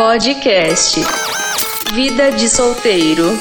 Podcast 0.00 0.98
Vida 1.92 2.30
de 2.32 2.48
Solteiro. 2.48 3.38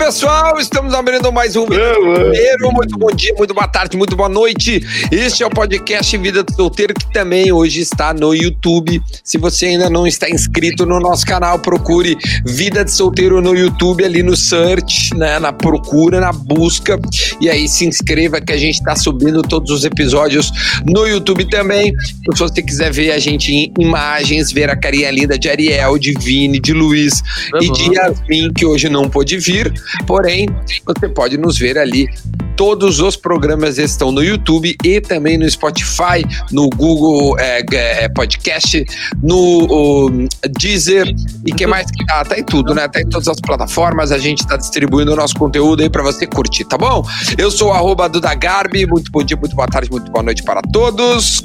Pessoal, 0.00 0.58
estamos 0.58 0.94
abrindo 0.94 1.30
mais 1.30 1.54
um 1.56 1.66
Solteiro. 1.66 2.72
Muito 2.72 2.98
bom 2.98 3.10
dia, 3.14 3.34
muito 3.36 3.52
boa 3.52 3.68
tarde, 3.68 3.98
muito 3.98 4.16
boa 4.16 4.30
noite. 4.30 4.82
Este 5.12 5.42
é 5.42 5.46
o 5.46 5.50
podcast 5.50 6.16
Vida 6.16 6.42
do 6.42 6.54
Solteiro, 6.54 6.94
que 6.94 7.12
também 7.12 7.52
hoje 7.52 7.80
está 7.80 8.14
no 8.14 8.34
YouTube. 8.34 8.98
Se 9.22 9.36
você 9.36 9.66
ainda 9.66 9.90
não 9.90 10.06
está 10.06 10.28
inscrito 10.30 10.86
no 10.86 10.98
nosso 11.00 11.26
canal, 11.26 11.58
procure 11.58 12.16
Vida 12.46 12.82
de 12.82 12.90
Solteiro 12.90 13.42
no 13.42 13.54
YouTube, 13.54 14.02
ali 14.02 14.22
no 14.22 14.34
search, 14.34 15.14
né, 15.16 15.38
na 15.38 15.52
procura, 15.52 16.18
na 16.18 16.32
busca. 16.32 16.98
E 17.38 17.50
aí 17.50 17.68
se 17.68 17.84
inscreva 17.84 18.40
que 18.40 18.54
a 18.54 18.56
gente 18.56 18.76
está 18.76 18.96
subindo 18.96 19.42
todos 19.42 19.70
os 19.70 19.84
episódios 19.84 20.50
no 20.86 21.06
YouTube 21.06 21.44
também. 21.50 21.92
Se 22.34 22.38
você 22.38 22.62
quiser 22.62 22.90
ver 22.90 23.12
a 23.12 23.18
gente 23.18 23.52
em 23.52 23.70
imagens, 23.78 24.50
ver 24.50 24.70
a 24.70 24.76
carinha 24.76 25.10
linda 25.10 25.38
de 25.38 25.50
Ariel, 25.50 25.98
de 25.98 26.14
Vini, 26.18 26.58
de 26.58 26.72
Luiz 26.72 27.22
e 27.60 27.70
de 27.70 27.94
Yasmin, 27.94 28.50
que 28.54 28.64
hoje 28.64 28.88
não 28.88 29.06
pôde 29.06 29.36
vir. 29.36 29.70
Porém, 30.06 30.48
você 30.86 31.08
pode 31.08 31.36
nos 31.36 31.58
ver 31.58 31.78
ali. 31.78 32.08
Todos 32.56 33.00
os 33.00 33.16
programas 33.16 33.78
estão 33.78 34.12
no 34.12 34.22
YouTube 34.22 34.76
e 34.84 35.00
também 35.00 35.38
no 35.38 35.48
Spotify, 35.50 36.22
no 36.52 36.68
Google 36.68 37.38
é, 37.38 37.62
é, 37.72 38.08
Podcast, 38.10 38.84
no 39.22 39.64
o, 39.64 40.28
Deezer 40.58 41.10
e 41.46 41.52
que 41.52 41.66
mais 41.66 41.90
que 41.90 42.04
tá? 42.04 42.22
Tá 42.22 42.38
em 42.38 42.44
tudo, 42.44 42.74
né? 42.74 42.86
Tá 42.86 43.00
em 43.00 43.08
todas 43.08 43.28
as 43.28 43.40
plataformas. 43.40 44.12
A 44.12 44.18
gente 44.18 44.46
tá 44.46 44.58
distribuindo 44.58 45.12
o 45.12 45.16
nosso 45.16 45.34
conteúdo 45.36 45.82
aí 45.82 45.88
para 45.88 46.02
você 46.02 46.26
curtir, 46.26 46.64
tá 46.64 46.76
bom? 46.76 47.02
Eu 47.38 47.50
sou 47.50 47.70
o 47.70 47.72
arroba 47.72 48.08
Duda 48.08 48.34
Garbi. 48.34 48.86
Muito 48.86 49.10
bom 49.10 49.22
dia, 49.22 49.38
muito 49.38 49.56
boa 49.56 49.66
tarde, 49.66 49.90
muito 49.90 50.10
boa 50.10 50.22
noite 50.22 50.42
para 50.42 50.60
todos. 50.60 51.42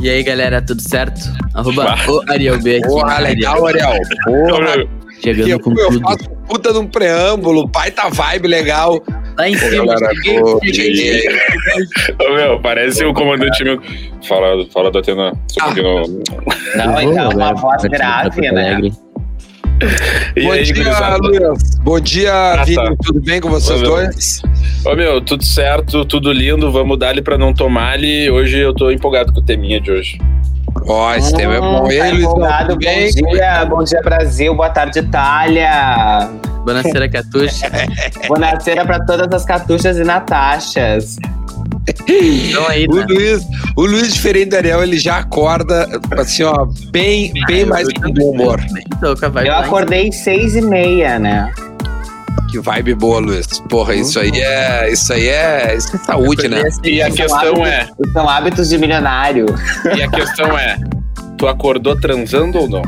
E 0.00 0.08
aí, 0.08 0.22
galera, 0.22 0.62
tudo 0.62 0.80
certo? 0.80 1.20
Arroba 1.52 1.96
o 2.08 2.30
Ariel 2.30 2.58
B 2.60 2.76
aqui. 2.76 2.88
Porra, 2.88 3.18
legal, 3.18 3.66
Ariel. 3.66 3.98
Porra. 4.24 4.97
Chegando 5.22 5.60
com 5.60 5.70
eu 5.78 5.88
tudo. 5.88 6.00
faço 6.00 6.30
puta 6.48 6.72
de 6.72 6.78
um 6.78 6.86
preâmbulo, 6.86 7.68
pai 7.68 7.90
tá 7.90 8.08
vibe 8.08 8.48
legal. 8.48 9.02
Lá 9.36 9.48
em 9.48 9.52
Pô, 9.56 9.66
cima. 9.66 9.94
cheguei- 10.64 10.74
cheguei-. 10.96 11.38
Ô, 12.28 12.34
meu, 12.34 12.60
parece 12.60 13.04
o 13.04 13.14
comandante 13.14 13.62
meu. 13.62 13.80
Fala, 14.26 14.66
fala 14.72 14.90
da 14.90 14.98
Atena. 14.98 15.32
Só 15.46 15.60
Ah. 15.60 15.64
porque 15.66 15.82
não. 15.82 16.02
Então, 16.02 17.30
uma 17.30 17.52
né? 17.52 17.60
voz 17.60 17.84
em 17.84 17.88
grave, 17.88 18.40
né? 18.40 18.48
Alegre. 18.74 18.92
E 20.36 20.42
bom 20.42 20.50
aí, 20.50 20.62
dia? 20.64 21.16
Luiz. 21.22 21.78
Bom 21.84 22.00
dia, 22.00 22.32
Ah, 22.34 22.64
Vini. 22.64 22.76
tá. 22.76 22.92
Tudo 23.04 23.20
bem 23.20 23.40
com 23.40 23.48
vocês 23.48 23.80
Ô, 23.80 23.84
dois? 23.84 24.42
Ô, 24.84 24.96
meu, 24.96 25.20
tudo 25.20 25.44
certo, 25.44 26.04
tudo 26.04 26.32
lindo. 26.32 26.72
Vamos 26.72 26.98
dar-lhe 26.98 27.22
pra 27.22 27.38
não 27.38 27.54
tomar 27.54 27.92
ali. 27.92 28.28
Hoje 28.28 28.58
eu 28.58 28.74
tô 28.74 28.90
empolgado 28.90 29.32
com 29.32 29.38
o 29.38 29.42
teminha 29.44 29.80
de 29.80 29.92
hoje. 29.92 30.18
Ó, 30.88 31.14
esse 31.14 31.34
tema 31.34 31.54
é 31.54 31.60
bom. 31.60 31.90
E 31.90 31.98
tá 31.98 32.04
aí, 32.04 32.12
Luiz? 32.12 32.26
Tudo 32.66 32.76
bem? 32.78 33.12
Bom 33.12 33.30
dia, 33.30 33.64
bom 33.66 33.84
dia 33.84 34.00
Brasil, 34.02 34.54
boa 34.54 34.70
tarde 34.70 35.00
Itália. 35.00 36.30
Bonaceira 36.64 37.08
Catuxa. 37.08 37.70
Boa 38.26 38.84
para 38.86 39.04
todas 39.04 39.28
as 39.32 39.44
catuxas 39.44 39.98
e 39.98 40.04
natachas. 40.04 41.16
Então 42.06 42.68
aí, 42.68 42.86
O 42.86 42.94
né? 42.96 43.06
Luiz, 43.08 43.46
o 43.76 43.86
Luiz, 43.86 44.12
diferente 44.12 44.50
do 44.50 44.56
Ariel, 44.56 44.82
ele 44.82 44.98
já 44.98 45.18
acorda, 45.18 45.86
assim, 46.18 46.42
ó, 46.42 46.66
bem, 46.90 47.32
bem 47.46 47.64
mais 47.64 47.88
com 47.92 48.12
bom 48.12 48.30
humor. 48.32 48.60
Eu 49.44 49.54
acordei 49.54 50.12
seis 50.12 50.56
e 50.56 50.60
meia, 50.60 51.18
né? 51.18 51.50
Que 52.50 52.58
vibe 52.60 52.94
boa, 52.94 53.20
Luiz. 53.20 53.46
Porra, 53.68 53.94
isso 53.94 54.18
aí 54.18 54.30
é. 54.40 54.90
Isso 54.90 55.12
aí 55.12 55.28
é. 55.28 55.74
Isso 55.76 55.94
é 55.96 55.98
saúde, 55.98 56.48
né? 56.48 56.62
E 56.84 57.02
a 57.02 57.10
questão 57.10 57.38
hábitos- 57.64 57.68
é. 57.68 57.88
São 58.12 58.28
hábitos 58.28 58.68
de 58.68 58.78
milionário. 58.78 59.46
E 59.96 60.02
a 60.02 60.08
questão 60.10 60.56
é. 60.58 60.76
Tu 61.36 61.46
acordou 61.46 61.98
transando 62.00 62.58
ou 62.58 62.68
não? 62.68 62.82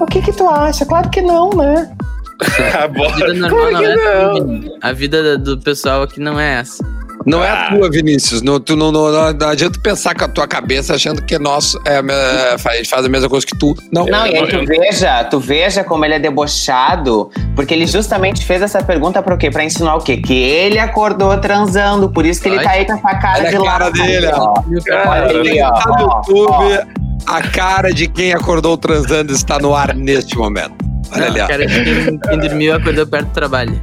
O 0.00 0.06
que 0.06 0.20
que 0.20 0.32
tu 0.32 0.48
acha? 0.48 0.84
Claro 0.84 1.08
que 1.10 1.20
não, 1.22 1.50
né? 1.50 1.90
Ah, 2.74 2.84
A 2.84 2.88
vida 3.32 3.48
normal 3.48 3.72
não 3.72 3.80
é 3.80 4.24
assim, 4.34 4.44
menino. 4.44 4.70
A 4.82 4.92
vida 4.92 5.38
do 5.38 5.58
pessoal 5.58 6.02
aqui 6.02 6.20
não 6.20 6.38
é 6.38 6.60
essa. 6.60 6.84
Não 7.26 7.42
é 7.42 7.48
a 7.48 7.66
Ah. 7.66 7.74
tua, 7.74 7.90
Vinícius. 7.90 8.40
Não, 8.40 8.60
tu 8.60 8.76
não, 8.76 8.92
não, 8.92 9.10
não, 9.10 9.32
não 9.32 9.48
adianta 9.48 9.80
pensar 9.82 10.14
com 10.14 10.24
a 10.24 10.28
tua 10.28 10.46
cabeça 10.46 10.94
achando 10.94 11.20
que 11.22 11.34
é 11.34 11.38
nosso. 11.38 11.78
É, 11.84 11.96
a 11.98 12.52
é, 12.54 12.58
faz, 12.58 12.88
faz 12.88 13.04
a 13.04 13.08
mesma 13.08 13.28
coisa 13.28 13.44
que 13.44 13.58
tu. 13.58 13.74
Não. 13.92 14.06
Não, 14.06 14.26
e 14.26 14.36
aí 14.36 14.46
tu 14.46 14.64
veja, 14.64 15.24
tu 15.24 15.40
veja 15.40 15.82
como 15.82 16.04
ele 16.04 16.14
é 16.14 16.18
debochado, 16.20 17.28
porque 17.56 17.74
ele 17.74 17.86
justamente 17.86 18.46
fez 18.46 18.62
essa 18.62 18.82
pergunta 18.82 19.20
pra 19.22 19.36
quê? 19.36 19.50
Pra 19.50 19.64
ensinar 19.64 19.96
o 19.96 20.00
quê? 20.00 20.16
Que 20.18 20.34
ele 20.34 20.78
acordou 20.78 21.36
transando, 21.38 22.08
por 22.08 22.24
isso 22.24 22.40
que 22.40 22.48
ele 22.48 22.58
Ai. 22.58 22.64
tá 22.64 22.70
aí 22.70 22.84
com 22.86 22.92
essa 22.92 23.14
cara 23.18 23.40
Olha 23.40 23.50
de 23.50 23.56
a 23.56 23.60
cara 23.62 23.84
lado, 23.84 23.92
dele, 24.02 24.26
ó. 24.28 24.54
Cara, 24.84 25.10
Olha 25.26 25.40
ali, 25.40 25.62
ó, 25.62 25.70
Tá 25.72 25.90
no 25.98 26.06
ó, 26.06 26.22
YouTube, 26.28 26.88
a 27.26 27.42
cara 27.42 27.92
de 27.92 28.06
quem 28.06 28.32
acordou 28.32 28.76
transando 28.78 29.32
está 29.32 29.58
no 29.58 29.74
ar 29.74 29.94
neste 29.96 30.36
momento. 30.38 30.74
Olha 31.12 31.26
ali, 31.26 31.40
ó. 31.40 31.46
Cara, 31.48 31.66
quem, 31.66 32.18
quem 32.18 32.38
dormiu 32.38 32.74
acordou 32.76 33.06
perto 33.06 33.26
do 33.26 33.32
trabalho. 33.32 33.82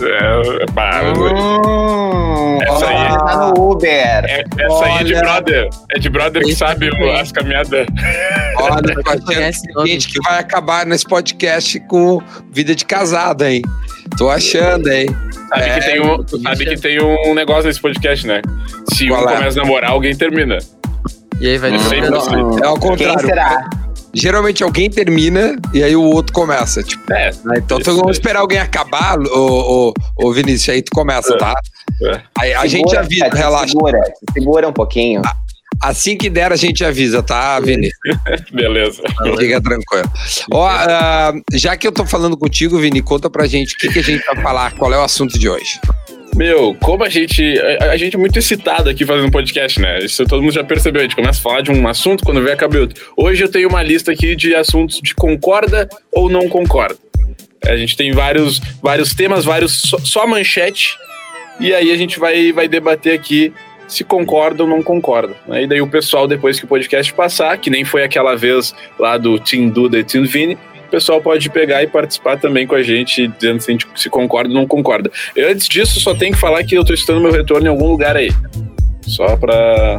É, 0.00 0.66
pá, 0.72 1.02
Hum, 1.16 2.58
Essa 2.62 2.86
aí. 2.88 3.08
tá 3.18 3.52
no 3.56 3.70
Uber. 3.72 3.88
é- 3.90 4.44
essa 4.58 4.84
aí 4.84 4.98
é 5.00 5.04
de 5.04 5.14
Olha. 5.14 5.22
brother. 5.22 5.68
É 5.94 5.98
de 5.98 6.08
brother 6.08 6.42
que 6.42 6.54
sabe 6.54 6.90
o- 6.90 7.12
as 7.12 7.32
caminhadas. 7.32 7.86
Olha, 8.56 8.94
Quem 8.94 9.54
tem 9.74 9.86
gente 9.86 10.08
que 10.08 10.20
vai 10.20 10.38
acabar 10.38 10.86
nesse 10.86 11.04
podcast 11.04 11.78
com 11.80 12.20
vida 12.52 12.74
de 12.74 12.84
casada, 12.84 13.50
hein? 13.50 13.62
Tô 14.16 14.28
achando, 14.30 14.88
hein? 14.90 15.06
Sabe, 15.48 15.62
É, 15.64 15.74
que 15.78 15.86
tem 15.86 16.00
um, 16.00 16.26
sabe 16.42 16.66
que 16.66 16.76
tem 16.76 17.00
um 17.02 17.34
negócio 17.34 17.64
nesse 17.64 17.80
podcast, 17.80 18.26
né? 18.26 18.40
Se 18.92 19.08
Qual 19.08 19.24
um 19.24 19.28
é? 19.28 19.36
começa 19.36 19.60
a 19.60 19.62
namorar, 19.64 19.90
alguém 19.90 20.14
termina. 20.16 20.58
E 21.40 21.48
aí 21.48 21.58
vai 21.58 21.70
sei. 21.78 22.00
É 22.00 22.66
ao 22.66 22.78
Quem 22.78 22.90
contrário. 22.90 23.20
será? 23.20 23.68
Geralmente 24.14 24.62
alguém 24.62 24.90
termina 24.90 25.56
e 25.72 25.82
aí 25.82 25.96
o 25.96 26.02
outro 26.02 26.32
começa. 26.32 26.82
Tipo, 26.82 27.12
É, 27.12 27.30
então 27.56 27.78
Isso, 27.78 27.96
vamos 27.96 28.16
esperar 28.16 28.40
alguém 28.40 28.58
acabar, 28.58 29.18
ô, 29.18 29.90
ô, 29.90 29.94
ô 30.16 30.32
Vinícius, 30.32 30.68
aí 30.68 30.82
tu 30.82 30.90
começa, 30.92 31.32
É. 31.34 31.38
tá? 31.38 31.54
É. 32.02 32.20
Aí, 32.38 32.54
a 32.54 32.66
gente 32.66 32.90
Segura, 32.90 33.00
avisa, 33.00 33.30
te 33.30 33.36
relaxa. 33.36 33.68
Segura, 33.68 34.00
segura 34.32 34.68
um 34.68 34.72
pouquinho. 34.72 35.22
Assim 35.80 36.16
que 36.16 36.28
der, 36.30 36.52
a 36.52 36.56
gente 36.56 36.84
avisa, 36.84 37.22
tá, 37.22 37.58
Vinícius? 37.58 37.94
beleza. 38.52 39.02
Fica 39.38 39.60
tranquilo. 39.60 40.10
Ó, 40.52 40.68
ah, 40.68 41.32
já 41.54 41.76
que 41.76 41.86
eu 41.86 41.92
tô 41.92 42.04
falando 42.04 42.36
contigo, 42.36 42.78
Vini, 42.78 43.02
conta 43.02 43.28
pra 43.30 43.46
gente 43.46 43.74
o 43.74 43.78
que, 43.78 43.88
que 43.88 43.98
a 43.98 44.02
gente 44.02 44.24
vai 44.26 44.42
falar, 44.42 44.72
qual 44.74 44.92
é 44.92 44.98
o 44.98 45.02
assunto 45.02 45.38
de 45.38 45.48
hoje. 45.48 45.80
Meu, 46.34 46.74
como 46.80 47.04
a 47.04 47.08
gente. 47.08 47.58
A, 47.80 47.92
a 47.92 47.96
gente 47.96 48.16
é 48.16 48.18
muito 48.18 48.38
excitado 48.38 48.88
aqui 48.88 49.04
fazendo 49.04 49.30
podcast, 49.30 49.80
né? 49.80 49.98
Isso 49.98 50.26
todo 50.26 50.42
mundo 50.42 50.52
já 50.52 50.64
percebeu. 50.64 51.00
A 51.00 51.04
gente 51.04 51.16
começa 51.16 51.38
a 51.38 51.42
falar 51.42 51.60
de 51.60 51.70
um 51.70 51.86
assunto 51.86 52.24
quando 52.24 52.42
vem 52.42 52.52
a 52.52 52.56
cabeça. 52.56 52.88
Hoje 53.16 53.44
eu 53.44 53.50
tenho 53.50 53.68
uma 53.68 53.82
lista 53.82 54.12
aqui 54.12 54.34
de 54.34 54.54
assuntos 54.54 55.00
de 55.00 55.14
concorda 55.14 55.88
ou 56.10 56.30
não 56.30 56.48
concorda. 56.48 56.96
A 57.64 57.76
gente 57.76 57.96
tem 57.96 58.12
vários, 58.12 58.60
vários 58.82 59.14
temas, 59.14 59.44
vários. 59.44 59.82
Só, 59.82 59.98
só 59.98 60.26
manchete. 60.26 60.96
E 61.60 61.74
aí 61.74 61.92
a 61.92 61.96
gente 61.96 62.18
vai, 62.18 62.50
vai 62.50 62.66
debater 62.66 63.14
aqui 63.14 63.52
se 63.86 64.02
concorda 64.04 64.62
ou 64.62 64.68
não 64.68 64.82
concorda. 64.82 65.36
né? 65.46 65.64
E 65.64 65.66
daí 65.66 65.82
o 65.82 65.86
pessoal, 65.86 66.26
depois 66.26 66.58
que 66.58 66.64
o 66.64 66.68
podcast 66.68 67.12
passar, 67.12 67.58
que 67.58 67.68
nem 67.68 67.84
foi 67.84 68.02
aquela 68.02 68.34
vez 68.34 68.74
lá 68.98 69.18
do 69.18 69.38
Team 69.38 69.68
Duda 69.68 69.98
e 69.98 70.04
Team 70.04 70.24
Vini, 70.24 70.56
pessoal 70.92 71.20
pode 71.20 71.48
pegar 71.50 71.82
e 71.82 71.86
participar 71.86 72.38
também 72.38 72.66
com 72.66 72.74
a 72.74 72.82
gente, 72.82 73.26
dizendo 73.26 73.60
se 73.60 73.70
a 73.70 73.72
gente 73.72 73.86
se 73.96 74.08
concorda 74.10 74.48
ou 74.50 74.54
não 74.54 74.66
concorda. 74.66 75.10
Eu, 75.34 75.50
antes 75.50 75.66
disso, 75.68 75.98
só 76.00 76.14
tenho 76.14 76.32
que 76.34 76.38
falar 76.38 76.62
que 76.64 76.74
eu 76.76 76.84
tô 76.84 76.92
estudando 76.92 77.22
meu 77.22 77.32
retorno 77.32 77.66
em 77.66 77.70
algum 77.70 77.86
lugar 77.88 78.16
aí. 78.16 78.30
Só 79.02 79.36
pra. 79.36 79.98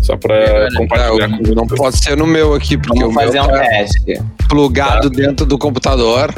Só 0.00 0.16
pra 0.16 0.34
agora? 0.36 0.68
Ah, 0.68 0.76
compartilhar 0.76 1.28
com 1.38 1.44
eu- 1.46 1.54
não 1.54 1.66
pode 1.66 1.98
ser 1.98 2.16
no 2.16 2.26
meu 2.26 2.54
aqui, 2.54 2.76
porque 2.76 3.00
Vamos 3.00 3.14
o 3.16 3.18
meu 3.18 3.26
fazer 3.26 3.40
um 3.40 3.46
tá 3.48 3.60
teste. 3.60 4.22
plugado 4.48 5.10
dentro 5.10 5.44
do 5.46 5.58
computador. 5.58 6.32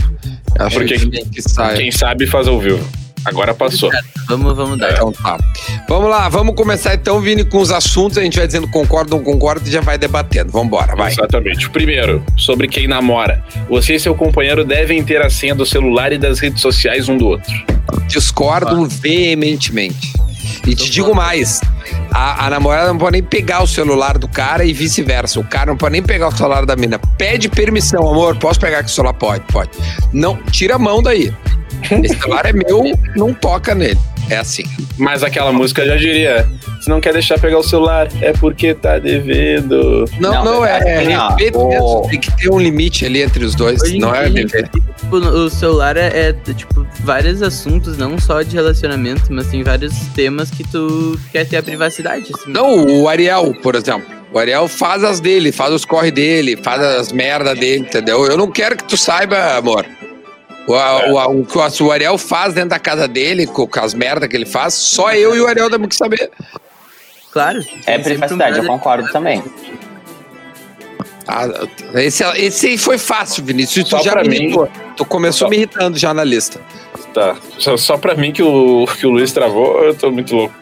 Acho 0.58 0.76
Porque 0.78 0.98
que, 0.98 1.24
que 1.30 1.42
sai. 1.42 1.76
Quem 1.76 1.90
sabe 1.90 2.26
faz 2.26 2.48
ao 2.48 2.58
vivo. 2.58 2.82
Agora 3.26 3.52
passou. 3.52 3.90
Vamos, 4.28 4.56
vamos 4.56 4.78
dar. 4.78 4.92
Então 4.92 5.12
tá. 5.12 5.36
Vamos 5.88 6.08
lá, 6.08 6.28
vamos 6.28 6.54
começar 6.54 6.94
então, 6.94 7.20
Vini, 7.20 7.44
com 7.44 7.58
os 7.58 7.70
assuntos. 7.70 8.18
A 8.18 8.22
gente 8.22 8.38
vai 8.38 8.46
dizendo 8.46 8.68
concorda 8.68 9.14
ou 9.14 9.20
não 9.20 9.24
concorda 9.24 9.68
e 9.68 9.72
já 9.72 9.80
vai 9.80 9.98
debatendo. 9.98 10.52
Vambora, 10.52 10.94
vai. 10.94 11.12
Exatamente. 11.12 11.66
O 11.66 11.70
primeiro, 11.70 12.24
sobre 12.36 12.68
quem 12.68 12.86
namora. 12.86 13.44
Você 13.68 13.96
e 13.96 14.00
seu 14.00 14.14
companheiro 14.14 14.64
devem 14.64 15.02
ter 15.02 15.20
a 15.20 15.28
senha 15.28 15.54
do 15.54 15.66
celular 15.66 16.12
e 16.12 16.18
das 16.18 16.38
redes 16.38 16.60
sociais 16.60 17.08
um 17.08 17.16
do 17.16 17.26
outro. 17.26 17.52
Discordo 18.06 18.86
veementemente. 18.86 20.12
E 20.66 20.74
te 20.74 20.90
digo 20.90 21.14
mais: 21.14 21.60
a, 22.12 22.46
a 22.46 22.50
namorada 22.50 22.88
não 22.88 22.98
pode 22.98 23.12
nem 23.12 23.22
pegar 23.22 23.62
o 23.62 23.66
celular 23.66 24.18
do 24.18 24.28
cara 24.28 24.64
e 24.64 24.72
vice-versa. 24.72 25.38
O 25.38 25.44
cara 25.44 25.66
não 25.66 25.76
pode 25.76 25.92
nem 25.92 26.02
pegar 26.02 26.28
o 26.28 26.36
celular 26.36 26.64
da 26.64 26.74
mina. 26.76 26.98
Pede 27.18 27.48
permissão, 27.48 28.08
amor. 28.08 28.36
Posso 28.36 28.58
pegar 28.58 28.78
aqui 28.78 28.90
o 28.90 28.92
celular? 28.92 29.14
Pode, 29.14 29.44
pode. 29.52 29.70
Não, 30.12 30.36
tira 30.50 30.76
a 30.76 30.78
mão 30.78 31.02
daí. 31.02 31.32
Esse 32.02 32.18
celular 32.18 32.46
é 32.46 32.52
meu, 32.52 32.84
não 33.14 33.32
toca 33.34 33.74
nele. 33.74 33.98
É 34.28 34.38
assim. 34.38 34.64
Mas 34.98 35.22
aquela 35.22 35.52
música 35.52 35.86
já 35.86 35.94
diria: 35.96 36.48
se 36.80 36.88
não 36.88 37.00
quer 37.00 37.12
deixar 37.12 37.38
pegar 37.38 37.58
o 37.58 37.62
celular, 37.62 38.08
é 38.20 38.32
porque 38.32 38.74
tá 38.74 38.98
devendo. 38.98 40.04
Não, 40.18 40.32
Não, 40.32 40.44
não, 40.44 40.64
é, 40.66 40.78
é 41.12 41.16
ó, 41.16 41.28
respeito 41.28 41.58
o- 41.60 41.68
mesmo. 41.68 42.08
Tem 42.10 42.18
que 42.20 42.36
ter 42.36 42.50
um 42.50 42.58
limite 42.58 43.06
ali 43.06 43.22
entre 43.22 43.44
os 43.44 43.54
dois. 43.54 43.80
Hoje 43.82 43.98
não 43.98 44.12
é 44.12 44.28
dever. 44.28 44.68
tipo, 44.68 45.16
o 45.16 45.48
celular 45.48 45.96
é, 45.96 46.08
é, 46.30 46.32
tipo, 46.32 46.84
vários 47.00 47.40
assuntos, 47.40 47.96
não 47.96 48.18
só 48.18 48.42
de 48.42 48.56
relacionamento, 48.56 49.24
mas 49.30 49.46
tem 49.46 49.62
vários 49.62 49.94
temas 50.14 50.50
que 50.50 50.64
tu 50.64 51.18
quer 51.30 51.46
ter 51.46 51.58
a 51.58 51.62
privacidade. 51.62 52.32
Assim. 52.34 52.50
Não, 52.50 52.84
o 53.02 53.08
Ariel, 53.08 53.54
por 53.62 53.76
exemplo. 53.76 54.16
O 54.32 54.38
Ariel 54.40 54.66
faz 54.66 55.04
as 55.04 55.20
dele, 55.20 55.52
faz 55.52 55.72
os 55.72 55.84
corre 55.84 56.10
dele, 56.10 56.56
faz 56.60 56.82
as 56.82 57.12
merda 57.12 57.54
dele, 57.54 57.82
entendeu? 57.82 58.26
Eu 58.26 58.36
não 58.36 58.50
quero 58.50 58.76
que 58.76 58.84
tu 58.84 58.96
saiba, 58.96 59.56
amor. 59.56 59.86
O, 60.66 60.72
o, 60.72 61.40
o, 61.40 61.46
que 61.46 61.82
o 61.82 61.92
Ariel 61.92 62.18
faz 62.18 62.52
dentro 62.54 62.70
da 62.70 62.78
casa 62.78 63.06
dele, 63.06 63.46
com, 63.46 63.66
com 63.66 63.80
as 63.80 63.94
merdas 63.94 64.28
que 64.28 64.34
ele 64.36 64.46
faz, 64.46 64.74
só 64.74 65.12
eu 65.12 65.34
e 65.36 65.40
o 65.40 65.46
Ariel 65.46 65.70
temos 65.70 65.88
que 65.88 65.96
saber. 65.96 66.30
Claro. 67.32 67.64
É 67.86 67.98
privacidade, 67.98 68.58
eu 68.58 68.64
concordo 68.66 69.10
também. 69.12 69.42
Ah, 71.28 71.48
esse, 71.94 72.22
esse 72.36 72.66
aí 72.68 72.78
foi 72.78 72.98
fácil, 72.98 73.44
Vinícius. 73.44 73.88
Só 73.88 73.98
tu 73.98 74.04
já 74.04 74.12
pra 74.12 74.22
me 74.22 74.28
mim. 74.28 74.36
irritou. 74.36 74.68
Tu 74.96 75.04
começou 75.04 75.46
Só- 75.46 75.50
me 75.50 75.56
irritando 75.56 75.98
já 75.98 76.14
na 76.14 76.22
lista. 76.24 76.60
Tá. 77.12 77.36
Só, 77.58 77.76
só 77.76 77.96
pra 77.98 78.14
mim 78.14 78.30
que 78.32 78.42
o, 78.42 78.86
que 78.98 79.06
o 79.06 79.10
Luiz 79.10 79.32
travou, 79.32 79.82
eu 79.84 79.94
tô 79.94 80.10
muito 80.10 80.34
louco. 80.34 80.54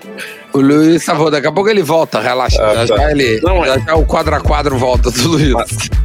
O 0.53 0.61
Luiz 0.61 1.05
travou, 1.05 1.31
daqui 1.31 1.47
a 1.47 1.53
pouco 1.53 1.69
ele 1.69 1.83
volta, 1.83 2.21
relaxa. 2.21 2.62
Ah, 2.65 2.87
já, 2.87 2.95
tá. 2.95 3.03
já 3.03 3.11
ele, 3.11 3.41
Não, 3.43 3.65
já, 3.65 3.79
já 3.79 3.95
o 3.95 4.06
quadro 4.06 4.35
a 4.35 4.41
quadro 4.41 4.79
volta 4.79 5.11
do 5.11 5.29
Luiz. 5.29 5.53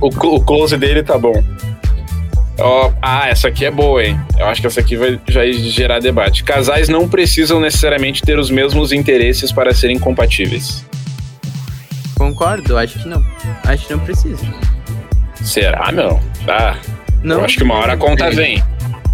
O, 0.01 0.07
o 0.07 0.43
close 0.43 0.75
dele 0.77 1.03
tá 1.03 1.17
bom. 1.17 1.41
Ó, 2.61 2.91
ah, 3.01 3.27
essa 3.29 3.47
aqui 3.47 3.65
é 3.65 3.71
boa, 3.71 4.03
hein? 4.03 4.19
Eu 4.37 4.45
acho 4.45 4.61
que 4.61 4.67
essa 4.67 4.79
aqui 4.79 4.95
vai 4.95 5.19
já 5.27 5.45
gerar 5.51 5.99
debate. 5.99 6.43
Casais 6.43 6.89
não 6.89 7.07
precisam 7.07 7.59
necessariamente 7.59 8.21
ter 8.21 8.37
os 8.37 8.49
mesmos 8.49 8.91
interesses 8.91 9.51
para 9.51 9.73
serem 9.73 9.97
compatíveis. 9.97 10.85
Concordo, 12.17 12.77
acho 12.77 12.99
que 12.99 13.07
não. 13.07 13.23
Acho 13.63 13.87
que 13.87 13.93
não 13.93 13.99
precisa. 13.99 14.45
Será, 15.41 15.91
meu? 15.91 16.19
Tá. 16.45 16.77
Não. 17.23 17.37
Eu 17.37 17.45
acho 17.45 17.57
que 17.57 17.63
uma 17.63 17.75
hora 17.75 17.93
a 17.93 17.97
conta 17.97 18.29
vem. 18.29 18.63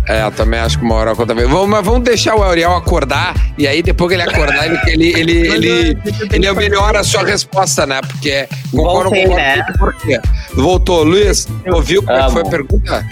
É, 0.07 0.23
eu 0.23 0.31
também 0.31 0.59
acho 0.59 0.77
que 0.77 0.85
uma 0.85 0.95
hora 0.95 1.11
a 1.11 1.15
conta 1.15 1.33
vem. 1.33 1.45
Vamos, 1.45 1.67
mas 1.67 1.85
vamos 1.85 2.03
deixar 2.03 2.35
o 2.35 2.43
Ariel 2.43 2.75
acordar 2.75 3.33
e 3.57 3.67
aí 3.67 3.81
depois 3.81 4.09
que 4.09 4.15
ele 4.15 4.23
acordar, 4.23 4.65
ele, 4.65 4.79
ele, 4.87 5.19
ele, 5.19 5.47
ele, 5.47 5.97
ele 6.31 6.51
melhora 6.53 6.99
a 6.99 7.03
sua 7.03 7.23
resposta, 7.23 7.85
né? 7.87 8.01
Porque 8.01 8.47
concordo, 8.71 9.09
Voltei, 9.09 9.23
concordo 9.23 9.43
né? 9.43 9.65
com 9.65 9.77
por 9.77 9.95
quê. 9.95 10.19
Voltou. 10.53 11.03
Luiz, 11.03 11.47
ouviu 11.67 12.03
como 12.03 12.17
é 12.17 12.29
foi 12.29 12.41
a 12.41 12.45
pergunta? 12.45 13.05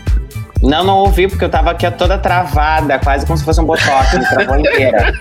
Não, 0.64 0.84
não 0.84 0.98
ouvi, 1.00 1.28
porque 1.28 1.44
eu 1.44 1.50
tava 1.50 1.72
aqui 1.72 1.90
toda 1.92 2.18
travada, 2.18 2.98
quase 3.00 3.26
como 3.26 3.38
se 3.38 3.44
fosse 3.44 3.60
um 3.60 3.66
botox, 3.66 4.14
me 4.14 4.26
travou 4.26 4.58
inteira. 4.58 5.14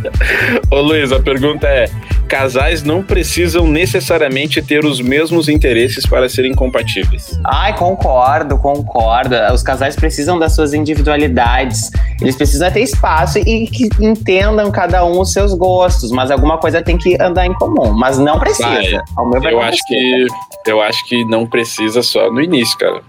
Ô 0.70 0.80
Luiz, 0.80 1.12
a 1.12 1.20
pergunta 1.20 1.66
é: 1.68 1.84
casais 2.26 2.82
não 2.82 3.02
precisam 3.02 3.66
necessariamente 3.66 4.62
ter 4.62 4.84
os 4.84 5.00
mesmos 5.00 5.48
interesses 5.48 6.06
para 6.06 6.28
serem 6.28 6.54
compatíveis. 6.54 7.38
Ai, 7.44 7.76
concordo, 7.76 8.56
concordo. 8.58 9.34
Os 9.52 9.62
casais 9.62 9.94
precisam 9.94 10.38
das 10.38 10.54
suas 10.54 10.72
individualidades. 10.72 11.90
Eles 12.20 12.36
precisam 12.36 12.70
ter 12.70 12.80
espaço 12.80 13.38
e 13.38 13.66
que 13.66 13.88
entendam 14.00 14.70
cada 14.70 15.04
um 15.04 15.20
os 15.20 15.32
seus 15.32 15.52
gostos, 15.54 16.10
mas 16.10 16.30
alguma 16.30 16.56
coisa 16.58 16.80
tem 16.82 16.96
que 16.96 17.20
andar 17.20 17.44
em 17.46 17.52
comum. 17.54 17.92
Mas 17.92 18.18
não 18.18 18.38
precisa. 18.38 18.68
Vai. 18.68 19.00
Ao 19.16 19.28
meu 19.28 19.40
ver, 19.40 19.52
Eu 19.52 19.60
acho 19.60 19.78
precisa. 19.86 20.34
que 20.64 20.70
eu 20.70 20.80
acho 20.80 21.06
que 21.06 21.24
não 21.26 21.46
precisa 21.46 22.02
só 22.02 22.30
no 22.30 22.40
início, 22.40 22.78
cara. 22.78 23.02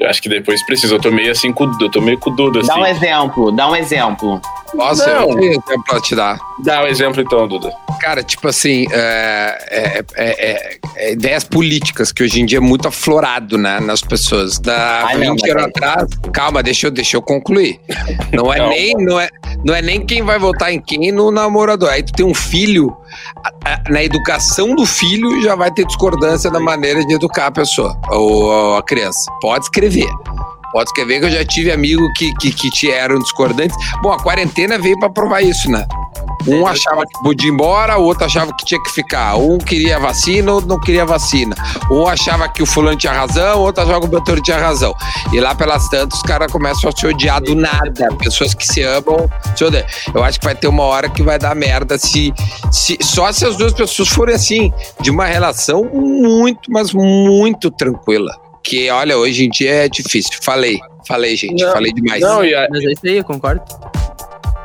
Eu 0.00 0.08
acho 0.08 0.22
que 0.22 0.28
depois 0.28 0.64
precisa. 0.64 0.94
Eu 0.94 1.00
tô 1.00 1.10
meio 1.10 1.30
assim 1.30 1.52
com 1.52 1.64
eu 1.80 1.90
tô 1.90 2.00
meio 2.00 2.18
com 2.18 2.30
o 2.30 2.36
Duda, 2.36 2.60
assim. 2.60 2.68
Dá 2.68 2.76
um 2.76 2.86
exemplo, 2.86 3.52
dá 3.52 3.68
um 3.68 3.76
exemplo. 3.76 4.40
Nossa, 4.74 5.06
Não. 5.14 5.30
eu 5.30 5.36
tenho 5.36 5.50
exemplo 5.52 5.84
pra 5.86 6.00
te 6.00 6.14
dar. 6.14 6.38
Dá 6.62 6.82
um 6.82 6.86
exemplo 6.86 7.20
então, 7.22 7.46
Duda. 7.48 7.72
Cara, 8.00 8.22
tipo 8.22 8.46
assim, 8.48 8.86
é, 8.92 9.58
é- 9.70 10.04
é- 10.16 10.50
é- 10.50 10.78
é 10.96 11.12
ideias 11.12 11.42
políticas 11.44 12.12
que 12.12 12.22
hoje 12.22 12.40
em 12.40 12.46
dia 12.46 12.58
é 12.58 12.60
muito 12.60 12.86
aflorado, 12.86 13.58
né, 13.58 13.80
nas 13.80 14.00
pessoas. 14.00 14.58
Da 14.58 15.04
Ai, 15.06 15.14
não, 15.18 15.32
20 15.34 15.40
mas 15.42 15.50
anos 15.50 15.62
aí- 15.64 15.70
atrás, 15.70 16.08
calma, 16.32 16.62
deixa 16.62 16.86
eu, 16.86 16.90
deixa 16.90 17.16
eu 17.16 17.22
concluir. 17.22 17.80
Não 18.32 18.52
é, 18.52 18.58
Calma. 18.58 18.72
nem, 18.72 18.94
não, 18.98 19.18
é, 19.18 19.28
não 19.64 19.74
é 19.74 19.82
nem 19.82 20.04
quem 20.04 20.22
vai 20.22 20.38
votar 20.38 20.72
em 20.72 20.80
quem 20.80 21.10
no 21.10 21.30
namorador. 21.30 21.88
Aí 21.90 22.02
tu 22.02 22.12
tem 22.12 22.24
um 22.26 22.34
filho, 22.34 22.96
na 23.90 24.02
educação 24.02 24.74
do 24.74 24.84
filho 24.86 25.40
já 25.42 25.54
vai 25.54 25.70
ter 25.70 25.84
discordância 25.86 26.50
na 26.50 26.60
maneira 26.60 27.04
de 27.04 27.14
educar 27.14 27.46
a 27.46 27.50
pessoa, 27.50 27.98
ou, 28.10 28.44
ou 28.44 28.76
a 28.76 28.82
criança. 28.82 29.18
Pode 29.40 29.64
escrever. 29.64 30.08
Pode 30.72 30.90
escrever 30.90 31.20
que 31.20 31.26
eu 31.26 31.30
já 31.30 31.44
tive 31.44 31.72
amigo 31.72 32.02
que, 32.14 32.32
que, 32.34 32.52
que 32.52 32.70
te 32.70 32.90
eram 32.90 33.18
discordantes. 33.18 33.76
Bom, 34.02 34.12
a 34.12 34.22
quarentena 34.22 34.78
veio 34.78 34.98
pra 34.98 35.08
provar 35.08 35.42
isso, 35.42 35.70
né? 35.70 35.86
Um 36.46 36.66
achava 36.66 37.04
que 37.04 37.22
podia 37.22 37.48
ir 37.48 37.52
embora, 37.52 37.98
o 37.98 38.04
outro 38.04 38.24
achava 38.24 38.54
que 38.54 38.64
tinha 38.64 38.82
que 38.82 38.90
ficar. 38.90 39.36
Um 39.36 39.58
queria 39.58 39.98
vacina, 39.98 40.50
o 40.50 40.54
outro 40.56 40.68
não 40.68 40.80
queria 40.80 41.04
vacina. 41.04 41.54
Um 41.90 42.06
achava 42.06 42.48
que 42.48 42.62
o 42.62 42.66
fulano 42.66 42.96
tinha 42.96 43.12
razão, 43.12 43.58
o 43.58 43.62
outro 43.62 43.82
achava 43.82 44.00
que 44.00 44.06
o 44.06 44.08
Beltrano 44.08 44.42
tinha 44.42 44.58
razão. 44.58 44.94
E 45.32 45.40
lá 45.40 45.54
pelas 45.54 45.88
tantas, 45.88 46.18
os 46.18 46.22
caras 46.22 46.50
começam 46.50 46.88
a 46.88 46.96
se 46.96 47.06
odiar 47.06 47.42
do 47.42 47.54
nada. 47.54 48.08
Pessoas 48.18 48.54
que 48.54 48.66
se 48.66 48.82
amam 48.82 49.28
se 49.56 49.64
odeiam. 49.64 49.86
Eu 50.14 50.22
acho 50.22 50.38
que 50.38 50.46
vai 50.46 50.54
ter 50.54 50.68
uma 50.68 50.84
hora 50.84 51.08
que 51.08 51.22
vai 51.22 51.38
dar 51.38 51.54
merda 51.54 51.98
se, 51.98 52.32
se 52.70 52.96
só 53.02 53.30
se 53.32 53.44
as 53.44 53.56
duas 53.56 53.72
pessoas 53.72 54.08
forem 54.08 54.34
assim, 54.34 54.72
de 55.00 55.10
uma 55.10 55.26
relação 55.26 55.84
muito, 55.84 56.70
mas 56.70 56.92
muito 56.92 57.70
tranquila. 57.70 58.47
Que, 58.68 58.90
olha, 58.90 59.16
hoje 59.16 59.46
em 59.46 59.48
dia 59.50 59.84
é 59.84 59.88
difícil. 59.88 60.32
Falei, 60.42 60.78
falei, 61.06 61.34
gente, 61.36 61.64
Não, 61.64 61.72
falei 61.72 61.92
demais. 61.92 62.20
Não, 62.20 62.44
e 62.44 62.54
a, 62.54 62.68
Mas 62.70 62.84
é 62.84 62.92
isso 62.92 63.00
aí, 63.04 63.16
eu 63.16 63.24
concordo. 63.24 63.62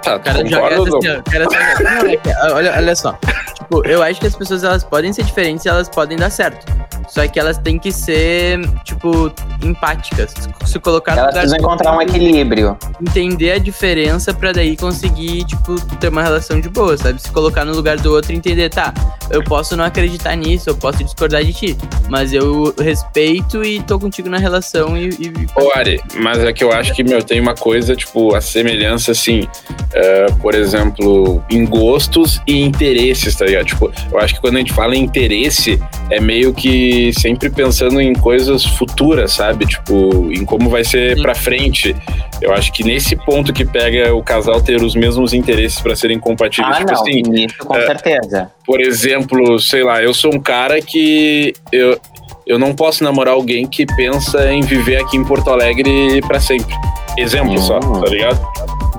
tá, 0.04 0.20
cara 0.20 0.44
concordo, 0.44 0.98
assim, 0.98 1.22
cara 1.32 1.46
só- 1.46 1.84
Não, 1.84 2.10
é 2.50 2.54
olha, 2.54 2.74
olha 2.76 2.96
só. 2.96 3.18
Tipo, 3.54 3.88
eu 3.88 4.04
acho 4.04 4.20
que 4.20 4.28
as 4.28 4.36
pessoas 4.36 4.64
elas 4.64 4.84
podem 4.84 5.14
ser 5.14 5.24
diferentes 5.24 5.64
e 5.66 5.70
elas 5.70 5.88
podem 5.88 6.18
dar 6.18 6.30
certo. 6.30 6.66
Só 7.08 7.26
que 7.28 7.40
elas 7.40 7.58
têm 7.60 7.78
que 7.80 7.92
ser, 7.92 8.60
tipo, 8.84 9.32
empáticas. 9.64 10.34
Se 10.66 10.80
colocar 10.80 11.14
no 11.16 11.22
Elas 11.22 11.34
precisam 11.34 11.60
encontrar 11.60 11.96
um 11.96 12.02
equilíbrio. 12.02 12.78
entender 13.00 13.52
a 13.54 13.58
diferença 13.60 14.34
pra 14.34 14.52
daí 14.52 14.76
conseguir, 14.76 15.46
tipo, 15.46 15.80
ter 15.98 16.10
uma 16.10 16.24
relação 16.24 16.60
de 16.60 16.68
boa, 16.70 16.98
sabe? 16.98 17.22
Se 17.22 17.32
colocar 17.32 17.64
no 17.64 17.74
lugar 17.74 17.98
do 17.98 18.12
outro 18.12 18.34
e 18.34 18.36
entender, 18.36 18.70
tá, 18.70 18.94
eu 19.30 19.44
posso 19.44 19.76
não 19.76 19.84
acreditar 19.84 20.36
nisso, 20.36 20.70
eu 20.70 20.76
posso 20.76 21.04
discordar 21.04 21.44
de 21.44 21.54
ti, 21.54 21.78
mas 22.10 22.34
eu 22.34 22.74
respeito 22.80 23.64
e 23.64 23.82
tô 23.82 24.00
contigo 24.00 24.30
na 24.30 24.38
relação 24.38 24.98
e. 24.98 25.10
e- 25.10 25.34
Ô, 25.60 25.72
Ari, 25.76 26.00
mas 26.20 26.40
é 26.40 26.52
que 26.54 26.64
eu 26.64 26.72
acho 26.72 26.94
que, 26.94 27.04
meu, 27.04 27.22
tem 27.24 27.40
uma 27.40 27.56
coisa, 27.56 27.96
tipo, 27.96 28.36
a 28.36 28.42
semelhança, 28.42 29.12
assim, 29.12 29.48
é, 29.94 30.26
por 30.42 30.56
exemplo, 30.56 31.44
em 31.50 31.66
gostos 31.66 32.42
e 32.48 32.62
interesses, 32.62 33.36
tá 33.36 33.46
ligado? 33.46 33.66
Tipo, 33.66 33.92
eu 34.12 34.20
acho 34.20 34.36
que 34.36 34.42
quando 34.42 34.56
a 34.56 34.60
gente 34.60 34.74
fala 34.74 34.96
em 34.96 35.04
interesse, 35.04 35.80
é 36.10 36.20
meio 36.20 36.54
que 36.54 37.12
sempre 37.20 37.50
pensando 37.50 38.00
em 38.02 38.14
coisas 38.14 38.64
futuras, 38.66 39.34
sabe? 39.34 39.66
Tipo, 39.66 40.30
em 40.32 40.44
como 40.46 40.70
vai 40.70 40.84
ser 40.84 41.16
Sim. 41.18 41.22
pra 41.22 41.36
frente. 41.36 41.96
Eu 42.44 42.54
acho 42.54 42.74
que 42.74 42.84
nesse 42.84 43.16
ponto 43.16 43.54
que 43.54 43.64
pega 43.64 44.14
o 44.14 44.22
casal 44.22 44.62
ter 44.62 44.82
os 44.84 44.96
mesmos 44.96 45.32
interesses 45.34 45.80
pra 45.80 45.96
serem 45.96 46.20
compatíveis. 46.20 46.76
Ah, 46.76 46.80
tipo 46.80 46.92
não, 46.92 47.02
assim, 47.02 47.22
isso 47.46 47.58
com 47.60 47.76
é, 47.78 47.86
certeza. 47.88 48.52
por 48.66 48.82
exemplo, 48.82 49.58
sei 49.60 49.82
lá, 49.84 50.04
eu 50.04 50.14
sou 50.14 50.36
um 50.36 50.40
cara 50.42 50.82
que 50.82 51.54
eu, 51.72 51.98
eu 52.46 52.60
não 52.60 52.76
posso 52.76 53.02
namorar 53.02 53.34
alguém 53.36 53.66
que 53.66 53.86
pensa 53.96 54.52
em 54.52 54.60
viver 54.62 54.98
aqui 54.98 55.16
em 55.16 55.24
Porto 55.24 55.50
Alegre 55.50 56.22
pra 56.28 56.38
sempre. 56.42 56.76
Exemplo 57.18 57.58
só, 57.60 57.78
Hum. 57.78 58.02
tá 58.02 58.10
ligado? 58.10 58.46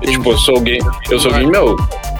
Tipo, 0.03 0.31
eu 0.31 0.37
sou 0.39 0.55
alguém, 0.55 0.79
eu 1.11 1.19
sou 1.19 1.31
alguém, 1.31 1.47
meu, 1.47 1.75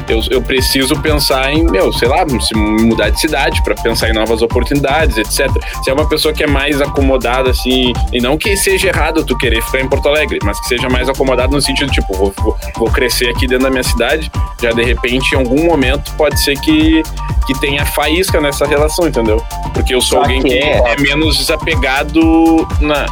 eu, 0.07 0.21
eu 0.29 0.41
preciso 0.41 0.95
pensar 1.01 1.51
em, 1.53 1.63
meu, 1.63 1.91
sei 1.93 2.07
lá, 2.07 2.25
se 2.39 2.55
mudar 2.55 3.09
de 3.09 3.19
cidade 3.19 3.61
pra 3.63 3.75
pensar 3.75 4.09
em 4.09 4.13
novas 4.13 4.41
oportunidades, 4.41 5.17
etc. 5.17 5.49
Se 5.83 5.89
é 5.89 5.93
uma 5.93 6.07
pessoa 6.07 6.33
que 6.33 6.43
é 6.43 6.47
mais 6.47 6.81
acomodada, 6.81 7.49
assim, 7.49 7.93
e 8.13 8.19
não 8.21 8.37
que 8.37 8.55
seja 8.57 8.87
errado 8.89 9.23
tu 9.23 9.37
querer 9.37 9.61
ficar 9.63 9.81
em 9.81 9.87
Porto 9.87 10.07
Alegre, 10.09 10.39
mas 10.43 10.59
que 10.59 10.67
seja 10.67 10.89
mais 10.89 11.09
acomodado 11.09 11.53
no 11.53 11.61
sentido, 11.61 11.91
tipo, 11.91 12.13
vou, 12.15 12.33
vou, 12.37 12.57
vou 12.77 12.89
crescer 12.91 13.29
aqui 13.29 13.47
dentro 13.47 13.63
da 13.65 13.69
minha 13.69 13.83
cidade, 13.83 14.31
já 14.61 14.71
de 14.71 14.83
repente, 14.83 15.33
em 15.33 15.37
algum 15.37 15.65
momento, 15.65 16.11
pode 16.15 16.39
ser 16.41 16.57
que, 16.59 17.01
que 17.47 17.59
tenha 17.59 17.85
faísca 17.85 18.39
nessa 18.41 18.65
relação, 18.65 19.07
entendeu? 19.07 19.41
Porque 19.73 19.93
eu 19.95 20.01
sou 20.01 20.17
Só 20.19 20.23
alguém 20.23 20.41
que 20.41 20.49
que 20.49 20.57
é- 20.57 20.93
é 20.93 21.01
menos 21.01 21.37
desapegado 21.37 22.67
na, 22.79 23.05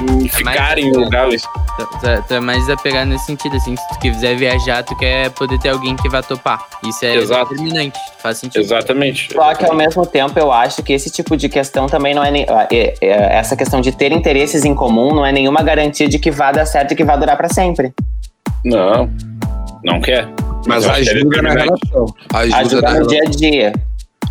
em 0.00 0.28
ficar 0.28 0.78
em 0.78 0.90
lugares. 0.92 1.42
Tu, 1.42 1.86
tu- 1.86 2.24
tu 2.28 2.34
é 2.34 2.40
mais 2.40 2.58
desapegado 2.60 3.06
nesse 3.10 3.26
sentido, 3.26 3.56
assim, 3.56 3.76
se 3.76 3.88
tu 3.88 3.98
quiser 3.98 4.36
viajar, 4.36 4.82
tu 4.82 4.96
quer 4.96 5.30
poder 5.30 5.58
ter 5.58 5.70
alguém 5.70 5.96
que 5.96 6.08
vá 6.08 6.22
topar. 6.22 6.64
Isso 6.86 7.04
é 7.04 7.16
Exato. 7.16 7.50
determinante, 7.50 7.98
faz 8.22 8.38
sentido. 8.38 8.62
Exatamente. 8.62 9.32
Só 9.32 9.54
que 9.54 9.64
ao 9.64 9.74
mesmo 9.74 10.06
tempo 10.06 10.38
eu 10.38 10.52
acho 10.52 10.82
que 10.82 10.92
esse 10.92 11.10
tipo 11.10 11.36
de 11.36 11.48
questão 11.48 11.86
também 11.86 12.14
não 12.14 12.22
é, 12.24 12.30
nem- 12.30 12.46
ah, 12.48 12.66
é- 12.72 12.94
é- 13.00 13.36
essa 13.38 13.56
questão 13.56 13.80
de 13.80 13.90
ter 13.92 14.12
interesses 14.12 14.64
em 14.64 14.74
comum 14.74 15.14
não 15.14 15.26
é 15.26 15.32
nenhuma 15.32 15.62
garantia 15.62 16.08
de 16.08 16.18
que 16.18 16.30
vá 16.30 16.52
dar 16.52 16.66
certo 16.66 16.92
e 16.92 16.94
que 16.96 17.04
vá 17.04 17.16
durar 17.16 17.36
pra 17.36 17.48
sempre. 17.48 17.92
Não, 18.64 19.10
não 19.84 20.00
quer. 20.00 20.28
Mas 20.66 20.84
que 20.86 20.90
é 20.90 20.94
ajuda 21.12 21.42
na 21.42 21.50
relação. 21.52 22.06
Ajuda, 22.32 22.56
Ajuda 22.58 23.00
no 23.00 23.06
dia 23.06 23.20
a 23.20 23.30
dia. 23.30 23.72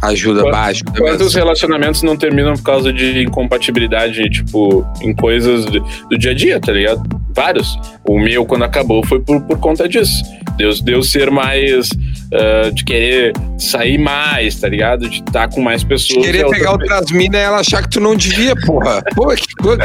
Ajuda, 0.03 0.41
Quanto- 0.41 0.55
ajuda 0.55 0.91
Quantos 0.97 1.19
mesmo. 1.27 1.39
relacionamentos 1.39 2.03
não 2.03 2.17
terminam 2.17 2.53
por 2.55 2.63
causa 2.63 2.91
de 2.91 3.23
incompatibilidade, 3.23 4.29
tipo, 4.29 4.85
em 5.01 5.13
coisas 5.15 5.65
do, 5.65 5.79
do 6.09 6.17
dia 6.17 6.31
a 6.31 6.33
dia, 6.33 6.59
tá 6.59 6.71
ligado? 6.71 7.01
Vários. 7.35 7.77
O 8.07 8.19
meu, 8.19 8.45
quando 8.45 8.63
acabou, 8.63 9.03
foi 9.05 9.19
por, 9.21 9.41
por 9.41 9.57
conta 9.59 9.87
disso. 9.87 10.23
Deus, 10.57 10.81
Deus 10.81 11.09
ser 11.11 11.31
mais. 11.31 11.89
Ah, 12.33 12.69
de 12.71 12.83
querer 12.83 13.33
sair 13.57 13.97
mais, 13.97 14.55
tá 14.59 14.67
ligado? 14.67 15.09
De 15.09 15.17
estar 15.17 15.47
com 15.49 15.61
mais 15.61 15.83
pessoas. 15.83 16.25
Querer 16.25 16.39
E 16.39 16.41
a 16.43 16.45
outra- 16.45 16.59
pegar 16.59 16.71
outras 16.71 17.11
minas 17.11 17.39
e 17.41 17.43
ela 17.43 17.57
achar 17.59 17.81
que 17.83 17.89
tu 17.89 17.99
não 17.99 18.15
devia, 18.15 18.53
porra. 18.65 19.01
Pô, 19.15 19.27
que 19.27 19.53
coisa. 19.61 19.83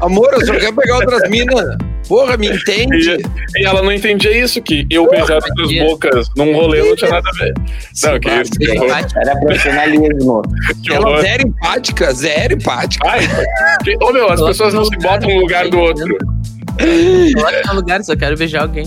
Amor, 0.00 0.28
eu 0.32 0.46
só 0.46 0.54
quero 0.54 0.74
pegar 0.74 0.96
outras 0.96 1.28
minas. 1.30 1.76
Porra, 2.08 2.36
me 2.36 2.46
entende? 2.48 3.16
E, 3.56 3.62
e 3.62 3.66
ela 3.66 3.82
não 3.82 3.90
entendia 3.92 4.30
isso, 4.30 4.62
que 4.62 4.86
eu 4.88 5.10
beijar 5.10 5.38
as 5.38 5.44
bocas 5.80 6.28
num 6.36 6.54
rolê 6.54 6.80
não 6.82 6.94
tinha 6.94 7.10
nada 7.10 7.28
a 7.28 7.32
ver. 7.32 7.52
Não, 8.04 8.20
que 8.20 8.30
isso. 8.30 8.52
Que 8.52 8.78
horror. 8.78 8.90
Era 9.16 9.40
profissionalismo. 9.40 10.42
Que 10.84 10.92
Ela 10.92 11.08
horror. 11.08 11.20
zero 11.22 11.48
empática, 11.48 12.12
zero 12.14 12.54
empática. 12.54 13.08
Ai, 13.08 13.20
que- 13.82 13.96
ô 14.00 14.12
meu, 14.12 14.30
as 14.30 14.40
pessoas 14.40 14.72
não 14.72 14.84
se 14.84 14.96
botam 14.98 15.28
no 15.28 15.40
lugar 15.40 15.68
do 15.68 15.78
outro. 15.80 16.16
Coloca 17.34 17.62
no 17.68 17.74
lugar, 17.74 18.04
só 18.04 18.16
quero 18.16 18.36
beijar 18.36 18.62
alguém. 18.62 18.84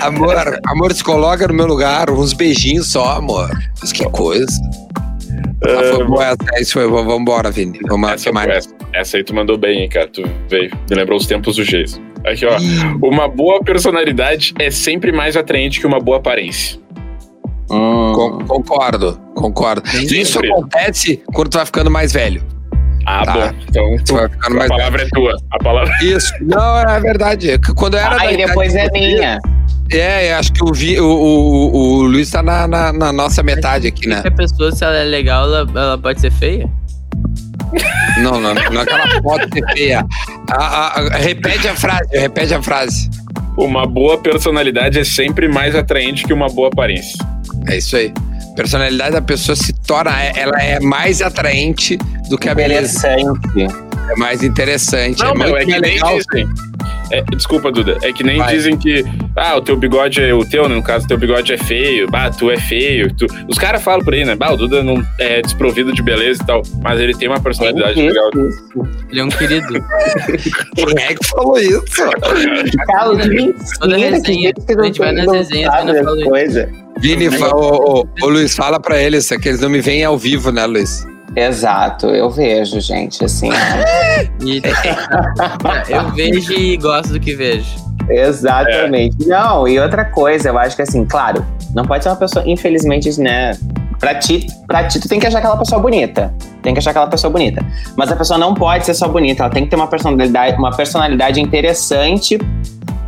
Amor, 0.00 0.34
amor, 0.66 0.92
se 0.92 1.04
coloca 1.04 1.46
no 1.48 1.54
meu 1.54 1.66
lugar, 1.66 2.10
uns 2.10 2.32
beijinhos 2.32 2.90
só, 2.90 3.12
amor. 3.16 3.50
Mas 3.80 3.92
que 3.92 4.04
coisa. 4.10 4.46
Ah, 5.64 5.94
foi 5.94 6.04
boa 6.04 6.24
essa, 6.24 6.36
é 6.54 6.60
isso 6.62 6.72
foi 6.74 6.88
bom. 6.88 7.04
Vambora, 7.04 7.50
Vini. 7.50 7.78
Vamos 7.88 8.10
Essa, 8.10 8.32
mais? 8.32 8.48
essa, 8.50 8.74
essa 8.94 9.16
aí 9.16 9.24
tu 9.24 9.34
mandou 9.34 9.58
bem, 9.58 9.82
hein, 9.82 9.88
cara. 9.88 10.06
Tu 10.08 10.22
veio. 10.48 10.70
Me 10.88 10.96
lembrou 10.96 11.18
os 11.18 11.26
tempos 11.26 11.56
do 11.56 11.64
Geis. 11.64 12.00
Aqui, 12.24 12.44
ó. 12.46 12.56
Uma 13.06 13.28
boa 13.28 13.60
personalidade 13.60 14.54
é 14.58 14.70
sempre 14.70 15.12
mais 15.12 15.36
atraente 15.36 15.80
que 15.80 15.86
uma 15.86 15.98
boa 16.00 16.18
aparência. 16.18 16.78
Hum. 17.70 18.12
Con- 18.14 18.38
concordo, 18.46 19.18
concordo. 19.34 19.88
Sempre. 19.88 20.20
Isso 20.20 20.38
acontece 20.38 21.22
quando 21.32 21.48
tu 21.50 21.56
vai 21.56 21.66
ficando 21.66 21.90
mais 21.90 22.12
velho. 22.12 22.42
Ah, 23.06 23.24
Tá. 23.24 23.32
bom. 23.32 23.52
Então, 23.68 23.96
Tu 24.04 24.14
vai 24.14 24.28
ficando 24.28 24.54
a 24.56 24.58
mais 24.58 24.68
velho. 24.68 24.78
palavra 24.80 25.02
é 25.02 25.08
tua. 25.12 25.36
A 25.52 25.58
palavra 25.62 25.94
Isso. 26.02 26.32
Não, 26.42 26.78
é 26.78 27.00
verdade. 27.00 27.50
É 27.52 27.58
Quando 27.76 27.94
eu 27.94 28.00
era 28.00 28.20
Aí 28.20 28.34
idade 28.34 28.46
depois 28.48 28.72
de 28.72 28.78
é 28.78 28.90
minha. 28.90 29.38
É, 29.92 30.32
eu 30.32 30.36
acho 30.38 30.52
que 30.52 30.64
o, 30.64 30.72
Vi- 30.72 31.00
o, 31.00 31.06
o, 31.06 31.76
o 31.76 32.02
Luiz 32.02 32.28
tá 32.30 32.42
na, 32.42 32.66
na, 32.66 32.92
na 32.92 33.12
nossa 33.12 33.40
metade 33.42 33.86
aqui, 33.86 34.08
né? 34.08 34.20
Que 34.22 34.28
a 34.28 34.32
pessoa, 34.32 34.72
se 34.72 34.84
ela 34.84 34.96
é 34.96 35.04
legal, 35.04 35.44
ela, 35.44 35.58
ela 35.80 35.96
pode 35.98 36.20
ser 36.20 36.32
feia? 36.32 36.68
Não, 38.18 38.40
não, 38.40 38.54
não 38.54 38.80
é 38.80 38.86
que 38.86 38.92
ela 38.92 39.22
pode 39.22 39.52
ser 39.52 39.64
feia. 39.72 40.04
A- 40.50 40.56
a- 40.64 41.00
a- 41.00 41.16
repete 41.18 41.68
a 41.68 41.74
frase, 41.76 42.08
repete 42.12 42.54
a 42.54 42.62
frase. 42.62 43.08
Uma 43.56 43.86
boa 43.86 44.18
personalidade 44.18 44.98
é 44.98 45.04
sempre 45.04 45.46
mais 45.48 45.74
atraente 45.76 46.24
que 46.24 46.32
uma 46.32 46.48
boa 46.48 46.68
aparência. 46.68 47.16
É 47.68 47.76
isso 47.76 47.96
aí. 47.96 48.12
Personalidade 48.56 49.12
da 49.12 49.22
pessoa 49.22 49.54
se 49.54 49.72
torna, 49.72 50.10
ela 50.34 50.60
é 50.60 50.80
mais 50.80 51.20
atraente 51.20 51.98
do 52.28 52.38
que 52.38 52.48
a 52.48 52.54
beleza. 52.54 53.06
É 53.06 54.16
mais 54.16 54.42
interessante. 54.42 55.22
Não, 55.22 55.30
é 55.30 55.34
meu, 55.34 55.48
muito 55.50 55.56
é 55.56 55.64
que 55.64 55.70
mais 55.70 55.82
nem 55.82 55.92
legal. 55.92 56.18
dizem. 56.18 56.48
É, 57.10 57.22
desculpa, 57.22 57.70
Duda. 57.70 57.98
É 58.02 58.12
que 58.12 58.24
nem 58.24 58.38
Vai. 58.38 58.54
dizem 58.54 58.76
que, 58.76 59.04
ah, 59.36 59.56
o 59.56 59.60
teu 59.60 59.76
bigode 59.76 60.20
é 60.20 60.34
o 60.34 60.44
teu, 60.44 60.68
né? 60.68 60.74
no 60.74 60.82
caso, 60.82 61.06
teu 61.06 61.16
bigode 61.16 61.52
é 61.52 61.58
feio, 61.58 62.10
bah, 62.10 62.30
tu 62.30 62.50
é 62.50 62.56
feio. 62.56 63.12
Tu... 63.14 63.26
Os 63.48 63.58
caras 63.58 63.82
falam 63.82 64.04
por 64.04 64.14
aí, 64.14 64.24
né? 64.24 64.34
Bah, 64.34 64.52
o 64.52 64.56
Duda 64.56 64.82
não 64.82 65.04
é 65.18 65.40
desprovido 65.40 65.92
de 65.92 66.02
beleza 66.02 66.42
e 66.42 66.46
tal, 66.46 66.62
mas 66.82 67.00
ele 67.00 67.14
tem 67.14 67.28
uma 67.28 67.40
personalidade 67.40 67.94
Quem 67.94 68.08
legal. 68.08 68.30
Ele 69.10 69.20
é 69.20 69.24
um 69.24 69.28
querido. 69.28 69.72
Quem 70.74 71.04
é 71.04 71.14
que 71.14 71.26
falou 71.28 71.58
isso? 71.58 71.94
Cara, 71.94 72.18
Toda 73.80 73.96
resenha, 73.96 74.52
a 74.68 74.82
gente 74.84 74.98
vai 74.98 75.12
nas 75.12 75.30
resenhas, 75.30 75.72
sabe 75.72 76.85
Vini, 76.98 77.30
fa- 77.30 77.54
ô, 77.54 78.00
ô, 78.00 78.06
ô, 78.22 78.28
Luiz, 78.28 78.54
fala 78.54 78.80
pra 78.80 79.00
eles 79.00 79.28
que 79.28 79.48
eles 79.48 79.60
não 79.60 79.68
me 79.68 79.80
veem 79.80 80.04
ao 80.04 80.16
vivo, 80.16 80.50
né, 80.50 80.64
Luiz? 80.66 81.06
Exato, 81.34 82.06
eu 82.06 82.30
vejo, 82.30 82.80
gente, 82.80 83.24
assim. 83.24 83.50
E, 84.42 84.62
eu 85.88 86.10
vejo 86.12 86.52
e 86.52 86.76
gosto 86.76 87.12
do 87.12 87.20
que 87.20 87.34
vejo. 87.34 87.66
Exatamente. 88.08 89.26
Não, 89.26 89.66
e 89.68 89.78
outra 89.78 90.04
coisa, 90.04 90.48
eu 90.48 90.58
acho 90.58 90.76
que 90.76 90.82
assim, 90.82 91.04
claro, 91.04 91.44
não 91.74 91.84
pode 91.84 92.02
ser 92.04 92.10
uma 92.10 92.16
pessoa, 92.16 92.44
infelizmente, 92.46 93.20
né? 93.20 93.52
Pra 93.98 94.14
ti, 94.14 94.46
pra 94.66 94.84
ti, 94.84 95.00
tu 95.00 95.08
tem 95.08 95.18
que 95.18 95.26
achar 95.26 95.38
aquela 95.38 95.56
pessoa 95.56 95.80
bonita. 95.80 96.32
Tem 96.62 96.72
que 96.74 96.78
achar 96.78 96.90
aquela 96.90 97.06
pessoa 97.06 97.30
bonita. 97.30 97.64
Mas 97.96 98.10
a 98.12 98.16
pessoa 98.16 98.38
não 98.38 98.54
pode 98.54 98.84
ser 98.86 98.94
só 98.94 99.08
bonita, 99.08 99.42
ela 99.44 99.52
tem 99.52 99.64
que 99.64 99.70
ter 99.70 99.76
uma 99.76 99.86
personalidade, 99.86 100.56
uma 100.58 100.70
personalidade 100.74 101.40
interessante 101.40 102.38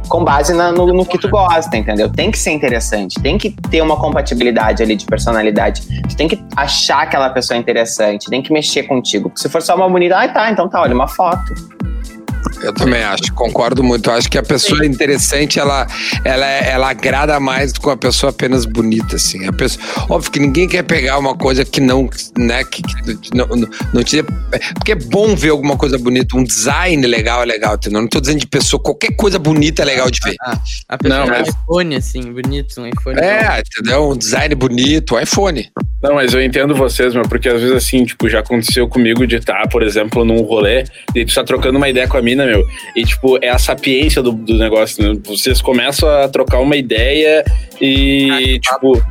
com 0.09 0.25
base 0.25 0.53
na- 0.55 0.73
no, 0.73 0.87
no 0.87 1.05
que 1.07 1.19
tu 1.19 1.29
gosta, 1.29 1.77
entendeu? 1.77 2.09
Tem 2.11 2.31
que 2.31 2.39
ser 2.39 2.51
interessante, 2.51 3.21
tem 3.21 3.37
que 3.39 3.51
ter 3.51 3.81
uma 3.83 3.97
compatibilidade 3.97 4.83
ali 4.83 4.97
de 4.97 5.05
personalidade. 5.05 5.83
Tu 6.09 6.17
tem 6.17 6.27
que 6.29 6.43
achar 6.57 7.03
aquela 7.03 7.31
pessoa 7.31 7.57
interessante, 7.59 8.29
tem 8.31 8.43
que 8.43 8.53
mexer 8.53 8.85
contigo. 8.85 9.29
Porque 9.29 9.41
se 9.43 9.49
for 9.49 9.61
só 9.63 9.77
uma 9.77 9.89
bonita, 9.89 10.17
ah, 10.19 10.29
tá, 10.29 10.51
então 10.51 10.69
tá, 10.69 10.81
olha 10.81 10.95
uma 10.95 11.07
foto. 11.09 11.55
Eu 12.63 12.73
também 12.73 13.03
acho, 13.03 13.33
concordo 13.35 13.83
muito. 13.83 14.11
Eu 14.11 14.15
acho 14.15 14.29
que 14.31 14.37
a 14.39 14.43
pessoa 14.43 14.85
interessante, 14.85 15.59
ela, 15.59 15.87
ela, 16.25 16.47
ela 16.47 16.91
agrada 16.91 17.39
mais 17.39 17.73
do 17.73 17.81
que 17.81 17.87
uma 17.87 17.97
pessoa 17.97 18.31
apenas 18.31 18.65
bonita, 18.65 19.17
assim. 19.17 19.47
A 19.47 19.53
pessoa, 19.53 19.85
óbvio 20.09 20.31
que 20.31 20.41
ninguém 20.41 20.69
quer 20.69 20.83
pegar 20.83 21.19
uma 21.19 21.37
coisa 21.37 21.65
que 21.65 21.81
não, 21.81 22.09
né, 22.37 22.65
que, 22.65 22.83
que 22.83 23.37
não, 23.37 23.47
não, 23.47 23.69
não 23.95 24.03
te... 24.03 24.23
Porque 24.75 24.93
é 24.93 24.97
bom 24.97 25.35
ver 25.37 25.51
alguma 25.51 25.77
coisa 25.77 25.99
bonita, 25.99 26.37
um 26.37 26.45
design 26.45 27.07
legal 27.07 27.43
é 27.43 27.47
legal, 27.47 27.75
entendeu? 27.75 28.01
Não 28.01 28.09
tô 28.09 28.21
dizendo 28.21 28.41
de 28.41 28.47
pessoa, 28.47 28.83
qualquer 28.83 29.15
coisa 29.17 29.39
bonita 29.39 29.83
é 29.83 29.85
legal 29.85 30.11
de 30.11 30.21
ver. 30.25 30.37
A 30.89 30.99
pessoa 30.99 31.21
Não, 31.21 31.27
tem 31.27 31.35
um 31.35 31.39
mas- 31.39 31.49
iPhone, 31.49 31.97
assim, 31.97 32.33
bonito, 32.33 32.81
um 32.81 32.87
iPhone. 32.87 33.21
É, 33.21 33.61
entendeu? 33.61 34.11
Um 34.11 34.17
design 34.17 34.55
bonito, 34.55 35.15
um 35.15 35.21
iPhone. 35.21 35.71
Não, 36.03 36.15
mas 36.15 36.33
eu 36.33 36.43
entendo 36.43 36.75
vocês, 36.75 37.13
meu, 37.15 37.23
porque 37.25 37.49
às 37.49 37.61
vezes 37.61 37.77
assim, 37.77 38.05
tipo, 38.05 38.29
já 38.29 38.39
aconteceu 38.41 38.89
comigo 38.89 39.27
de 39.27 39.37
estar, 39.37 39.69
por 39.69 39.83
exemplo, 39.83 40.25
num 40.25 40.43
rolê, 40.43 40.85
e 41.15 41.25
tu 41.25 41.35
tá 41.35 41.43
trocando 41.43 41.77
uma 41.77 41.89
ideia 41.89 42.07
com 42.07 42.17
a 42.17 42.23
meu, 42.37 42.67
e 42.95 43.05
tipo, 43.05 43.39
é 43.43 43.49
a 43.49 43.59
sapiência 43.59 44.23
do, 44.23 44.33
do 44.33 44.57
negócio, 44.57 45.03
né? 45.03 45.21
Vocês 45.25 45.61
começam 45.61 46.09
a 46.09 46.29
trocar 46.29 46.59
uma 46.61 46.77
ideia 46.77 47.45
e, 47.81 48.59
tipo, 48.61 49.03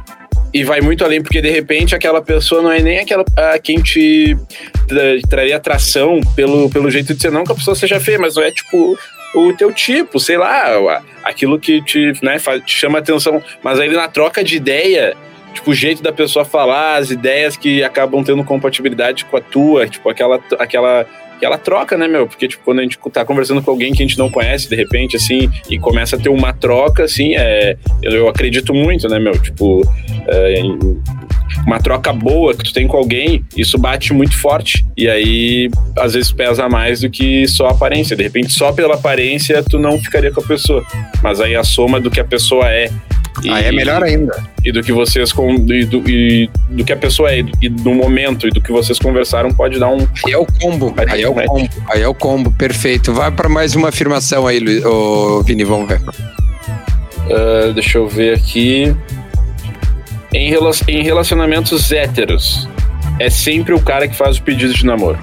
e 0.53 0.63
vai 0.63 0.81
muito 0.81 1.03
além, 1.03 1.21
porque 1.21 1.41
de 1.41 1.49
repente 1.49 1.95
aquela 1.95 2.21
pessoa 2.21 2.61
não 2.61 2.71
é 2.71 2.79
nem 2.79 2.99
aquela 2.99 3.25
a 3.35 3.59
quem 3.59 3.81
te 3.81 4.35
tra- 4.87 5.29
traria 5.29 5.57
atração 5.57 6.19
pelo, 6.35 6.69
pelo 6.69 6.89
jeito 6.89 7.13
de 7.13 7.21
ser, 7.21 7.31
não 7.31 7.43
que 7.43 7.51
a 7.51 7.55
pessoa 7.55 7.75
seja 7.75 7.99
feia, 7.99 8.19
mas 8.19 8.35
não 8.35 8.43
é 8.43 8.51
tipo 8.51 8.97
o 9.35 9.53
teu 9.53 9.71
tipo, 9.73 10.19
sei 10.19 10.37
lá, 10.37 11.03
aquilo 11.23 11.59
que 11.59 11.81
te, 11.83 12.13
né, 12.23 12.37
te 12.65 12.73
chama 12.73 12.99
atenção, 12.99 13.43
mas 13.61 13.79
aí 13.79 13.89
na 13.89 14.07
troca 14.07 14.43
de 14.43 14.55
ideia 14.55 15.15
tipo, 15.53 15.71
o 15.71 15.73
jeito 15.73 16.01
da 16.01 16.13
pessoa 16.13 16.45
falar, 16.45 16.97
as 16.97 17.11
ideias 17.11 17.57
que 17.57 17.83
acabam 17.83 18.23
tendo 18.23 18.43
compatibilidade 18.43 19.25
com 19.25 19.37
a 19.37 19.41
tua, 19.41 19.87
tipo, 19.87 20.09
aquela, 20.09 20.39
aquela, 20.59 21.05
aquela 21.37 21.57
troca, 21.57 21.97
né, 21.97 22.07
meu? 22.07 22.27
Porque, 22.27 22.47
tipo, 22.47 22.63
quando 22.63 22.79
a 22.79 22.81
gente 22.81 22.97
tá 23.13 23.23
conversando 23.23 23.61
com 23.61 23.71
alguém 23.71 23.93
que 23.93 24.03
a 24.03 24.05
gente 24.05 24.17
não 24.17 24.29
conhece, 24.29 24.67
de 24.67 24.75
repente, 24.75 25.15
assim, 25.15 25.49
e 25.69 25.79
começa 25.79 26.15
a 26.15 26.19
ter 26.19 26.29
uma 26.29 26.51
troca, 26.51 27.03
assim, 27.03 27.35
é, 27.35 27.77
eu, 28.01 28.11
eu 28.11 28.27
acredito 28.27 28.73
muito, 28.73 29.07
né, 29.07 29.19
meu? 29.19 29.37
Tipo, 29.39 29.81
é, 30.27 30.61
uma 31.65 31.79
troca 31.79 32.11
boa 32.11 32.53
que 32.53 32.63
tu 32.63 32.73
tem 32.73 32.87
com 32.87 32.97
alguém, 32.97 33.43
isso 33.55 33.77
bate 33.77 34.13
muito 34.13 34.37
forte. 34.37 34.85
E 34.95 35.07
aí, 35.07 35.69
às 35.97 36.13
vezes, 36.13 36.31
pesa 36.31 36.67
mais 36.67 37.01
do 37.01 37.09
que 37.09 37.47
só 37.47 37.67
a 37.67 37.71
aparência. 37.71 38.15
De 38.15 38.23
repente, 38.23 38.51
só 38.51 38.71
pela 38.71 38.95
aparência, 38.95 39.63
tu 39.63 39.77
não 39.77 39.99
ficaria 39.99 40.31
com 40.31 40.41
a 40.41 40.43
pessoa. 40.43 40.83
Mas 41.21 41.39
aí 41.39 41.55
a 41.55 41.63
soma 41.63 41.99
do 41.99 42.09
que 42.09 42.19
a 42.19 42.25
pessoa 42.25 42.67
é. 42.69 42.89
E- 43.43 43.49
Aí 43.49 43.65
é 43.65 43.71
melhor 43.71 44.03
ainda. 44.03 44.33
e 44.65 44.71
do 44.71 44.81
que 44.81 44.91
vocês 44.91 45.31
com, 45.31 45.53
e 45.53 45.85
do, 45.85 46.09
e 46.09 46.49
do 46.69 46.83
que 46.83 46.91
a 46.91 46.97
pessoa 46.97 47.31
é 47.31 47.43
e 47.61 47.69
do 47.69 47.93
momento 47.93 48.47
e 48.47 48.49
do 48.51 48.59
que 48.61 48.71
vocês 48.71 48.97
conversaram 48.99 49.51
pode 49.53 49.79
dar 49.79 49.89
um 49.89 50.07
Aí 50.25 50.33
é 50.33 50.37
o 50.37 50.45
combo. 50.45 50.93
Aí 51.09 51.21
é 51.23 51.29
o 51.29 51.33
combo. 51.33 51.69
Aí 51.89 52.01
é 52.01 52.07
o 52.07 52.13
combo. 52.13 52.51
Perfeito. 52.51 53.13
Vai 53.13 53.31
pra 53.31 53.47
mais 53.49 53.75
uma 53.75 53.89
afirmação 53.89 54.47
aí, 54.47 54.59
Luiz. 54.59 54.83
Ô, 54.85 55.41
Vini, 55.43 55.63
vamos 55.63 55.87
ver. 55.87 56.01
Ah, 57.29 57.71
deixa 57.73 57.97
eu 57.97 58.07
ver 58.07 58.35
aqui 58.35 58.95
em, 60.33 60.49
rela- 60.49 60.71
em 60.87 61.03
relacionamentos 61.03 61.91
héteros 61.91 62.67
é 63.19 63.29
sempre 63.29 63.73
o 63.73 63.79
cara 63.79 64.07
que 64.07 64.15
faz 64.15 64.37
o 64.37 64.43
pedido 64.43 64.73
de 64.73 64.85
namoro 64.85 65.17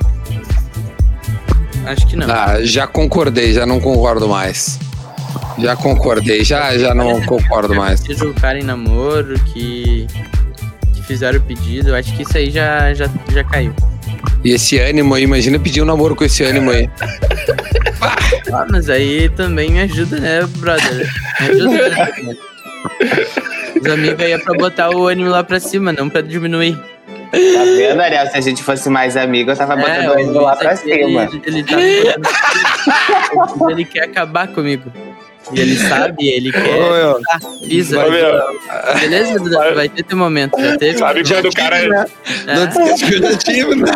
Acho 1.86 2.06
que 2.06 2.16
não. 2.16 2.26
Ah, 2.30 2.58
já 2.62 2.86
concordei, 2.86 3.52
já 3.52 3.66
não 3.66 3.78
concordo 3.78 4.26
mais. 4.28 4.78
Já 5.58 5.76
concordei, 5.76 6.44
já, 6.44 6.76
já 6.76 6.94
não 6.94 7.20
concordo 7.22 7.74
mais. 7.74 8.00
Seja 8.00 8.26
o 8.26 8.34
cara 8.34 8.58
em 8.58 8.62
namoro 8.64 9.38
que, 9.52 10.06
que 10.94 11.02
fizeram 11.04 11.38
o 11.38 11.42
pedido, 11.42 11.90
eu 11.90 11.94
acho 11.94 12.14
que 12.16 12.22
isso 12.22 12.36
aí 12.36 12.50
já, 12.50 12.92
já, 12.92 13.08
já 13.32 13.44
caiu. 13.44 13.72
E 14.44 14.50
esse 14.52 14.78
ânimo 14.78 15.14
aí, 15.14 15.22
imagina 15.22 15.58
pedir 15.58 15.80
um 15.82 15.86
namoro 15.86 16.14
com 16.14 16.24
esse 16.24 16.42
ânimo 16.42 16.70
aí. 16.70 16.90
Ah, 18.52 18.66
mas 18.70 18.90
aí 18.90 19.28
também 19.30 19.70
me 19.70 19.80
ajuda, 19.80 20.18
né, 20.18 20.40
brother? 20.56 21.10
Me 21.40 21.46
ajuda, 21.48 21.88
né? 21.88 22.36
Os 23.80 23.86
amigos 23.90 24.20
aí 24.24 24.32
é 24.32 24.38
pra 24.38 24.54
botar 24.54 24.90
o 24.90 25.06
ânimo 25.06 25.30
lá 25.30 25.42
pra 25.42 25.58
cima, 25.58 25.92
não 25.92 26.10
pra 26.10 26.20
diminuir. 26.20 26.78
Tá 27.30 27.64
vendo, 27.64 28.00
Ariel? 28.00 28.26
Se 28.28 28.36
a 28.36 28.40
gente 28.40 28.62
fosse 28.62 28.88
mais 28.88 29.16
amigo, 29.16 29.50
eu 29.50 29.56
tava 29.56 29.74
botando 29.76 29.96
É, 29.96 30.40
lá 30.40 30.52
o 30.52 30.56
pra 30.56 30.68
Luiz 30.68 30.80
aqui, 30.80 30.94
cima. 30.94 31.22
Ele, 31.24 31.42
ele 31.46 31.62
tá 31.64 31.76
pra 33.58 33.72
ele 33.72 33.84
quer 33.84 34.04
acabar 34.04 34.46
comigo. 34.48 34.92
E 35.52 35.60
ele 35.60 35.76
sabe, 35.78 36.26
ele 36.28 36.50
quer. 36.50 36.60
Ô, 36.82 36.92
meu, 36.94 37.20
Ah, 37.30 37.38
pisa. 37.66 38.04
Ô, 38.06 38.10
meu, 38.10 38.40
Beleza, 39.00 39.38
Duda? 39.38 39.74
Vai 39.74 39.88
ter 39.88 40.02
teu 40.04 40.16
momento. 40.16 40.58
Já 40.60 40.76
teve. 40.78 40.98
sabe 40.98 41.22
quando 41.28 41.46
o 41.46 41.52
cara 41.52 41.88
né? 41.88 42.06
É, 42.46 42.54
Não 42.54 42.68
esqueça 42.68 43.06
que 43.06 43.14
eu 43.14 43.22
já 43.32 43.38
tive, 43.38 43.74
né? 43.74 43.92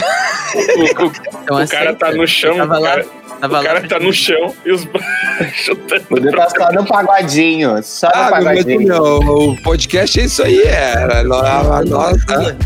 o, 0.54 1.04
o- 1.06 1.12
então 1.42 1.62
o 1.62 1.68
cara 1.68 1.94
tá 1.94 2.12
no 2.12 2.26
chão 2.26 2.54
o 2.54 2.58
Tava 2.58 2.78
lá, 2.78 2.88
cara, 2.90 3.06
tava 3.40 3.60
o 3.60 3.62
cara 3.64 3.80
lá. 3.80 3.88
tá 3.88 3.98
no 4.00 4.12
chão 4.12 4.54
e 4.64 4.72
os 4.72 4.86
chutando 5.54 6.04
O 6.10 6.14
Dudu 6.20 6.30
tá 6.36 6.48
só 6.50 6.72
no 6.72 6.84
pagodinho. 6.86 7.82
Só 7.82 8.06
no 8.08 8.12
Ah, 8.14 8.28
mas, 8.30 8.44
pagodinho. 8.44 8.80
meu, 8.88 9.02
o 9.02 9.62
podcast 9.62 10.20
é 10.20 10.24
isso 10.24 10.42
aí, 10.42 10.62
era. 10.62 11.22
Nossa, 11.24 11.84
nossa. 11.84 12.56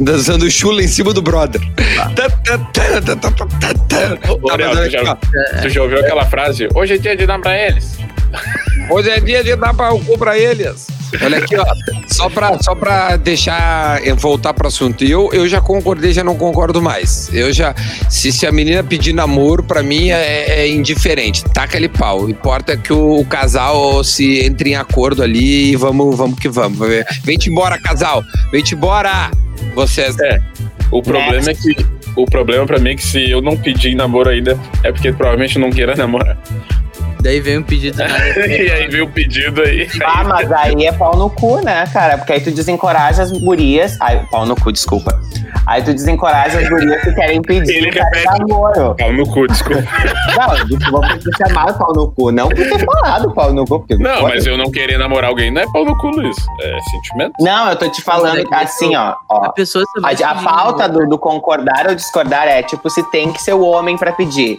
Dançando 0.00 0.50
chula 0.50 0.82
em 0.82 0.88
cima 0.88 1.12
do 1.12 1.22
brother. 1.22 1.60
Ô, 4.28 4.48
tu, 4.86 4.90
já, 4.90 5.14
tu 5.62 5.68
já 5.68 5.82
ouviu 5.82 6.00
aquela 6.00 6.24
frase? 6.26 6.68
Hoje 6.74 6.94
é 6.94 6.98
dia 6.98 7.16
de 7.16 7.26
dar 7.26 7.38
pra 7.38 7.56
eles. 7.56 7.98
Hoje 8.90 9.08
é 9.08 9.20
dia 9.20 9.44
de 9.44 9.54
dar 9.54 9.72
pra, 9.72 9.92
o 9.92 10.04
cu 10.04 10.18
pra 10.18 10.36
eles. 10.36 10.88
Olha 11.22 11.38
aqui, 11.38 11.56
ó. 11.56 11.64
Só 12.06 12.28
pra, 12.28 12.58
só 12.60 12.74
pra 12.74 13.16
deixar 13.16 14.00
voltar 14.16 14.52
pro 14.52 14.68
assunto. 14.68 15.04
Eu, 15.04 15.30
eu 15.32 15.48
já 15.48 15.60
concordei, 15.60 16.12
já 16.12 16.24
não 16.24 16.36
concordo 16.36 16.82
mais. 16.82 17.32
Eu 17.32 17.52
já. 17.52 17.74
Se, 18.08 18.32
se 18.32 18.46
a 18.46 18.52
menina 18.52 18.82
pedir 18.82 19.12
namoro, 19.12 19.62
pra 19.62 19.82
mim 19.82 20.10
é, 20.10 20.60
é 20.60 20.68
indiferente. 20.68 21.44
Taca 21.44 21.76
ele 21.76 21.88
pau. 21.88 22.28
Importa 22.28 22.76
que 22.76 22.92
o, 22.92 23.20
o, 23.20 23.24
casal 23.24 24.02
se 24.04 24.44
entre 24.44 24.70
em 24.70 24.76
acordo 24.76 25.22
ali 25.22 25.72
e 25.72 25.76
vamos, 25.76 26.16
vamos 26.16 26.38
que 26.38 26.48
vamos. 26.48 26.78
Vem-te 27.24 27.50
embora, 27.50 27.78
casal. 27.78 28.22
Vem-te 28.50 28.74
embora! 28.74 29.30
Vocês. 29.74 30.18
É. 30.18 30.40
O 30.90 31.02
problema 31.02 31.50
é 31.50 31.54
que. 31.54 32.00
O 32.16 32.26
problema 32.26 32.66
pra 32.66 32.78
mim 32.78 32.90
é 32.90 32.94
que 32.96 33.04
se 33.04 33.30
eu 33.30 33.40
não 33.40 33.56
pedir 33.56 33.94
namoro 33.94 34.28
ainda, 34.28 34.58
é 34.82 34.90
porque 34.90 35.12
provavelmente 35.12 35.58
não 35.58 35.70
queira 35.70 35.94
namorar. 35.94 36.36
Daí 37.22 37.40
vem 37.40 37.58
um 37.58 37.62
pedido. 37.62 38.00
e 38.02 38.70
aí 38.70 38.88
vem 38.88 39.02
o 39.02 39.06
um 39.06 39.10
pedido 39.10 39.62
aí. 39.62 39.88
Ah, 40.04 40.24
mas 40.24 40.50
aí 40.50 40.86
é 40.86 40.92
pau 40.92 41.16
no 41.16 41.28
cu, 41.30 41.60
né, 41.62 41.84
cara? 41.92 42.16
Porque 42.16 42.32
aí 42.32 42.40
tu 42.40 42.50
desencoraja 42.50 43.22
as 43.22 43.30
gurias. 43.30 43.96
Ai, 44.00 44.26
pau 44.30 44.46
no 44.46 44.56
cu, 44.56 44.72
desculpa. 44.72 45.18
Aí 45.66 45.82
tu 45.82 45.92
desencoraja 45.92 46.58
as 46.58 46.68
gurias 46.68 47.02
que 47.02 47.12
querem 47.12 47.42
pedir 47.42 47.76
Ele 47.76 47.90
repete, 47.90 48.26
namoro. 48.26 48.94
Pau 48.94 49.12
no 49.12 49.26
cu, 49.26 49.46
desculpa. 49.46 49.82
Não, 50.36 50.90
por 50.90 51.18
ter 51.18 51.46
chamado 51.46 51.78
pau 51.78 51.92
no 51.92 52.10
cu, 52.12 52.32
não 52.32 52.48
por 52.48 52.56
ter 52.56 52.84
falado 52.84 53.32
pau 53.32 53.52
no 53.52 53.64
cu. 53.66 53.80
Porque 53.80 53.96
não, 53.96 54.22
mas 54.22 54.46
eu 54.46 54.56
não 54.56 54.70
querer 54.70 54.98
namorar 54.98 55.30
alguém 55.30 55.50
não 55.50 55.62
é 55.62 55.66
pau 55.72 55.84
no 55.84 55.96
cu, 55.98 56.08
Luiz. 56.08 56.36
É 56.62 56.78
sentimento. 56.90 57.32
Não, 57.40 57.70
eu 57.70 57.76
tô 57.76 57.88
te 57.88 58.02
falando 58.02 58.42
assim, 58.52 58.96
ó. 58.96 59.14
ó 59.28 59.44
a, 59.44 59.52
pessoa 59.52 59.84
a, 60.02 60.30
a 60.30 60.34
falta 60.36 60.88
do, 60.88 61.06
do 61.06 61.18
concordar 61.18 61.86
ou 61.88 61.94
discordar 61.94 62.48
é 62.48 62.62
tipo 62.62 62.88
se 62.88 63.02
tem 63.10 63.32
que 63.32 63.42
ser 63.42 63.52
o 63.52 63.62
homem 63.62 63.96
pra 63.96 64.12
pedir. 64.12 64.56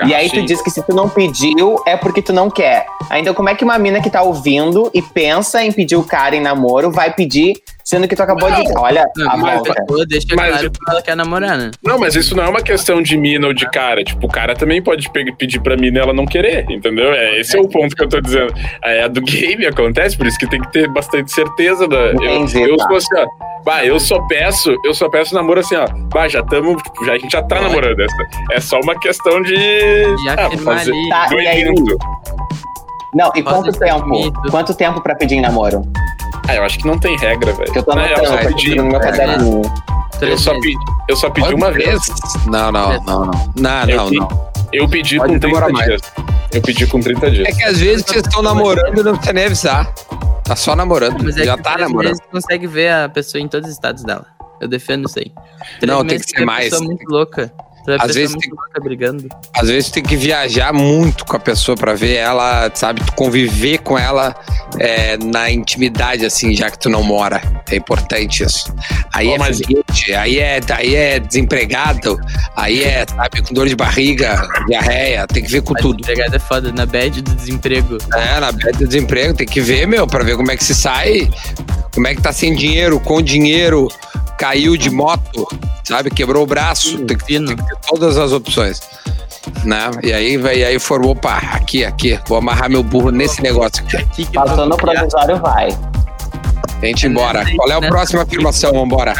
Ah, 0.00 0.06
e 0.06 0.14
aí 0.14 0.28
sim. 0.28 0.40
tu 0.40 0.46
diz 0.46 0.62
que 0.62 0.70
se 0.70 0.82
tu 0.82 0.94
não 0.94 1.08
pediu, 1.08 1.76
é 1.86 1.96
porque 1.96 2.20
tu 2.20 2.32
não 2.32 2.50
quer. 2.50 2.86
Aí, 3.10 3.20
então, 3.20 3.34
como 3.34 3.48
é 3.48 3.54
que 3.54 3.64
uma 3.64 3.78
mina 3.78 4.00
que 4.00 4.10
tá 4.10 4.22
ouvindo 4.22 4.90
e 4.92 5.00
pensa 5.00 5.62
em 5.62 5.72
pedir 5.72 5.96
o 5.96 6.02
cara 6.02 6.34
em 6.34 6.40
namoro 6.40 6.90
vai 6.90 7.12
pedir, 7.12 7.54
sendo 7.84 8.08
que 8.08 8.16
tu 8.16 8.22
acabou 8.22 8.50
não. 8.50 8.62
de. 8.62 8.72
Olha, 8.76 9.04
não, 9.16 9.30
a 9.30 9.36
volta. 9.36 9.74
Pessoa 9.74 10.06
deixa 10.06 10.26
mas, 10.34 10.50
claro 10.50 10.70
que 10.70 10.90
ela 10.90 11.02
quer 11.02 11.16
namorar, 11.16 11.56
né? 11.56 11.70
Não, 11.82 11.98
mas 11.98 12.14
isso 12.14 12.34
não 12.34 12.44
é 12.44 12.48
uma 12.48 12.62
questão 12.62 13.02
de 13.02 13.16
mina 13.16 13.46
ou 13.46 13.54
de 13.54 13.68
cara. 13.70 14.02
Tipo, 14.02 14.26
o 14.26 14.30
cara 14.30 14.54
também 14.54 14.82
pode 14.82 15.08
pedir 15.38 15.60
pra 15.60 15.76
mina 15.76 15.98
e 15.98 16.02
ela 16.02 16.12
não 16.12 16.26
querer, 16.26 16.66
entendeu? 16.70 17.12
É, 17.12 17.38
esse 17.38 17.56
é 17.56 17.60
o 17.60 17.68
ponto 17.68 17.94
que 17.94 18.02
eu 18.02 18.08
tô 18.08 18.20
dizendo. 18.20 18.52
É, 18.82 19.04
a 19.04 19.08
do 19.08 19.20
game 19.20 19.66
acontece, 19.66 20.16
por 20.16 20.26
isso 20.26 20.38
que 20.38 20.48
tem 20.48 20.60
que 20.60 20.72
ter 20.72 20.88
bastante 20.88 21.32
certeza 21.32 21.86
da. 21.86 22.12
Entendi, 22.12 22.60
eu, 22.60 22.68
eu 22.68 22.76
tá. 22.76 22.86
sou 22.86 22.96
assim, 22.96 23.16
ó. 23.16 23.54
Bah, 23.64 23.82
eu 23.82 23.98
só 23.98 24.20
peço, 24.26 24.76
eu 24.84 24.92
só 24.92 25.08
peço 25.08 25.34
namoro 25.34 25.60
assim, 25.60 25.74
ó. 25.74 25.86
Bah, 26.12 26.28
já 26.28 26.40
estamos, 26.40 26.82
tipo, 26.82 27.04
já, 27.06 27.14
a 27.14 27.18
gente 27.18 27.32
já 27.32 27.42
tá 27.42 27.60
namorando. 27.62 27.98
Essa. 27.98 28.14
É 28.52 28.60
só 28.60 28.78
uma 28.80 28.98
questão 28.98 29.40
de. 29.40 29.54
De 30.16 30.28
ah, 30.28 30.50
fazer 30.64 30.92
ali. 30.92 31.08
Tá, 31.08 31.28
e 31.32 31.46
aí, 31.46 31.74
não, 33.14 33.30
e 33.34 33.42
quanto 33.42 33.72
tempo? 33.72 34.50
Quanto 34.50 34.74
tempo 34.74 35.00
pra 35.00 35.14
pedir 35.14 35.36
em 35.36 35.40
namoro? 35.40 35.82
Ah, 36.48 36.56
eu 36.56 36.64
acho 36.64 36.78
que 36.78 36.86
não 36.86 36.98
tem 36.98 37.16
regra, 37.16 37.52
velho. 37.52 37.72
Eu 37.74 37.82
tô 37.82 37.92
anotando, 37.92 38.20
eu 38.20 38.26
só 38.26 38.36
pedi 38.38 38.74
no 38.74 38.84
meu 38.84 39.00
caderninho. 39.00 39.62
Eu 40.20 40.38
só 40.38 40.60
pedi, 40.60 40.76
eu 41.08 41.16
só 41.16 41.30
pedi 41.30 41.54
uma 41.54 41.70
vez. 41.70 42.00
Não, 42.46 42.72
não, 42.72 43.00
não, 43.02 43.24
não. 43.24 43.52
Não, 43.56 43.86
não, 43.86 44.10
não. 44.10 44.50
Eu 44.72 44.88
pedi 44.88 45.16
Pode 45.16 45.34
com 45.34 45.38
30 45.38 45.72
dias. 45.72 46.00
Eu 46.52 46.62
pedi 46.62 46.86
com 46.86 47.00
30 47.00 47.30
dias. 47.30 47.48
É 47.48 47.52
que 47.52 47.62
às 47.62 47.78
vezes 47.78 48.04
vocês 48.04 48.22
estão 48.26 48.42
namorando 48.42 48.98
e 48.98 49.02
não 49.02 49.12
precisa 49.12 49.32
nem 49.32 49.44
avisar. 49.46 49.94
Tá 50.44 50.56
só 50.56 50.74
namorando. 50.74 51.22
Mas 51.22 51.36
é 51.36 51.44
já 51.44 51.56
tá 51.56 51.78
namorando. 51.78 52.10
Vezes 52.10 52.22
consegue 52.30 52.66
ver 52.66 52.92
a 52.92 53.08
pessoa 53.08 53.40
em 53.40 53.46
todos 53.46 53.68
os 53.68 53.74
estados 53.74 54.02
dela. 54.02 54.26
Eu 54.60 54.66
defendo 54.66 55.08
isso 55.08 55.18
aí. 55.18 55.32
Três 55.78 55.96
não, 55.96 56.04
tem 56.04 56.18
que 56.18 56.28
ser 56.28 56.44
mais. 56.44 56.70
Pessoa 56.70 56.84
muito 56.84 57.08
louca. 57.08 57.52
Às 58.00 58.14
vezes, 58.14 58.34
tem, 58.36 58.50
brigando. 58.82 59.28
às 59.54 59.68
vezes 59.68 59.90
tem 59.90 60.02
que 60.02 60.16
viajar 60.16 60.72
muito 60.72 61.24
com 61.26 61.36
a 61.36 61.40
pessoa 61.40 61.76
para 61.76 61.94
ver 61.94 62.14
ela, 62.14 62.70
sabe? 62.74 63.02
Tu 63.04 63.12
conviver 63.12 63.78
com 63.78 63.98
ela 63.98 64.34
é, 64.78 65.18
na 65.18 65.50
intimidade, 65.50 66.24
assim, 66.24 66.54
já 66.54 66.70
que 66.70 66.78
tu 66.78 66.88
não 66.88 67.02
mora. 67.02 67.42
É 67.70 67.76
importante 67.76 68.42
isso. 68.42 68.74
Aí 69.12 69.28
é 69.28 69.38
mas... 69.38 69.60
aí 70.18 70.38
é, 70.38 70.60
aí 70.70 70.94
é 70.94 71.20
desempregado, 71.20 72.18
aí 72.56 72.82
é, 72.82 73.04
sabe, 73.06 73.42
com 73.42 73.52
dor 73.52 73.68
de 73.68 73.76
barriga, 73.76 74.48
diarreia, 74.66 75.26
tem 75.26 75.42
que 75.42 75.50
ver 75.50 75.62
com 75.62 75.74
mas 75.74 75.82
tudo. 75.82 76.00
Desempregado 76.00 76.36
é 76.36 76.38
foda, 76.38 76.72
na 76.72 76.86
bad 76.86 77.20
do 77.20 77.34
desemprego. 77.34 77.98
É, 78.14 78.40
na 78.40 78.50
bad 78.50 78.78
do 78.78 78.86
desemprego, 78.86 79.34
tem 79.34 79.46
que 79.46 79.60
ver, 79.60 79.86
meu, 79.86 80.06
pra 80.06 80.24
ver 80.24 80.36
como 80.36 80.50
é 80.50 80.56
que 80.56 80.64
se 80.64 80.74
sai, 80.74 81.30
como 81.92 82.06
é 82.06 82.14
que 82.14 82.22
tá 82.22 82.32
sem 82.32 82.54
dinheiro, 82.54 82.98
com 82.98 83.20
dinheiro, 83.20 83.88
caiu 84.38 84.76
de 84.76 84.90
moto, 84.90 85.46
sabe? 85.84 86.10
Quebrou 86.10 86.42
o 86.42 86.46
braço. 86.46 86.98
Tem 87.04 87.16
que, 87.16 87.24
tem 87.24 87.44
que 87.44 87.56
ter 87.56 87.76
todas 87.86 88.16
as 88.18 88.32
opções. 88.32 88.80
Né? 89.64 89.90
E 90.02 90.12
aí, 90.12 90.36
e 90.36 90.64
aí 90.64 90.78
formou, 90.78 91.12
opa, 91.12 91.36
aqui, 91.36 91.84
aqui, 91.84 92.18
vou 92.26 92.38
amarrar 92.38 92.70
meu 92.70 92.82
burro 92.82 93.10
nesse 93.10 93.42
negócio 93.42 93.84
aqui. 93.84 94.26
Passou 94.32 94.66
no 94.66 94.76
provisório, 94.76 95.38
vai. 95.38 95.68
Gente, 96.82 97.06
embora. 97.06 97.44
Qual 97.56 97.70
é 97.70 97.74
a 97.74 97.80
próxima 97.80 98.22
afirmação? 98.22 98.72
Vambora. 98.72 99.14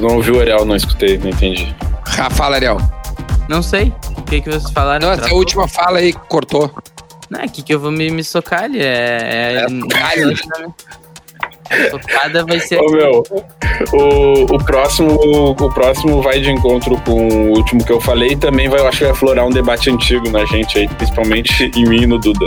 não 0.00 0.16
ouvi 0.16 0.30
o 0.30 0.40
Ariel, 0.40 0.64
não 0.64 0.76
escutei, 0.76 1.18
não 1.18 1.30
entendi. 1.30 1.74
Ah, 2.18 2.30
fala, 2.30 2.56
Ariel. 2.56 2.78
Não 3.48 3.62
sei. 3.62 3.92
O 4.16 4.22
que, 4.22 4.40
que 4.40 4.50
vocês 4.50 4.70
falaram? 4.72 5.08
Não, 5.08 5.14
essa 5.14 5.34
última 5.34 5.66
fala 5.66 5.98
aí 5.98 6.12
cortou. 6.12 6.70
Não, 7.28 7.40
é 7.40 7.48
que, 7.48 7.62
que 7.62 7.74
eu 7.74 7.80
vou 7.80 7.90
me, 7.90 8.10
me 8.10 8.22
socar 8.22 8.64
ali. 8.64 8.80
É. 8.80 8.84
é, 8.84 9.64
é 9.64 9.66
Tocada 11.90 12.44
vai 12.44 12.60
ser. 12.60 12.80
Ô, 12.80 12.90
meu, 12.90 13.22
o, 13.92 14.54
o, 14.54 14.64
próximo, 14.64 15.14
o 15.14 15.72
próximo 15.72 16.22
vai 16.22 16.40
de 16.40 16.50
encontro 16.50 16.96
com 17.02 17.28
o 17.28 17.56
último 17.56 17.84
que 17.84 17.92
eu 17.92 18.00
falei 18.00 18.32
e 18.32 18.36
também 18.36 18.68
vai, 18.68 18.80
eu 18.80 18.88
acho 18.88 18.98
que 18.98 19.04
vai 19.04 19.12
aflorar 19.12 19.46
um 19.46 19.50
debate 19.50 19.90
antigo 19.90 20.30
na 20.30 20.44
gente 20.44 20.78
aí, 20.78 20.88
principalmente 20.88 21.70
em 21.76 21.84
mim 21.84 22.02
e 22.02 22.06
no 22.06 22.18
Duda. 22.18 22.46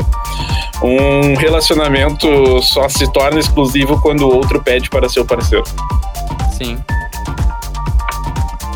Um 0.81 1.35
relacionamento 1.35 2.61
só 2.61 2.87
se 2.89 3.11
torna 3.11 3.39
exclusivo 3.39 3.99
quando 4.01 4.27
o 4.27 4.35
outro 4.35 4.61
pede 4.61 4.89
para 4.89 5.09
seu 5.09 5.25
parceiro. 5.25 5.63
Sim. 6.57 6.77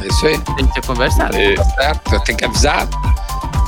É 0.01 0.07
isso 0.07 0.27
aí. 0.27 0.37
Tem 0.55 0.65
que 0.65 0.73
ter 0.73 0.85
conversado. 0.85 1.35
É. 1.35 1.55
Tá 1.55 1.63
certo, 1.63 2.23
tem 2.23 2.35
que 2.35 2.45
avisar. 2.45 2.87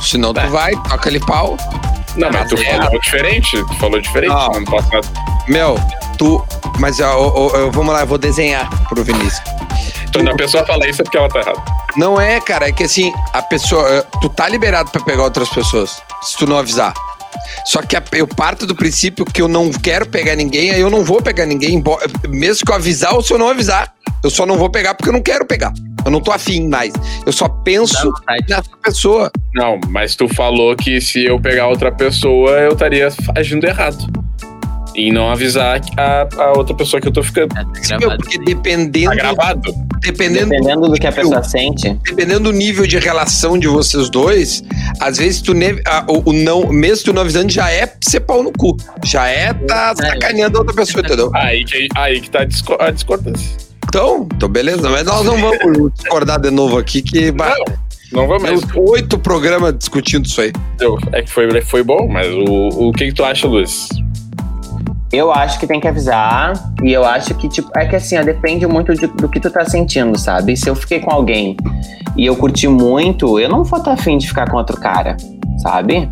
Senão 0.02 0.34
tu 0.34 0.46
vai, 0.48 0.72
toca 0.72 1.08
ali 1.08 1.20
pau. 1.20 1.56
Não, 2.16 2.30
mas 2.30 2.48
tu 2.48 2.56
é. 2.56 2.64
falou 2.64 3.00
diferente. 3.00 3.64
Tu 3.64 3.74
falou 3.74 4.00
diferente, 4.00 4.32
não, 4.32 4.52
não 4.52 4.64
posso. 4.64 4.88
Meu, 5.48 5.76
tu. 6.22 6.44
Mas 6.78 7.00
ó, 7.00 7.16
ó, 7.16 7.46
ó, 7.46 7.70
vamos 7.70 7.92
lá, 7.92 8.02
eu 8.02 8.06
vou 8.06 8.16
desenhar 8.16 8.70
pro 8.88 9.02
Vinícius. 9.02 9.42
Quando 10.12 10.30
a 10.30 10.36
pessoa 10.36 10.64
fala 10.64 10.86
isso 10.86 11.02
é 11.02 11.04
porque 11.04 11.18
ela 11.18 11.28
tá 11.28 11.40
errada. 11.40 11.62
Não 11.96 12.20
é, 12.20 12.40
cara, 12.40 12.68
é 12.68 12.72
que 12.72 12.84
assim, 12.84 13.12
a 13.32 13.42
pessoa. 13.42 13.88
Eh, 13.88 14.06
tu 14.20 14.28
tá 14.28 14.48
liberado 14.48 14.90
pra 14.90 15.02
pegar 15.02 15.24
outras 15.24 15.48
pessoas, 15.48 16.00
se 16.22 16.36
tu 16.36 16.46
não 16.46 16.58
avisar. 16.58 16.94
Só 17.64 17.80
que 17.82 17.96
eu 18.12 18.26
parto 18.26 18.66
do 18.66 18.74
princípio 18.74 19.24
que 19.24 19.42
eu 19.42 19.48
não 19.48 19.70
quero 19.70 20.06
pegar 20.06 20.36
ninguém, 20.36 20.70
aí 20.70 20.80
eu 20.80 20.90
não 20.90 21.04
vou 21.04 21.20
pegar 21.20 21.46
ninguém, 21.46 21.82
mesmo 22.28 22.64
que 22.64 22.70
eu 22.70 22.76
avisar 22.76 23.14
ou 23.14 23.22
se 23.22 23.32
eu 23.32 23.38
não 23.38 23.48
avisar. 23.48 23.92
Eu 24.22 24.30
só 24.30 24.46
não 24.46 24.56
vou 24.56 24.70
pegar 24.70 24.94
porque 24.94 25.08
eu 25.08 25.12
não 25.12 25.22
quero 25.22 25.44
pegar. 25.44 25.72
Eu 26.04 26.10
não 26.10 26.20
tô 26.20 26.30
afim 26.30 26.68
mais. 26.68 26.92
Eu 27.26 27.32
só 27.32 27.48
penso 27.48 28.12
nessa 28.48 28.70
pessoa. 28.82 29.30
Não, 29.54 29.80
mas 29.88 30.14
tu 30.14 30.28
falou 30.28 30.76
que 30.76 31.00
se 31.00 31.24
eu 31.24 31.40
pegar 31.40 31.68
outra 31.68 31.90
pessoa, 31.90 32.50
eu 32.52 32.72
estaria 32.72 33.08
agindo 33.34 33.64
errado. 33.66 34.21
E 34.94 35.10
não 35.10 35.30
avisar 35.30 35.80
a, 35.96 36.28
a 36.36 36.52
outra 36.52 36.74
pessoa 36.74 37.00
que 37.00 37.08
eu 37.08 37.12
tô 37.12 37.22
ficando. 37.22 37.56
É, 37.56 37.64
tá 37.88 37.98
Meu, 37.98 38.16
porque 38.16 38.38
dependendo. 38.38 39.10
Tá 39.10 39.14
gravado. 39.14 39.74
Dependendo, 40.00 40.50
dependendo 40.50 40.88
do 40.88 40.94
que 40.94 41.06
a 41.06 41.12
pessoa 41.12 41.42
sente. 41.42 41.94
Dependendo 42.04 42.40
do 42.40 42.52
nível 42.52 42.86
de 42.86 42.98
relação 42.98 43.58
de 43.58 43.68
vocês 43.68 44.10
dois, 44.10 44.62
às 45.00 45.16
vezes 45.16 45.40
tu 45.40 45.54
ne, 45.54 45.80
a, 45.86 46.04
o, 46.08 46.30
o, 46.30 46.32
não, 46.32 46.68
mesmo 46.72 47.04
tu 47.06 47.12
não 47.12 47.22
avisando, 47.22 47.50
já 47.50 47.70
é 47.70 47.90
ser 48.02 48.20
pau 48.20 48.42
no 48.42 48.52
cu. 48.52 48.76
Já 49.04 49.28
é 49.28 49.54
tá 49.54 49.94
é, 49.98 50.06
sacaneando 50.10 50.58
a 50.58 50.60
outra 50.60 50.74
pessoa, 50.74 51.04
entendeu? 51.04 51.30
Aí 51.34 51.64
que, 51.64 51.88
aí 51.94 52.20
que 52.20 52.30
tá 52.30 52.40
a 52.40 52.90
discordância. 52.90 53.56
Então, 53.88 54.26
então 54.34 54.48
beleza, 54.48 54.88
mas 54.88 55.04
nós 55.04 55.24
não 55.24 55.36
vamos 55.36 55.92
discordar 55.94 56.40
de 56.40 56.50
novo 56.50 56.78
aqui, 56.78 57.02
que. 57.02 57.30
Não, 57.32 57.46
não 58.12 58.26
vamos 58.26 58.42
mais. 58.42 58.62
oito 58.74 59.18
programas 59.18 59.76
discutindo 59.76 60.26
isso 60.26 60.40
aí. 60.40 60.52
É 61.12 61.22
que 61.22 61.30
foi, 61.30 61.60
foi 61.62 61.82
bom, 61.82 62.08
mas 62.08 62.26
o, 62.26 62.88
o 62.88 62.92
que, 62.92 63.06
que 63.06 63.12
tu 63.12 63.24
acha, 63.24 63.46
Luiz? 63.46 63.88
Eu 65.12 65.30
acho 65.30 65.60
que 65.60 65.66
tem 65.66 65.78
que 65.78 65.86
avisar. 65.86 66.54
E 66.82 66.90
eu 66.90 67.04
acho 67.04 67.34
que, 67.34 67.48
tipo, 67.48 67.70
é 67.76 67.86
que 67.86 67.94
assim, 67.96 68.18
ó, 68.18 68.22
depende 68.22 68.66
muito 68.66 68.94
de, 68.94 69.06
do 69.06 69.28
que 69.28 69.38
tu 69.38 69.50
tá 69.50 69.64
sentindo, 69.64 70.18
sabe? 70.18 70.56
Se 70.56 70.68
eu 70.68 70.74
fiquei 70.74 71.00
com 71.00 71.10
alguém 71.10 71.56
e 72.16 72.24
eu 72.24 72.34
curti 72.34 72.66
muito, 72.66 73.38
eu 73.38 73.48
não 73.48 73.62
vou 73.62 73.78
estar 73.78 73.94
tá 73.94 74.00
afim 74.00 74.16
de 74.16 74.26
ficar 74.26 74.50
com 74.50 74.56
outro 74.56 74.80
cara, 74.80 75.16
sabe? 75.58 76.10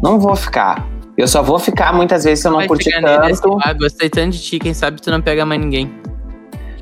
Não 0.00 0.20
vou 0.20 0.36
ficar. 0.36 0.86
Eu 1.18 1.26
só 1.26 1.42
vou 1.42 1.58
ficar 1.58 1.92
muitas 1.92 2.24
vezes 2.24 2.40
se 2.42 2.48
eu 2.48 2.52
não 2.52 2.64
curtir 2.66 2.92
tanto. 3.00 3.58
Ah, 3.64 3.72
gostei 3.72 4.08
tanto 4.08 4.32
de 4.32 4.42
ti, 4.42 4.58
quem 4.58 4.72
sabe 4.72 5.00
tu 5.00 5.10
não 5.10 5.20
pega 5.20 5.44
mais 5.44 5.60
ninguém. 5.60 5.90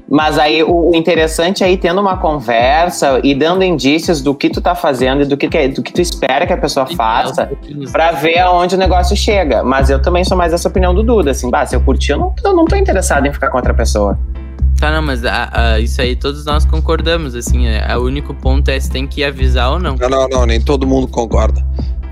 Mas 0.08 0.38
aí 0.38 0.62
o, 0.62 0.90
interessante 0.94 1.64
é 1.64 1.72
ir 1.72 1.78
tendo 1.78 2.00
uma 2.00 2.16
conversa 2.18 3.20
e 3.24 3.34
dando 3.34 3.64
indícios 3.64 4.20
do 4.20 4.34
que 4.34 4.50
tu 4.50 4.60
tá 4.60 4.74
fazendo 4.74 5.22
e 5.22 5.24
do 5.24 5.36
que, 5.36 5.48
que 5.48 5.68
do 5.68 5.82
que 5.82 5.92
tu 5.92 6.00
espera 6.00 6.46
que 6.46 6.52
a 6.52 6.56
pessoa 6.58 6.86
faça 6.86 7.50
para 7.90 8.12
ver 8.12 8.38
aonde 8.38 8.74
o 8.74 8.78
negócio 8.78 9.16
chega. 9.16 9.62
Mas 9.64 9.88
eu 9.90 10.00
também 10.00 10.22
sou 10.24 10.36
mais 10.36 10.52
dessa 10.52 10.68
opinião 10.68 10.94
do 10.94 11.02
Duda, 11.02 11.30
assim, 11.30 11.50
bah, 11.50 11.64
se 11.64 11.74
eu 11.74 11.80
curtir, 11.80 12.12
eu 12.12 12.18
não, 12.18 12.34
eu 12.44 12.54
não 12.54 12.64
tô 12.66 12.76
interessado 12.76 13.26
em 13.26 13.32
ficar 13.32 13.48
com 13.48 13.56
outra 13.56 13.72
pessoa. 13.72 14.18
Tá, 14.78 14.90
não, 14.90 15.00
mas 15.02 15.24
a- 15.24 15.50
a- 15.52 15.80
isso 15.80 16.00
aí 16.02 16.14
todos 16.16 16.44
nós 16.44 16.64
concordamos, 16.66 17.34
assim. 17.34 17.66
É, 17.66 17.96
o 17.96 18.02
único 18.02 18.34
ponto 18.34 18.68
é 18.70 18.78
se 18.78 18.90
tem 18.90 19.06
que 19.06 19.24
avisar 19.24 19.70
ou 19.72 19.78
não. 19.78 19.94
Não, 19.96 20.08
não, 20.08 20.28
não, 20.28 20.46
nem 20.46 20.60
todo 20.60 20.86
mundo 20.86 21.06
concorda. 21.08 21.64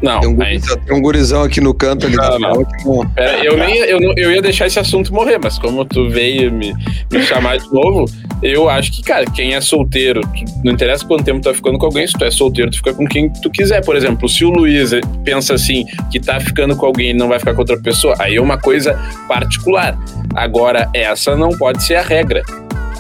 Não, 0.03 0.21
Tem 0.21 0.29
um, 0.31 0.35
gurizão, 0.35 0.77
tem 0.79 0.97
um 0.97 1.01
gurizão 1.01 1.43
aqui 1.45 1.61
no 1.61 1.73
canto 1.73 2.07
ali. 2.07 2.17
Não, 2.17 2.39
não. 2.39 2.53
tela 2.53 2.65
que 2.65 2.85
não- 2.85 3.09
Pera, 3.11 3.45
eu, 3.45 3.57
nem, 3.57 3.77
eu, 3.79 4.01
não- 4.01 4.15
eu 4.17 4.33
ia 4.33 4.43
deixar 4.43 4.67
esse 4.67 4.79
assunto 4.79 5.15
morrer, 5.15 5.39
mas 5.43 5.59
como 5.59 5.85
tu 5.85 6.09
veio 6.11 6.51
me, 6.53 6.75
me 7.11 7.23
chamar 7.23 7.59
de 7.59 7.73
novo, 7.73 8.05
eu 8.43 8.69
acho 8.69 8.91
que, 8.93 9.03
cara, 9.03 9.25
quem 9.27 9.55
é 9.55 9.61
solteiro, 9.61 10.21
não 10.65 10.73
interessa 10.73 11.07
quanto 11.07 11.25
tempo 11.25 11.41
tu 11.41 11.45
tá 11.45 11.55
ficando 11.55 11.79
com 11.79 11.87
alguém, 11.87 12.07
se 12.07 12.15
tu 12.15 12.25
é 12.25 12.31
solteiro, 12.31 12.71
tu 12.71 12.79
fica 12.79 12.93
com 12.95 13.07
quem 13.07 13.31
tu 13.31 13.51
quiser. 13.51 13.85
Por 13.85 13.95
exemplo, 13.97 14.29
se 14.29 14.45
o 14.45 14.51
Luiz 14.51 14.91
pensa 15.25 15.55
assim, 15.55 15.85
que 16.11 16.19
tá 16.19 16.41
ficando 16.41 16.75
com 16.75 16.87
alguém 16.87 17.11
e 17.11 17.15
não 17.15 17.29
vai 17.29 17.39
ficar 17.39 17.55
com 17.55 17.61
outra 17.61 17.79
pessoa, 17.81 18.17
aí 18.19 18.37
é 18.37 18.41
uma 18.43 18.59
coisa 18.59 18.99
particular. 19.29 19.97
Agora, 20.35 20.89
essa 20.95 21.37
não 21.37 21.51
pode 21.51 21.83
ser 21.85 21.95
a 21.97 22.03
regra. 22.03 22.43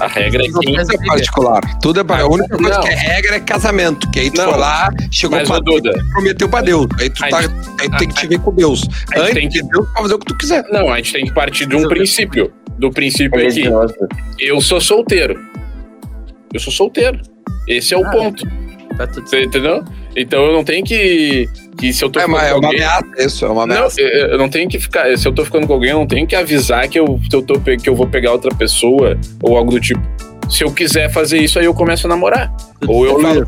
A 0.02 0.08
regra 0.08 0.42
é 0.42 0.44
quem. 0.44 0.52
Tudo 0.76 0.92
é 0.92 1.06
particular. 1.06 1.78
Tudo 1.80 2.00
é 2.00 2.04
particular. 2.04 2.32
A 2.32 2.42
única 2.42 2.56
coisa 2.56 2.74
Não. 2.74 2.80
que 2.82 2.88
é 2.88 2.94
regra 2.94 3.36
é 3.36 3.40
casamento. 3.40 4.10
Que 4.10 4.20
aí 4.20 4.30
tu 4.30 4.40
Não. 4.42 4.50
foi 4.50 4.58
lá, 4.58 4.90
chegou 5.10 5.38
Mas, 5.38 5.48
pra 5.48 5.58
Duda, 5.60 5.92
prometeu 6.12 6.48
pra 6.48 6.60
Deus. 6.60 6.86
Aí 6.98 7.08
tu, 7.10 7.20
tá, 7.28 7.42
gente- 7.42 7.54
aí 7.80 7.90
tu 7.90 7.96
tem 7.98 8.08
que 8.08 8.14
te 8.14 8.26
ver 8.26 8.38
com 8.40 8.52
Deus. 8.52 8.82
a 8.82 9.18
gente 9.18 9.20
Antes 9.22 9.34
tem 9.34 9.48
de 9.48 9.60
que- 9.62 9.68
Deus, 9.68 9.88
pra 9.92 10.02
fazer 10.02 10.14
o 10.14 10.18
que 10.18 10.26
tu 10.26 10.36
quiser. 10.36 10.64
Não, 10.72 10.90
a 10.92 10.96
gente 10.96 11.12
tem 11.12 11.24
que 11.26 11.32
partir 11.34 11.66
de 11.66 11.76
um 11.76 11.86
princípio. 11.88 12.52
Do 12.78 12.90
princípio 12.90 13.38
é 13.38 13.46
que 13.48 13.68
eu 14.40 14.60
sou 14.60 14.80
solteiro. 14.80 15.38
Eu 16.52 16.58
sou 16.60 16.72
solteiro. 16.72 17.20
Esse 17.68 17.94
é 17.94 17.98
o 17.98 18.04
Ah, 18.06 18.10
ponto. 18.10 18.44
Tá 18.96 19.06
tudo 19.06 19.28
Você 19.28 19.44
entendeu? 19.44 19.84
Então 20.16 20.44
eu 20.46 20.52
não 20.52 20.64
tenho 20.64 20.84
que. 20.84 21.48
Que 21.82 21.92
se 21.92 22.04
eu 22.04 22.08
tô 22.08 22.20
É, 22.20 22.22
ficando 22.22 22.36
uma, 22.38 22.46
é 22.46 22.52
com 22.52 22.58
uma 22.60 22.66
alguém. 22.68 22.80
ameaça 22.84 23.06
isso, 23.18 23.44
é 23.44 23.48
uma 23.48 23.66
Não, 23.66 23.76
ameaça. 23.76 24.00
eu 24.00 24.28
eu 24.28 24.38
não 24.38 24.48
tenho 24.48 24.68
que 24.68 24.78
ficar. 24.78 25.18
Se 25.18 25.26
eu 25.26 25.32
tô 25.32 25.44
ficando 25.44 25.66
com 25.66 25.72
alguém, 25.72 25.90
eu 25.90 25.98
não 25.98 26.06
tenho 26.06 26.26
que 26.26 26.36
avisar 26.36 26.88
que 26.88 26.98
eu, 26.98 27.18
que 27.28 27.34
eu, 27.34 27.42
tô, 27.42 27.58
que 27.60 27.88
eu 27.88 27.96
vou 27.96 28.06
pegar 28.06 28.30
outra 28.30 28.54
pessoa 28.54 29.18
ou 29.42 29.56
algo 29.56 29.72
do 29.72 29.80
tipo. 29.80 30.00
Se 30.48 30.62
eu 30.62 30.70
quiser 30.72 31.10
fazer 31.12 31.38
isso, 31.38 31.58
aí 31.58 31.64
eu 31.64 31.74
começo 31.74 32.06
a 32.06 32.10
namorar. 32.10 32.54
Ou 32.86 33.04
eu 33.06 33.18
falo 33.20 33.44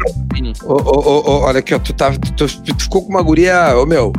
ô, 0.64 0.73
ô, 0.73 1.31
ô, 1.31 1.40
olha 1.42 1.61
aqui, 1.61 1.75
ó, 1.75 1.79
tu, 1.79 1.92
tá, 1.92 2.11
tu, 2.37 2.47
tu 2.62 2.75
ficou 2.83 3.03
com 3.03 3.11
uma 3.11 3.23
guria, 3.23 3.77
ô 3.77 3.87
meu, 3.87 4.12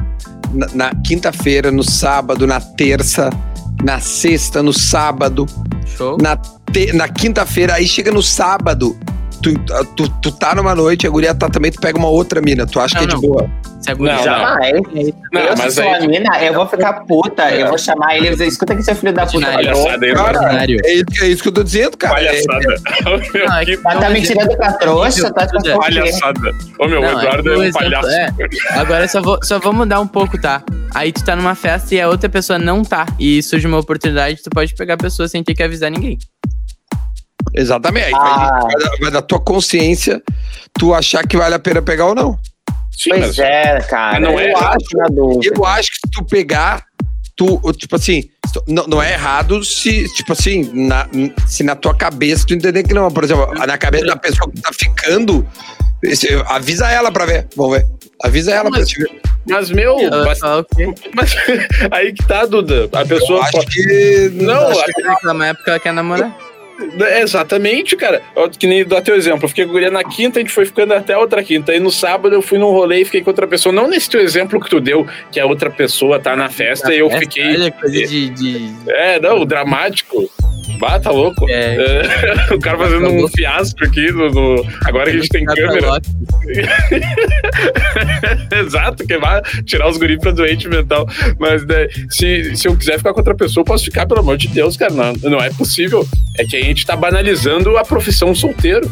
na, 0.54 0.68
na 0.74 0.96
quinta-feira, 1.04 1.70
no 1.72 1.84
sábado, 1.84 2.48
na 2.48 2.62
terça, 2.62 3.30
na 3.84 4.00
sexta, 4.00 4.64
no 4.64 4.72
sábado, 4.72 5.46
Show. 5.98 6.18
na, 6.22 6.38
na 6.94 7.08
quinta-feira, 7.10 7.74
aí 7.74 7.88
chega 7.88 8.12
no 8.12 8.22
sábado, 8.24 8.96
tu, 9.54 9.86
tu, 9.96 10.10
tu 10.22 10.32
tá 10.32 10.56
numa 10.56 10.74
noite, 10.74 11.06
a 11.06 11.10
guria 11.10 11.34
tá 11.36 11.50
também, 11.50 11.72
tu 11.72 11.80
pega 11.80 11.98
uma 11.98 12.08
outra 12.10 12.42
mina, 12.42 12.66
tu 12.66 12.80
acha 12.80 12.96
Não, 13.00 13.08
que 13.08 13.14
é 13.14 13.16
de 13.16 13.22
não. 13.22 13.30
boa. 13.30 13.50
Se 13.82 13.92
a 13.92 13.94
guria- 13.94 14.16
Não, 14.16 14.24
Jamais. 14.24 14.74
Não, 15.32 15.42
eu, 15.42 15.56
mas 15.58 15.74
se 15.74 15.82
sou 15.82 15.84
aí- 15.84 16.04
a 16.04 16.08
mina, 16.08 16.44
eu 16.44 16.54
vou 16.54 16.68
ficar 16.68 16.94
puta. 17.06 17.52
Eu 17.52 17.68
vou 17.68 17.78
chamar 17.78 18.18
ele 18.18 18.28
e 18.28 18.32
dizer, 18.32 18.48
escuta 18.48 18.74
aqui, 18.74 18.82
seu 18.84 18.96
filho 18.96 19.14
da 19.14 19.26
puta. 19.28 19.46
Palhaçada 19.46 20.06
aí, 20.06 20.14
Cara, 20.14 20.64
é 20.64 20.94
isso, 20.94 21.24
é 21.24 21.28
isso 21.28 21.44
que 21.44 21.50
eu 21.50 21.54
tô 21.54 21.64
dizendo, 21.64 21.96
cara. 21.98 22.20
É- 22.22 22.42
Palhaçada. 22.44 22.82
Não, 23.46 23.56
é 23.58 23.66
que 23.66 23.78
que- 23.78 23.84
Mas 23.84 24.00
tá 24.00 24.10
me 24.10 24.22
tirando 24.22 24.58
pra 24.58 24.74
trouxa, 24.74 25.32
tá 25.32 25.44
é. 25.44 25.48
com 25.48 25.80
palhaçada. 25.80 26.52
Ô 26.80 26.88
meu, 26.88 27.02
Não, 27.02 27.16
o 27.16 27.20
Eduardo 27.20 27.50
é, 27.50 27.54
que 27.54 27.60
um 27.60 27.64
exemplo- 27.64 27.80
palhaço. 27.80 28.10
é. 28.10 28.30
Agora 28.72 29.08
só 29.08 29.22
vou, 29.22 29.40
só 29.44 29.60
vou 29.60 29.74
mudar 29.74 30.00
um 30.00 30.08
pouco, 30.08 30.40
tá? 30.42 30.64
Aí 30.94 31.12
tu 31.12 31.24
tá 31.24 31.36
numa 31.36 31.54
festa 31.56 31.94
e 31.94 32.02
a 32.02 32.08
outra 32.08 32.30
pessoa 32.30 32.58
não 32.58 32.82
tá. 32.84 33.06
E 33.20 33.44
surge 33.44 33.68
uma 33.68 33.78
oportunidade, 33.78 34.42
tu 34.42 34.50
pode 34.50 34.74
pegar 34.74 34.94
a 34.96 34.98
pessoa 34.98 35.28
sem 35.28 35.44
ter 35.44 35.54
que 35.54 35.62
avisar 35.62 35.92
ninguém. 35.92 36.18
Exatamente. 37.54 38.08
Aí 38.08 38.14
Ah. 38.16 38.60
vai, 38.62 38.76
da- 38.76 38.96
vai 39.02 39.12
da 39.12 39.22
tua 39.22 39.40
consciência 39.40 40.22
tu 40.78 40.94
achar 40.94 41.26
que 41.28 41.38
vale 41.38 41.56
a 41.56 41.60
pena 41.60 41.82
pegar 41.82 42.06
ou 42.08 42.16
não. 42.16 42.38
Sim, 42.98 43.10
Pois 43.10 43.22
mas 43.22 43.40
é, 43.40 43.80
cara. 43.82 44.20
Não 44.20 44.40
é 44.40 44.46
eu 44.46 44.50
errado. 44.50 44.78
acho. 44.78 45.40
Eu 45.56 45.66
acho 45.66 45.90
que 45.92 45.96
se 45.98 46.12
tu 46.14 46.24
pegar, 46.26 46.84
tu, 47.36 47.60
tipo 47.74 47.96
assim, 47.98 48.24
não, 48.68 48.88
não 48.88 49.04
é 49.04 49.14
errado 49.14 49.64
se, 49.66 50.06
tipo 50.14 50.32
assim, 50.32 50.70
na, 50.74 51.08
se 51.46 51.62
na 51.64 51.76
tua 51.76 51.94
cabeça 51.94 52.46
tu 52.48 52.54
entender 52.54 52.84
que 52.84 52.94
não. 52.94 53.12
Por 53.12 53.24
exemplo, 53.26 53.54
na 53.54 53.78
cabeça 53.78 54.06
da 54.06 54.16
pessoa 54.16 54.50
que 54.50 54.62
tá 54.62 54.72
ficando, 54.74 55.46
esse- 56.04 56.42
avisa 56.48 56.90
ela 56.90 57.12
pra 57.12 57.26
ver. 57.26 57.48
Vamos 57.56 57.78
ver. 57.78 57.86
Avisa 58.24 58.52
ela 58.52 58.70
pra 58.70 58.80
Mas- 58.80 58.88
te 58.90 59.00
ver. 59.00 59.22
Mas, 59.48 59.70
meu, 59.70 59.96
vai 60.10 60.26
mas, 60.26 60.40
falar 60.40 60.60
o 60.62 60.64
quê? 60.66 60.92
mas 61.14 61.36
aí 61.92 62.12
que 62.14 62.26
tá, 62.26 62.46
Duda. 62.48 62.90
A 62.94 63.02
Eu 63.02 63.08
pessoa 63.08 63.42
acho 63.44 63.52
pode. 63.52 63.66
que. 63.68 64.32
Não, 64.34 64.68
acho 64.70 64.86
que- 64.86 65.02
Vai 65.04 65.14
reclamar 65.14 65.48
é 65.50 65.54
porque 65.54 65.70
ela 65.70 65.80
quer 65.80 65.94
namorar. 65.94 66.36
É, 67.02 67.22
Exatamente, 67.22 67.96
cara. 67.96 68.22
Ó, 68.36 68.48
Que 68.48 68.68
nem 68.68 68.86
dar 68.86 69.02
teu 69.02 69.16
exemplo. 69.16 69.46
Eu 69.46 69.50
fiquei 69.50 69.66
com 69.66 69.72
guria 69.72 69.92
na 69.92 70.04
quinta, 70.04 70.40
a 70.40 70.42
gente 70.42 70.54
foi 70.54 70.66
ficando 70.66 70.94
até 70.94 71.14
a 71.14 71.20
outra 71.20 71.44
quinta. 71.44 71.72
Aí 71.72 71.80
no 71.80 71.92
sábado 71.92 72.36
eu 72.36 72.42
fui 72.42 72.58
num 72.58 72.72
rolê 72.72 73.02
e 73.02 73.06
fiquei 73.06 73.22
com 73.22 73.30
outra 73.30 73.48
pessoa. 73.48 73.74
Não 73.74 73.88
nesse 73.88 74.10
teu 74.10 74.22
exemplo 74.22 74.60
que 74.60 74.70
tu 74.70 74.80
deu, 74.80 75.08
que 75.32 75.40
a 75.40 75.46
outra 75.46 75.70
pessoa 75.70 76.20
tá 76.20 76.36
na 76.36 76.50
festa 76.50 76.94
e 76.94 77.00
eu 77.00 77.08
Essa, 77.08 77.20
fiquei. 77.20 77.48
Olha, 77.48 77.72
coisa 77.72 78.06
de. 78.06 78.30
de 78.30 78.76
É, 78.88 79.20
não, 79.20 79.46
dramático. 79.46 80.30
Bah, 80.86 81.00
tá 81.00 81.10
louco. 81.10 81.50
É. 81.50 81.78
É, 82.52 82.54
o 82.54 82.60
cara 82.60 82.78
fazendo 82.78 83.10
um 83.10 83.28
fiasco 83.28 83.84
aqui 83.84 84.12
no. 84.12 84.30
no- 84.30 84.64
Agora 84.86 85.06
que 85.10 85.18
a 85.18 85.20
gente 85.20 85.30
tem 85.30 85.44
câmera. 85.44 86.00
Exato, 88.56 89.04
que 89.08 89.18
vai 89.18 89.42
tirar 89.66 89.90
os 89.90 89.98
guris 89.98 90.20
pra 90.20 90.30
doente 90.30 90.68
mental. 90.70 91.08
Mas 91.40 91.66
né, 91.66 91.88
se, 92.10 92.56
se 92.56 92.68
eu 92.68 92.78
quiser 92.78 93.00
ficar 93.00 93.14
com 93.14 93.20
outra 93.20 93.34
pessoa, 93.34 93.62
eu 93.62 93.66
posso 93.66 93.84
ficar, 93.86 94.06
pelo 94.06 94.20
amor 94.20 94.38
de 94.38 94.48
Deus, 94.48 94.78
cara. 94.78 94.94
Não, 94.94 95.14
não 95.32 95.40
é 95.42 95.50
possível. 95.50 96.08
É 96.38 96.44
que 96.46 96.56
a 96.56 96.62
gente 96.62 96.86
tá 96.86 96.96
banalizando 96.96 97.76
a 97.78 97.84
profissão 97.84 98.36
solteiro. 98.36 98.88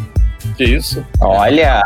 Que 0.57 0.63
isso? 0.63 1.05
Olha, 1.19 1.81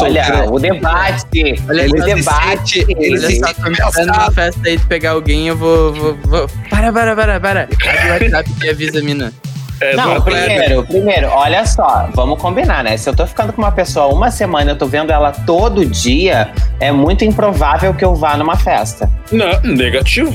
olha, 0.00 0.50
o 0.50 0.58
debate. 0.58 1.62
Olha, 1.68 1.86
o 1.88 2.04
debate. 2.04 2.86
ele 2.88 3.10
me 3.18 3.32
esperando 3.34 3.58
numa 3.58 3.66
ameaçado. 3.66 4.34
festa 4.34 4.60
aí 4.68 4.78
tu 4.78 4.86
pegar 4.86 5.10
alguém, 5.12 5.48
eu 5.48 5.56
vou. 5.56 5.92
vou, 5.92 6.14
vou... 6.24 6.48
Para, 6.70 6.92
para, 6.92 7.14
para, 7.16 7.40
para. 7.40 7.62
Abre 7.62 8.28
o 8.28 8.32
WhatsApp 8.32 8.50
e 8.64 8.70
avisa 8.70 8.98
a 8.98 9.02
mina. 9.02 9.32
É, 9.78 9.94
Não, 9.94 10.22
primeiro, 10.22 10.82
primeiro, 10.86 11.28
olha 11.28 11.66
só, 11.66 12.08
vamos 12.14 12.40
combinar, 12.40 12.82
né? 12.82 12.96
Se 12.96 13.10
eu 13.10 13.14
tô 13.14 13.26
ficando 13.26 13.52
com 13.52 13.60
uma 13.60 13.70
pessoa 13.72 14.06
uma 14.06 14.30
semana, 14.30 14.70
eu 14.70 14.78
tô 14.78 14.86
vendo 14.86 15.12
ela 15.12 15.32
todo 15.32 15.84
dia, 15.84 16.50
é 16.80 16.90
muito 16.90 17.26
improvável 17.26 17.92
que 17.92 18.02
eu 18.02 18.14
vá 18.14 18.38
numa 18.38 18.56
festa. 18.56 19.06
Não, 19.30 19.60
negativo. 19.62 20.32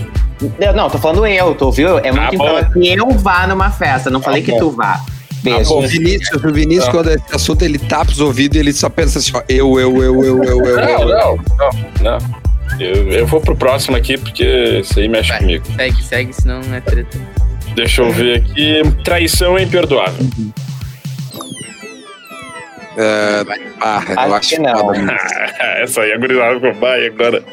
Eu, 0.60 0.74
não, 0.74 0.92
tô 0.92 1.00
falando 1.00 1.26
eu, 1.26 1.56
tu 1.56 1.66
ouviu? 1.66 1.98
É 1.98 2.12
muito 2.12 2.18
Tá 2.18 2.28
bom. 2.30 2.34
improvável 2.36 2.72
que 2.72 2.94
eu 2.94 3.10
vá 3.18 3.48
numa 3.48 3.72
festa, 3.72 4.12
não 4.12 4.22
falei 4.22 4.44
que 4.44 4.52
bom. 4.52 4.60
tu 4.60 4.72
vá. 4.72 5.00
Tá 5.44 5.50
Beijo. 5.56 5.70
bom. 5.70 5.84
O 5.84 5.88
Vinícius, 5.88 6.44
o 6.44 6.54
Vinícius, 6.54 6.86
Tá. 6.86 6.92
quando 6.92 7.10
esse 7.12 7.24
assunto 7.36 7.62
ele 7.64 7.80
tapa 7.80 8.12
os 8.12 8.20
ouvidos, 8.20 8.58
ele 8.58 8.72
só 8.74 8.90
pensa 8.90 9.18
assim, 9.20 9.32
ó, 9.34 9.42
eu, 9.50 9.80
eu, 9.80 10.04
eu, 10.04 10.24
eu, 10.24 10.44
eu, 10.44 10.66
eu, 10.66 10.76
Não, 10.78 11.02
eu. 11.02 11.08
não, 11.08 11.36
não, 11.58 12.20
não. 12.20 12.42
Eu, 12.80 13.10
eu 13.12 13.28
vou 13.28 13.42
pro 13.42 13.56
próximo 13.56 13.98
aqui, 13.98 14.18
porque 14.18 14.44
isso 14.82 15.00
aí 15.00 15.08
mexe 15.08 15.30
Vai. 15.30 15.40
comigo. 15.40 15.66
Segue, 15.76 16.04
segue, 16.04 16.34
senão 16.34 16.62
não 16.62 16.76
é 16.76 16.82
treta. 16.82 17.18
Deixa 17.76 18.02
eu 18.02 18.12
ver 18.12 18.38
aqui. 18.38 18.82
Traição 19.04 19.58
é 19.58 19.64
imperdoável. 19.64 20.26
É, 22.98 23.44
ah, 23.80 24.04
eu 24.10 24.20
Acho 24.20 24.34
acho 24.36 24.50
que 24.50 24.60
não. 24.60 24.92
Essa 25.82 26.02
aí, 26.02 26.12
a 26.12 26.18
gurizada 26.18 26.56
ficou 26.56 26.74
vai 26.74 27.08
agora. 27.08 27.44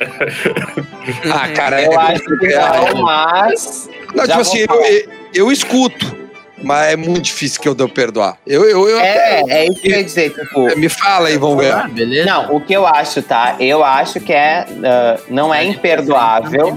Ah, 1.33 1.49
cara, 1.51 1.81
Eu 1.83 1.93
é- 1.93 1.97
acho 1.97 2.25
que 2.39 2.47
é- 2.47 2.59
não, 2.59 3.03
mas. 3.03 3.89
Não, 4.15 4.27
tipo 4.27 4.41
assim, 4.41 4.59
eu, 4.59 5.09
eu 5.35 5.53
escuto, 5.53 6.17
mas 6.63 6.93
é 6.93 6.97
muito 6.97 7.21
difícil 7.23 7.61
que 7.61 7.69
eu 7.69 7.75
devo 7.75 7.91
perdoar. 7.91 8.37
Eu, 8.47 8.65
eu, 8.65 8.89
eu 8.89 8.99
É, 8.99 9.43
é 9.49 9.65
isso 9.67 9.81
que 9.81 9.89
eu 9.91 9.97
ia 9.97 10.05
dizer, 10.05 10.35
tipo. 10.35 10.79
me 10.79 10.89
fala 10.89 11.29
aí, 11.29 11.37
vamos 11.39 11.59
ver. 11.59 11.73
Ah, 11.73 11.89
beleza? 11.89 12.27
Não, 12.31 12.55
o 12.57 12.61
que 12.61 12.73
eu 12.73 12.87
acho, 12.87 13.23
tá? 13.23 13.57
Eu 13.61 13.85
acho 13.85 14.21
que 14.21 14.33
é, 14.33 14.67
ah, 14.85 15.19
não 15.31 15.55
é 15.55 15.65
imperdoável, 15.65 16.77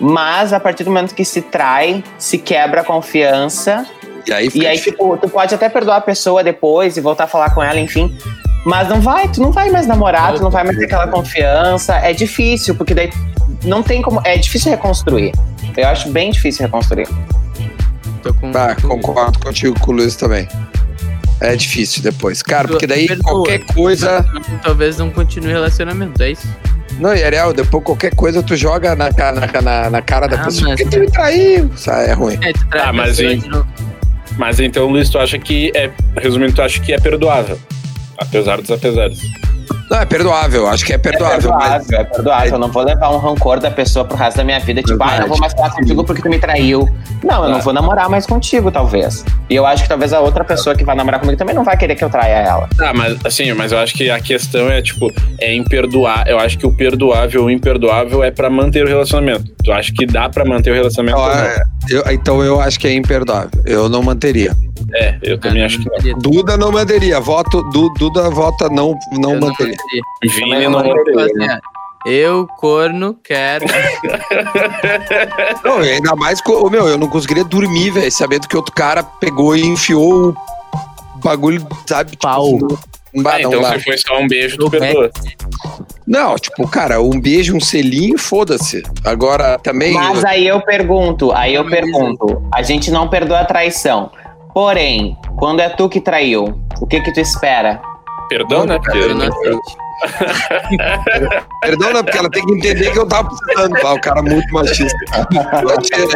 Mas- 0.00 0.52
a 0.52 0.58
partir 0.60 0.84
do 0.84 0.90
momento 0.90 1.14
que 1.14 1.24
se 1.24 1.42
trai, 1.42 2.02
se 2.18 2.38
quebra 2.38 2.80
a 2.80 2.84
confiança. 2.84 3.86
E 4.26 4.32
aí, 4.32 4.50
E 4.54 4.66
aí, 4.66 4.78
tipo, 4.78 5.16
tu 5.16 5.28
pode 5.28 5.54
até 5.54 5.68
perdoar 5.68 5.96
a 5.96 6.00
pessoa 6.00 6.42
depois 6.42 6.96
e 6.96 7.00
voltar 7.00 7.24
a 7.24 7.26
falar 7.26 7.54
com 7.54 7.62
ela, 7.62 7.78
enfim. 7.78 8.16
Mas 8.64 8.88
não 8.88 9.00
vai, 9.00 9.26
tu 9.28 9.40
não 9.40 9.50
vai 9.50 9.70
mais 9.70 9.86
namorar, 9.86 10.34
tu 10.34 10.42
não 10.42 10.50
vai 10.50 10.64
mais 10.64 10.76
ter 10.76 10.84
aquela 10.84 11.06
confiança. 11.06 11.96
É 11.96 12.12
difícil, 12.12 12.74
porque 12.74 12.94
daí 12.94 13.10
não 13.64 13.82
tem 13.82 14.02
como. 14.02 14.20
É 14.24 14.36
difícil 14.36 14.70
reconstruir. 14.70 15.32
Eu 15.76 15.88
acho 15.88 16.10
bem 16.10 16.30
difícil 16.30 16.66
reconstruir. 16.66 17.08
Tô 18.22 18.32
com. 18.34 18.50
Tá, 18.52 18.74
concordo 18.76 19.38
contigo 19.40 19.78
com 19.80 19.92
o 19.92 19.94
Luiz 19.94 20.16
também. 20.16 20.46
É 21.40 21.56
difícil 21.56 22.02
depois. 22.02 22.42
Cara, 22.42 22.68
porque 22.68 22.86
daí 22.86 23.06
Perdoa. 23.06 23.32
qualquer 23.32 23.60
coisa. 23.72 24.24
Talvez 24.62 24.98
não 24.98 25.10
continue 25.10 25.48
o 25.48 25.52
relacionamento, 25.52 26.22
é 26.22 26.32
isso? 26.32 26.46
Não, 26.98 27.14
e 27.14 27.24
Ariel, 27.24 27.54
depois 27.54 27.82
qualquer 27.82 28.14
coisa 28.14 28.42
tu 28.42 28.54
joga 28.56 28.94
na, 28.94 29.08
na, 29.10 29.62
na, 29.62 29.90
na 29.90 30.02
cara 30.02 30.26
da 30.26 30.38
Ah, 30.40 30.44
pessoa. 30.44 30.68
mas- 30.70 30.80
Por 30.82 30.90
que 30.90 30.96
tu 30.96 31.00
me 31.00 31.10
traiu? 31.10 31.70
Isso 31.74 31.90
é 31.90 32.12
ruim. 32.12 32.38
É, 32.42 32.52
tu 32.52 32.66
traz 32.68 32.88
Ah, 32.88 32.92
mas 32.92 33.18
em-. 33.20 33.42
Mas 34.36 34.60
então, 34.60 34.86
Luiz, 34.88 35.08
tu 35.08 35.18
acha 35.18 35.38
que 35.38 35.72
é. 35.74 35.90
Resumindo, 36.18 36.52
tu 36.52 36.60
acha 36.62 36.78
que 36.80 36.92
é 36.92 36.98
perdoável. 37.00 37.58
Apesar 38.18 38.60
dos 38.60 38.70
apesares. 38.70 39.20
Não, 39.90 39.98
é 40.00 40.06
perdoável, 40.06 40.68
acho 40.68 40.84
que 40.84 40.92
é 40.92 40.94
É 40.94 40.98
perdoável. 40.98 41.50
mas 41.50 41.84
perdoável, 41.86 41.98
é 42.00 42.04
perdoável. 42.04 42.52
Eu 42.52 42.58
não 42.60 42.68
vou 42.70 42.84
levar 42.84 43.10
um 43.10 43.18
rancor 43.18 43.58
da 43.58 43.70
pessoa 43.72 44.04
pro 44.04 44.16
resto 44.16 44.36
da 44.36 44.44
minha 44.44 44.60
vida. 44.60 44.80
Tipo, 44.82 44.94
ah, 45.02 45.06
Verdade. 45.06 45.20
não 45.22 45.28
vou 45.28 45.38
mais 45.38 45.52
falar 45.52 45.70
contigo 45.70 46.04
porque 46.04 46.22
tu 46.22 46.28
me 46.28 46.38
traiu. 46.38 46.88
Não, 47.24 47.42
eu 47.44 47.50
não 47.50 47.58
É. 47.58 47.60
vou 47.60 47.72
namorar 47.72 48.08
mais 48.08 48.24
contigo, 48.24 48.70
talvez. 48.70 49.24
E 49.48 49.56
eu 49.56 49.66
acho 49.66 49.82
que 49.82 49.88
talvez 49.88 50.12
a 50.12 50.20
outra 50.20 50.44
pessoa 50.44 50.76
que 50.76 50.84
vai 50.84 50.94
namorar 50.94 51.18
comigo 51.18 51.36
também 51.36 51.54
não 51.56 51.64
vai 51.64 51.76
querer 51.76 51.96
que 51.96 52.04
eu 52.04 52.08
traia 52.10 52.36
ela. 52.36 52.68
Tá, 52.76 52.94
mas 52.94 53.18
assim, 53.24 53.52
mas 53.52 53.72
eu 53.72 53.78
acho 53.78 53.94
que 53.94 54.08
a 54.08 54.20
questão 54.20 54.70
é, 54.70 54.80
tipo, 54.80 55.08
é 55.40 55.52
imperdoar. 55.54 56.22
Eu 56.28 56.38
acho 56.38 56.56
que 56.56 56.66
o 56.66 56.72
perdoável, 56.72 57.44
o 57.44 57.50
imperdoável 57.50 58.22
é 58.22 58.30
pra 58.30 58.48
manter 58.48 58.84
o 58.84 58.88
relacionamento. 58.88 59.44
Tu 59.64 59.72
acha 59.72 59.92
que 59.92 60.06
dá 60.06 60.28
pra 60.28 60.44
manter 60.44 60.70
o 60.70 60.74
relacionamento 60.74 61.18
Ó, 61.18 61.28
ou 61.28 61.34
não? 61.34 61.42
é, 61.42 61.62
Eu- 61.88 62.04
então 62.10 62.42
eu 62.42 62.60
acho 62.60 62.78
que 62.78 62.86
é 62.86 62.94
imperdoável. 62.94 63.50
Eu 63.66 63.88
não 63.88 64.02
manteria. 64.02 64.54
É, 64.94 65.16
eu 65.22 65.38
também 65.38 65.62
acho 65.64 65.78
que 65.78 65.88
não. 66.12 66.18
Duda 66.18 66.56
não 66.56 66.70
manteria. 66.72 67.20
Voto, 67.20 67.62
Du- 67.70 67.92
Duda 67.94 68.28
vota 68.30 68.68
não, 68.68 68.98
não 69.12 69.34
Eu 69.34 69.40
manteria. 69.40 69.76
manteria. 69.76 70.02
Vini 70.24 70.64
não 70.64 70.70
não 70.70 70.88
manteria. 70.88 71.14
manteria. 71.20 71.52
Assim, 71.54 71.60
Eu, 72.06 72.46
corno, 72.58 73.14
quero. 73.22 73.66
Não, 75.64 75.78
ainda 75.78 76.16
mais, 76.16 76.40
ô, 76.46 76.70
meu, 76.70 76.88
eu 76.88 76.96
não 76.96 77.08
conseguiria 77.08 77.44
dormir, 77.44 77.90
velho, 77.90 78.10
sabendo 78.10 78.48
que 78.48 78.56
outro 78.56 78.72
cara 78.74 79.02
pegou 79.02 79.54
e 79.54 79.60
enfiou 79.66 80.30
o 80.30 81.18
bagulho, 81.22 81.66
sabe? 81.86 82.12
tipo, 82.12 82.78
Dá, 83.14 83.34
Ah, 83.34 83.40
então 83.42 83.60
dá. 83.60 83.72
se 83.72 83.80
foi 83.84 83.98
só 83.98 84.18
um 84.18 84.26
beijo, 84.28 84.56
tu 84.56 84.70
perdoa. 84.70 85.10
Não, 86.06 86.36
tipo, 86.36 86.66
cara, 86.68 87.00
um 87.00 87.20
beijo, 87.20 87.56
um 87.56 87.60
selinho, 87.60 88.18
foda-se. 88.18 88.82
Agora, 89.04 89.58
também... 89.58 89.92
Mas 89.94 90.24
aí 90.24 90.46
eu 90.46 90.60
pergunto, 90.60 91.32
aí 91.32 91.54
eu 91.54 91.64
pergunto, 91.64 92.42
a 92.52 92.62
gente 92.62 92.90
não 92.90 93.08
perdoa 93.08 93.40
a 93.40 93.44
traição. 93.44 94.10
Porém, 94.52 95.16
quando 95.38 95.60
é 95.60 95.68
tu 95.68 95.88
que 95.88 96.00
traiu, 96.00 96.60
o 96.80 96.86
que 96.86 97.00
que 97.00 97.12
tu 97.12 97.20
espera? 97.20 97.80
Perdão, 98.28 98.64
né? 98.64 98.78
Perdão, 98.80 99.30
né? 101.92 102.02
Porque 102.02 102.18
ela 102.18 102.30
tem 102.30 102.44
que 102.46 102.52
entender 102.54 102.90
que 102.90 102.98
eu 102.98 103.06
tava 103.06 103.28
precisando. 103.28 103.76
Ah, 103.84 103.94
o 103.94 104.00
cara 104.00 104.20
é 104.20 104.22
muito 104.22 104.52
machista. 104.52 104.98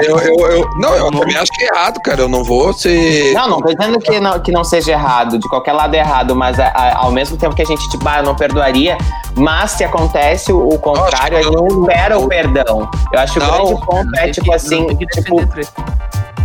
Eu, 0.02 0.18
eu, 0.18 0.46
eu- 0.50 0.70
não, 0.78 0.94
eu 0.94 1.10
também 1.10 1.36
acho 1.36 1.52
que 1.52 1.64
é 1.64 1.68
errado, 1.68 2.00
cara. 2.00 2.22
Eu 2.22 2.28
não 2.28 2.42
vou 2.44 2.72
ser. 2.72 3.32
Não, 3.34 3.48
não 3.48 3.60
tô 3.60 3.74
dizendo 3.74 3.98
que 3.98 4.20
não, 4.20 4.40
que 4.40 4.52
não 4.52 4.64
seja 4.64 4.92
errado, 4.92 5.38
de 5.38 5.48
qualquer 5.48 5.72
lado 5.72 5.94
é 5.94 5.98
errado, 5.98 6.34
mas 6.34 6.58
a- 6.58 6.68
a- 6.68 6.96
ao 6.98 7.10
mesmo 7.12 7.36
tempo 7.36 7.54
que 7.54 7.62
a 7.62 7.66
gente, 7.66 7.88
tipo, 7.90 8.08
ah, 8.08 8.22
não 8.22 8.34
perdoaria, 8.34 8.96
mas 9.36 9.72
se 9.72 9.84
acontece 9.84 10.52
o, 10.52 10.68
o 10.68 10.78
contrário, 10.78 11.38
a 11.38 11.42
gente 11.42 11.54
eu 11.54 11.62
não- 11.62 11.80
espera 11.82 12.18
o 12.18 12.28
perdão. 12.28 12.88
Eu 13.12 13.20
acho 13.20 13.34
que 13.34 13.38
o 13.38 13.42
grande 13.46 13.86
ponto 13.86 14.16
é, 14.18 14.28
tipo 14.30 14.52
assim, 14.52 14.86
tipo. 14.96 15.36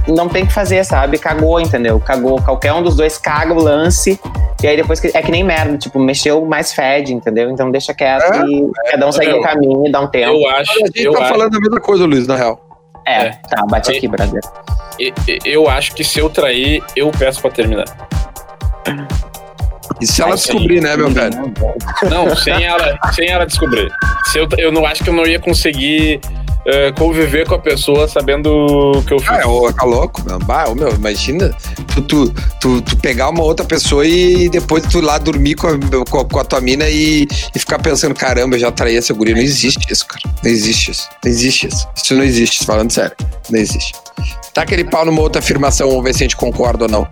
Não 0.09 0.27
tem 0.29 0.45
que 0.45 0.53
fazer, 0.53 0.83
sabe? 0.83 1.17
Cagou, 1.17 1.59
entendeu? 1.59 1.99
Cagou. 1.99 2.41
Qualquer 2.41 2.73
um 2.73 2.81
dos 2.83 2.95
dois 2.95 3.17
caga 3.17 3.53
o 3.53 3.61
lance. 3.61 4.19
E 4.61 4.67
aí 4.67 4.75
depois 4.75 4.99
que. 4.99 5.07
É 5.15 5.21
que 5.21 5.31
nem 5.31 5.43
merda, 5.43 5.77
tipo, 5.77 5.99
mexeu 5.99 6.43
mais 6.45 6.73
fede, 6.73 7.13
entendeu? 7.13 7.49
Então 7.49 7.71
deixa 7.71 7.93
quieto 7.93 8.33
É, 8.33 8.45
e 8.45 8.69
cada 8.91 9.07
um 9.07 9.11
segue 9.11 9.31
eu- 9.31 9.39
o 9.39 9.41
caminho 9.41 9.87
e 9.87 9.91
dá 9.91 10.01
um 10.01 10.07
tempo. 10.07 10.33
eu 10.33 10.49
acho, 10.49 10.71
A 10.71 10.85
gente 10.87 11.01
eu, 11.01 11.13
tá 11.13 11.19
acho 11.21 11.29
falando 11.29 11.55
a 11.55 11.59
mesma 11.59 11.79
coisa, 11.79 12.05
Luiz, 12.05 12.27
na 12.27 12.35
real. 12.35 12.59
É, 13.07 13.25
É. 13.27 13.29
tá, 13.49 13.65
bate 13.69 13.91
aqui, 13.95 14.07
brother. 14.07 14.41
e- 14.99 15.13
eu 15.45 15.69
acho 15.69 15.93
que 15.95 16.03
se 16.03 16.19
eu 16.19 16.29
trair, 16.29 16.83
eu 16.95 17.09
peço 17.17 17.41
pra 17.41 17.49
terminar. 17.49 17.85
E 20.01 20.05
se 20.07 20.21
ela 20.21 20.31
Mas 20.31 20.41
descobrir, 20.43 20.81
né, 20.81 20.95
meu 20.95 21.09
velho? 21.09 21.53
Não, 22.09 22.33
sem 22.35 22.63
ela, 22.63 22.97
sem 23.13 23.27
ela 23.29 23.45
descobrir. 23.45 23.89
Se 24.25 24.39
eu, 24.39 24.47
eu 24.57 24.71
não 24.71 24.85
acho 24.85 25.03
que 25.03 25.09
eu 25.09 25.13
não 25.13 25.25
ia 25.25 25.39
conseguir 25.39 26.21
eh, 26.71 26.91
conviver 26.97 27.47
com 27.47 27.55
a 27.55 27.59
pessoa 27.59 28.07
sabendo 28.07 28.49
o 28.95 29.03
que 29.03 29.13
eu 29.13 29.19
fiz. 29.19 29.29
Ah, 29.29 29.47
ô, 29.47 29.71
tá 29.73 29.83
louco, 29.85 30.21
meu. 30.25 30.39
Bah, 30.39 30.65
meu, 30.75 30.89
imagina 30.93 31.49
tu, 31.93 32.01
tu, 32.01 32.33
tu, 32.59 32.81
tu 32.81 32.97
pegar 32.97 33.29
uma 33.29 33.43
outra 33.43 33.65
pessoa 33.65 34.05
e 34.05 34.47
depois 34.49 34.83
tu 34.87 35.01
lá 35.01 35.17
dormir 35.17 35.55
com 35.55 35.67
a, 35.67 36.05
com 36.09 36.19
a- 36.19 36.25
com 36.25 36.39
a 36.39 36.43
tua 36.45 36.61
mina 36.61 36.87
e, 36.89 37.27
e 37.55 37.59
ficar 37.59 37.79
pensando, 37.79 38.13
caramba, 38.13 38.55
eu 38.55 38.59
já 38.59 38.71
traí 38.71 38.95
essa 38.97 39.13
guria. 39.13 39.35
Não 39.35 39.41
existe 39.41 39.91
isso, 39.91 40.05
cara. 40.07 40.21
Não 40.43 40.51
existe 40.51 40.91
isso. 40.91 41.07
Não 41.23 41.31
existe 41.31 41.67
isso. 41.67 41.87
Isso 41.95 42.15
não 42.15 42.23
existe, 42.23 42.65
falando 42.65 42.91
sério. 42.91 43.15
Não 43.49 43.59
existe. 43.59 43.93
Tá 44.53 44.63
aquele 44.63 44.83
pau 44.83 45.05
numa 45.05 45.21
outra 45.21 45.39
afirmação, 45.39 45.87
vamos 45.89 46.03
ver 46.03 46.13
se 46.13 46.23
a 46.23 46.25
gente 46.25 46.35
concorda 46.35 46.85
ou 46.85 46.89
não. 46.91 47.07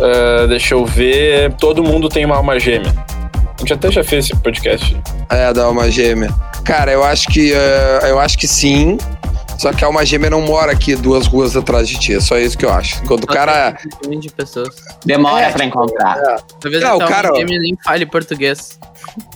Ah, 0.00 0.46
deixa 0.46 0.74
eu 0.74 0.84
ver. 0.84 1.52
Todo 1.54 1.82
mundo 1.82 2.08
tem 2.08 2.24
uma 2.24 2.36
alma 2.36 2.58
gêmea. 2.58 2.92
A 3.56 3.60
gente 3.60 3.72
até 3.72 3.90
já 3.90 4.04
fez 4.04 4.26
esse 4.26 4.36
podcast. 4.36 4.96
É, 5.30 5.52
da 5.52 5.64
alma 5.64 5.90
gêmea. 5.90 6.30
Cara, 6.66 6.90
eu 6.90 7.04
acho 7.04 7.28
que 7.28 7.52
eh, 7.52 8.00
eu 8.10 8.18
acho 8.18 8.36
que 8.36 8.48
sim. 8.48 8.98
Só 9.58 9.72
que 9.72 9.82
a 9.84 9.86
alma 9.86 10.04
gêmea 10.04 10.30
não 10.30 10.40
mora 10.42 10.72
aqui 10.72 10.94
duas 10.94 11.26
ruas 11.26 11.56
atrás 11.56 11.88
de 11.88 11.98
ti. 11.98 12.14
É 12.14 12.20
só 12.20 12.36
isso 12.38 12.56
que 12.56 12.64
eu 12.64 12.72
acho. 12.72 13.02
Quando 13.04 13.24
o 13.24 13.26
cara. 13.26 13.76
Um 14.04 14.08
milhão 14.08 14.20
de 14.20 14.30
pessoas. 14.30 14.68
Demora 15.04 15.46
É, 15.46 15.50
pra 15.52 15.64
encontrar. 15.64 16.16
Talvez 16.60 16.82
Não, 16.82 16.96
o 16.96 17.06
cara- 17.06 17.30
gêmeo 17.34 17.60
nem 17.60 17.76
fale 17.84 18.04
português. 18.06 18.78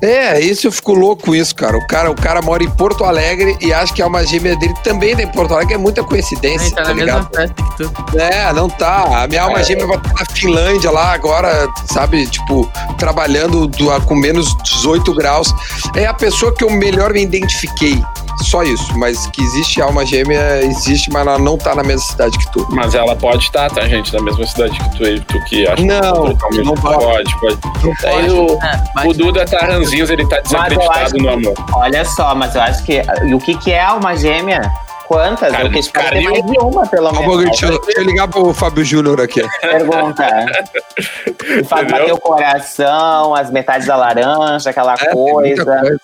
É, 0.02 0.38
isso 0.40 0.66
eu 0.66 0.72
fico 0.72 0.92
louco 0.92 1.24
com 1.26 1.34
isso, 1.34 1.54
cara. 1.54 1.76
O 1.76 1.86
cara, 1.86 2.10
o 2.10 2.14
cara 2.14 2.42
mora 2.42 2.62
em 2.62 2.70
Porto 2.70 3.04
Alegre 3.04 3.56
e 3.60 3.72
acha 3.72 3.94
que 3.94 4.02
a 4.02 4.04
alma 4.04 4.24
gêmea 4.26 4.56
dele 4.56 4.74
também 4.82 5.14
tá 5.16 5.22
em 5.22 5.28
Porto 5.28 5.54
Alegre. 5.54 5.74
É 5.74 5.78
muita 5.78 6.02
coincidência, 6.02 6.66
Ele 6.66 6.74
tá 6.74 6.82
tá 6.82 6.88
na 6.88 6.94
mesma 6.94 7.18
ligado? 7.18 7.34
festa 7.34 7.54
que 7.54 7.76
tu. 7.76 8.18
É, 8.18 8.52
não 8.52 8.68
tá. 8.68 9.22
A 9.22 9.26
minha 9.26 9.42
alma 9.42 9.62
gêmea 9.62 9.86
vai 9.86 9.96
estar 9.96 10.12
na 10.12 10.26
Finlândia 10.34 10.90
lá 10.90 11.12
agora, 11.12 11.68
sabe? 11.92 12.26
Tipo, 12.26 12.70
trabalhando 12.98 13.66
do- 13.66 14.00
com 14.02 14.14
menos 14.14 14.54
18 14.62 15.14
graus. 15.14 15.54
É 15.96 16.06
a 16.06 16.14
pessoa 16.14 16.54
que 16.54 16.62
eu 16.64 16.70
melhor 16.70 17.12
me 17.12 17.22
identifiquei. 17.22 18.02
Só 18.44 18.62
isso. 18.62 18.96
Mas 18.98 19.26
que 19.28 19.42
existe 19.42 19.80
alma 19.80 20.04
gêmea, 20.06 20.62
existe, 20.62 21.10
mas 21.12 21.26
ela 21.26 21.38
não 21.38 21.56
tá 21.58 21.74
na 21.74 21.82
mesma 21.82 22.02
cidade 22.06 22.36
que 22.38 22.50
tu. 22.52 22.66
Mas 22.70 22.94
ela 22.94 23.14
pode 23.16 23.44
estar, 23.44 23.70
tá, 23.70 23.82
gente? 23.86 24.12
Na 24.14 24.22
mesma 24.22 24.46
cidade 24.46 24.78
que 24.78 24.96
tu, 24.96 25.04
e 25.04 25.20
tu 25.20 25.44
que 25.44 25.66
acha 25.66 25.82
Não, 25.84 26.34
que 26.34 26.62
não 26.62 26.74
pode. 26.74 27.00
Pode, 27.04 27.40
pode. 27.40 28.06
Aí 28.06 28.30
o, 28.30 28.58
É, 28.62 29.06
o 29.06 29.12
Duda 29.12 29.44
tá 29.44 29.58
ranzinhos, 29.66 30.10
ele 30.10 30.26
tá 30.28 30.40
desacreditado 30.40 31.12
que- 31.12 31.22
no 31.22 31.28
amor. 31.30 31.54
Olha 31.74 32.04
só, 32.04 32.34
mas 32.34 32.54
eu 32.54 32.62
acho 32.62 32.82
que. 32.84 33.02
E 33.24 33.34
o 33.34 33.38
que, 33.38 33.56
que 33.56 33.72
é 33.72 33.86
uma 33.92 34.16
gêmea? 34.16 34.60
Quantas? 35.06 35.50
Cara, 35.50 35.64
eu 35.64 35.70
que 35.72 35.80
espero 35.80 36.08
ter 36.10 36.22
mais 36.30 36.46
de 36.46 36.58
uma, 36.60 36.86
pelo 36.86 37.10
menos. 37.10 37.26
Boga, 37.26 37.42
deixa, 37.44 37.66
eu- 37.66 37.80
deixa 37.80 38.00
eu 38.00 38.04
ligar 38.04 38.28
pro 38.28 38.54
Fábio 38.54 38.84
Júnior 38.84 39.20
aqui. 39.20 39.42
Pergunta. 39.60 40.24
Faz 41.68 41.90
bater 41.90 42.12
o 42.12 42.18
coração, 42.18 43.34
as 43.34 43.50
metades 43.50 43.88
da 43.88 43.96
laranja, 43.96 44.70
aquela 44.70 44.94
É, 44.94 44.96
tem 44.96 45.14
muita 45.14 45.64
coisa. 45.64 45.80
coisa. 45.80 45.99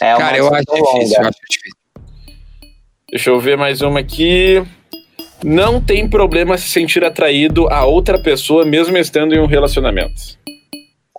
É 0.00 0.14
uma 0.14 0.18
Cara, 0.18 0.36
eu 0.38 0.46
acho 0.48 0.64
difícil, 0.64 0.82
eu 0.82 1.18
longa. 1.18 1.28
acho 1.28 1.38
difícil. 1.50 1.80
Deixa 3.10 3.30
eu 3.30 3.40
ver 3.40 3.56
mais 3.56 3.80
uma 3.82 4.00
aqui. 4.00 4.62
Não 5.42 5.80
tem 5.80 6.08
problema 6.08 6.56
se 6.58 6.68
sentir 6.68 7.04
atraído 7.04 7.66
a 7.68 7.84
outra 7.84 8.22
pessoa, 8.22 8.64
mesmo 8.64 8.96
estando 8.98 9.34
em 9.34 9.40
um 9.40 9.46
relacionamento. 9.46 10.38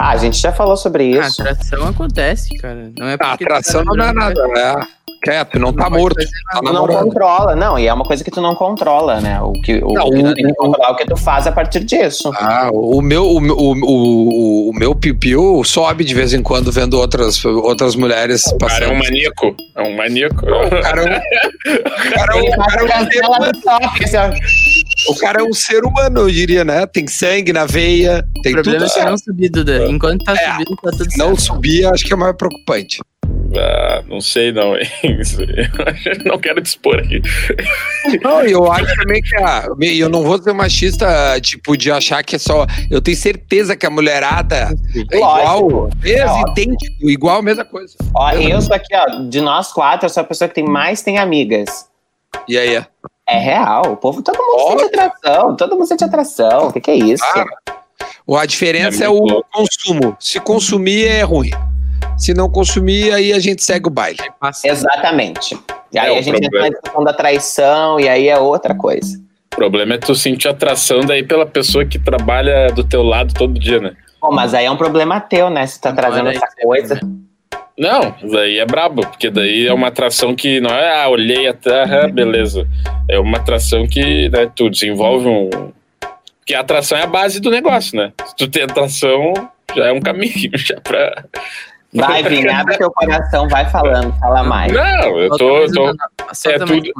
Ah, 0.04 0.10
a 0.12 0.18
gente 0.18 0.38
já 0.40 0.52
falou 0.52 0.76
sobre 0.76 1.20
A 1.20 1.28
isso. 1.28 1.42
atração 1.42 1.88
acontece, 1.88 2.58
cara. 2.58 2.92
Não 2.98 3.08
é 3.08 3.14
A 3.14 3.18
tu 3.20 3.24
atração 3.44 3.86
tá 3.86 3.94
não 3.94 4.06
é 4.06 4.12
nada, 4.14 4.42
é. 4.58 5.02
Quieto, 5.24 5.60
não 5.60 5.72
tá 5.72 5.84
pode 5.84 5.98
morto. 6.02 6.16
Tá 6.52 6.60
Tu 6.64 6.74
não 6.74 6.88
controla, 6.88 7.56
não, 7.56 7.78
e 7.78 7.86
é 7.86 7.94
uma 7.94 8.04
coisa 8.04 8.24
que 8.24 8.32
tu 8.32 8.42
não 8.42 8.56
controla, 8.56 9.22
né? 9.22 9.40
O 9.40 9.52
que, 9.52 9.76
o 9.84 9.94
Não, 9.94 10.10
que 10.10 10.24
tu 10.24 10.30
o- 10.30 10.34
tem 10.34 10.46
que 10.48 10.54
controlar 10.56 10.88
é 10.90 10.92
o 10.94 10.96
que 10.96 11.06
tu 11.06 11.16
faz 11.16 11.46
a 11.46 11.52
partir 11.52 11.84
disso. 11.84 12.32
Ah, 12.36 12.72
o 12.74 13.00
meu, 13.04 13.24
o, 13.28 13.38
o, 13.38 13.74
o, 13.84 14.70
o 14.72 14.74
meu 14.74 14.96
pipiu 14.96 15.64
sobe 15.64 16.04
de 16.04 16.16
vez 16.16 16.34
em 16.34 16.42
quando 16.42 16.72
vendo 16.72 16.96
outras, 17.00 17.46
outras 17.46 17.96
mulheres 17.96 18.48
O 18.48 18.58
cara 18.58 18.74
é 18.74 18.80
passando. 18.80 18.94
um 18.94 18.98
maníaco. 18.98 19.56
É 19.76 19.82
um 19.84 19.96
maníaco. 19.96 20.44
O 20.44 20.82
cara 20.82 21.02
é 21.04 21.06
um, 21.06 21.18
o 21.18 22.10
cara 22.16 22.34
é 22.34 22.36
um- 22.36 22.40
Ele 22.40 22.50
o 22.50 22.56
faz 22.56 22.74
cara 22.74 24.34
é. 25.08 25.12
O 25.12 25.16
cara 25.16 25.42
é 25.42 25.44
um 25.44 25.54
ser 25.54 25.84
humano, 25.84 26.22
eu 26.22 26.32
diria, 26.32 26.64
né? 26.64 26.86
Tem 26.86 27.08
sangue 27.08 27.52
na 27.54 27.66
veia, 27.66 28.26
tem 28.44 28.54
O 28.54 28.56
problema 28.56 28.86
tudo 28.86 28.92
é 29.00 29.04
que 29.04 29.10
não 29.10 29.18
subir, 29.18 29.50
Duda. 29.50 29.86
Enquanto 29.88 30.24
tá 30.24 30.34
É. 30.34 30.52
subindo, 30.52 30.76
tá 30.78 30.92
tudo 30.92 31.08
Não 31.18 31.28
certo. 31.36 31.42
subir, 31.42 31.86
acho 31.86 32.06
que 32.06 32.14
é 32.14 32.16
mais 32.16 32.36
preocupante. 32.36 33.00
Ah, 33.58 34.02
não 34.08 34.22
sei 34.22 34.54
não, 34.54 34.78
hein? 34.78 34.88
Não 36.26 36.40
quero 36.40 36.62
dispor 36.62 36.98
aqui. 37.00 37.22
Não, 38.24 38.42
eu 38.44 38.72
acho 38.72 38.96
também 38.96 39.22
que 39.22 39.36
ah, 39.38 39.68
e 39.82 40.00
eu 40.00 40.08
não 40.08 40.24
vou 40.24 40.42
ser 40.42 40.54
machista, 40.54 41.06
tipo, 41.42 41.76
de 41.76 41.92
achar 41.92 42.24
que 42.24 42.38
é 42.38 42.40
só. 42.40 42.66
Eu 42.90 43.02
tenho 43.02 43.18
certeza 43.18 43.76
que 43.76 43.86
a 43.86 43.90
mulherada 43.90 44.74
é 45.12 45.16
igual, 45.18 45.90
mesmo, 46.02 46.30
É 46.30 46.52
idêntico, 46.52 47.10
igual 47.10 47.40
a 47.40 47.42
mesma 47.42 47.66
coisa. 47.66 47.94
Ó, 48.16 48.32
eu 48.32 48.62
sou 48.62 48.74
aqui, 48.74 48.96
ó, 48.96 49.24
de 49.24 49.42
nós 49.42 49.74
quatro, 49.74 50.06
eu 50.06 50.10
sou 50.10 50.22
a 50.22 50.26
pessoa 50.26 50.48
que 50.48 50.56
tem 50.56 50.66
mais 50.66 51.02
tem 51.02 51.18
amigas. 51.18 51.88
E 52.48 52.58
aí? 52.58 52.82
É? 53.32 53.36
É 53.36 53.40
real. 53.40 53.94
O 53.94 53.98
povo, 53.98 54.22
todo 54.22 54.38
mundo 54.38 54.56
Óbvio. 54.60 54.80
sente 54.90 55.00
atração. 55.00 55.56
Todo 55.56 55.76
mundo 55.76 55.86
sente 55.88 56.04
atração. 56.04 56.68
O 56.68 56.74
que, 56.74 56.82
que 56.82 56.92
é 56.92 56.96
isso? 56.96 57.24
Ou 58.26 58.38
A 58.38 58.46
diferença 58.46 59.04
É 59.04 59.08
é, 59.08 59.10
o 59.10 59.44
consumo. 59.52 60.16
Se 60.20 60.40
consumir 60.40 61.06
é 61.08 61.22
ruim. 61.24 61.52
Se 62.18 62.34
não 62.34 62.50
consumir, 62.50 63.12
aí 63.14 63.34
a 63.34 63.40
gente 63.40 63.64
segue 63.64 63.88
o 63.88 63.90
baile. 63.90 64.20
Passa. 64.40 64.68
Exatamente. 64.68 65.58
E 65.92 65.98
aí 65.98 66.14
É, 66.14 66.20
a 66.20 66.22
gente 66.22 66.46
entra 66.46 66.62
na 66.62 66.70
discussão 66.70 67.04
da 67.04 67.14
traição, 67.14 68.00
e 68.00 68.08
aí 68.08 68.28
é 68.28 68.38
outra 68.38 68.76
coisa. 68.76 69.20
O 69.54 69.56
problema 69.56 69.96
é 69.96 69.98
tu 69.98 70.14
sentir 70.16 70.48
atração 70.48 71.02
daí 71.02 71.24
pela 71.24 71.46
pessoa 71.46 71.84
que 71.86 72.00
trabalha 72.00 72.68
do 72.72 72.84
teu 72.84 73.02
lado 73.04 73.34
todo 73.34 73.60
dia, 73.60 73.80
né? 73.80 73.94
Bom, 74.22 74.32
mas 74.32 74.54
aí 74.54 74.66
é 74.66 74.72
um 74.72 74.78
problema 74.78 75.20
teu, 75.20 75.50
né? 75.50 75.66
Se 75.66 75.82
tá 75.82 75.92
trazendo 75.92 76.30
essa 76.30 76.48
coisa. 76.62 76.96
né? 76.96 77.02
Não, 77.82 78.14
daí 78.32 78.60
é 78.60 78.66
brabo, 78.66 79.02
porque 79.02 79.32
daí 79.32 79.66
é 79.66 79.74
uma 79.74 79.88
atração 79.88 80.36
que 80.36 80.62
não 80.62 80.70
é, 80.70 81.02
ah, 81.04 81.10
olhei 81.10 81.48
a 81.48 81.54
terra, 81.54 82.08
beleza. 82.08 82.68
É 83.10 83.18
uma 83.20 83.40
atração 83.40 83.88
que 83.88 84.30
né, 84.30 84.48
tu 84.56 84.70
desenvolve 84.70 85.28
um. 85.28 85.50
Porque 86.38 86.54
a 86.54 86.60
atração 86.60 86.96
é 86.96 87.02
a 87.04 87.08
base 87.08 87.40
do 87.40 87.50
negócio, 87.50 87.98
né? 87.98 88.14
Se 88.28 88.36
tu 88.36 88.48
tem 88.48 88.62
atração, 88.64 89.34
já 89.76 89.86
é 89.88 89.92
um 89.92 90.00
caminho, 90.00 90.52
já 90.56 90.80
pra. 90.80 91.24
Vai, 91.92 92.22
Vini, 92.22 92.50
abre 92.50 92.78
teu 92.78 92.92
coração, 92.92 93.48
vai 93.50 93.68
falando, 93.70 94.14
fala 94.20 94.44
mais. 94.44 94.72
Não, 94.72 95.20
eu 95.20 95.30
tô. 95.32 95.66
tô- 95.72 95.90
é 96.50 96.60
tudo- 96.60 96.92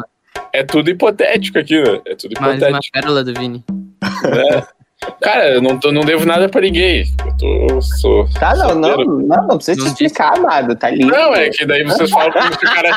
é 0.52 0.64
tudo 0.64 0.90
hipotético 0.90 1.60
aqui, 1.60 1.80
né? 1.80 2.02
É 2.08 2.16
tudo 2.16 2.34
Mais 2.42 2.54
uma 2.60 2.70
hipotético. 2.70 2.92
pérola 3.00 3.24
do 3.24 3.34
Vini. 3.40 3.64
Cara, 5.22 5.50
eu 5.56 5.62
não, 5.62 5.80
tô, 5.80 5.92
não 5.92 6.02
devo 6.02 6.26
nada 6.26 6.48
pra 6.50 6.62
ninguém. 6.62 7.06
Eu 7.26 7.38
tô. 7.38 7.82
Sou, 7.82 8.28
Tá, 8.40 8.56
não, 8.56 8.76
não, 8.76 8.90
solteiro. 8.90 9.28
não, 9.28 9.48
não 9.48 9.56
precisa 9.58 9.82
te 9.82 9.88
explicar, 9.88 10.38
amado, 10.38 10.76
tá 10.76 10.88
ali. 10.88 11.06
Não, 11.06 11.34
é 11.36 11.50
que 11.50 11.66
daí 11.66 11.84
vocês 11.84 12.10
falam 12.10 12.32
como 12.32 12.48
se 12.54 12.56
o 12.56 12.60
cara. 12.74 12.96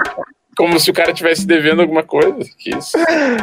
como 0.57 0.81
se 0.81 0.91
o 0.91 0.95
cara 0.95 1.13
tivesse 1.13 1.47
devendo 1.47 1.81
alguma 1.83 2.03
coisa. 2.03 2.39
Que 2.59 2.77
isso. 2.77 2.97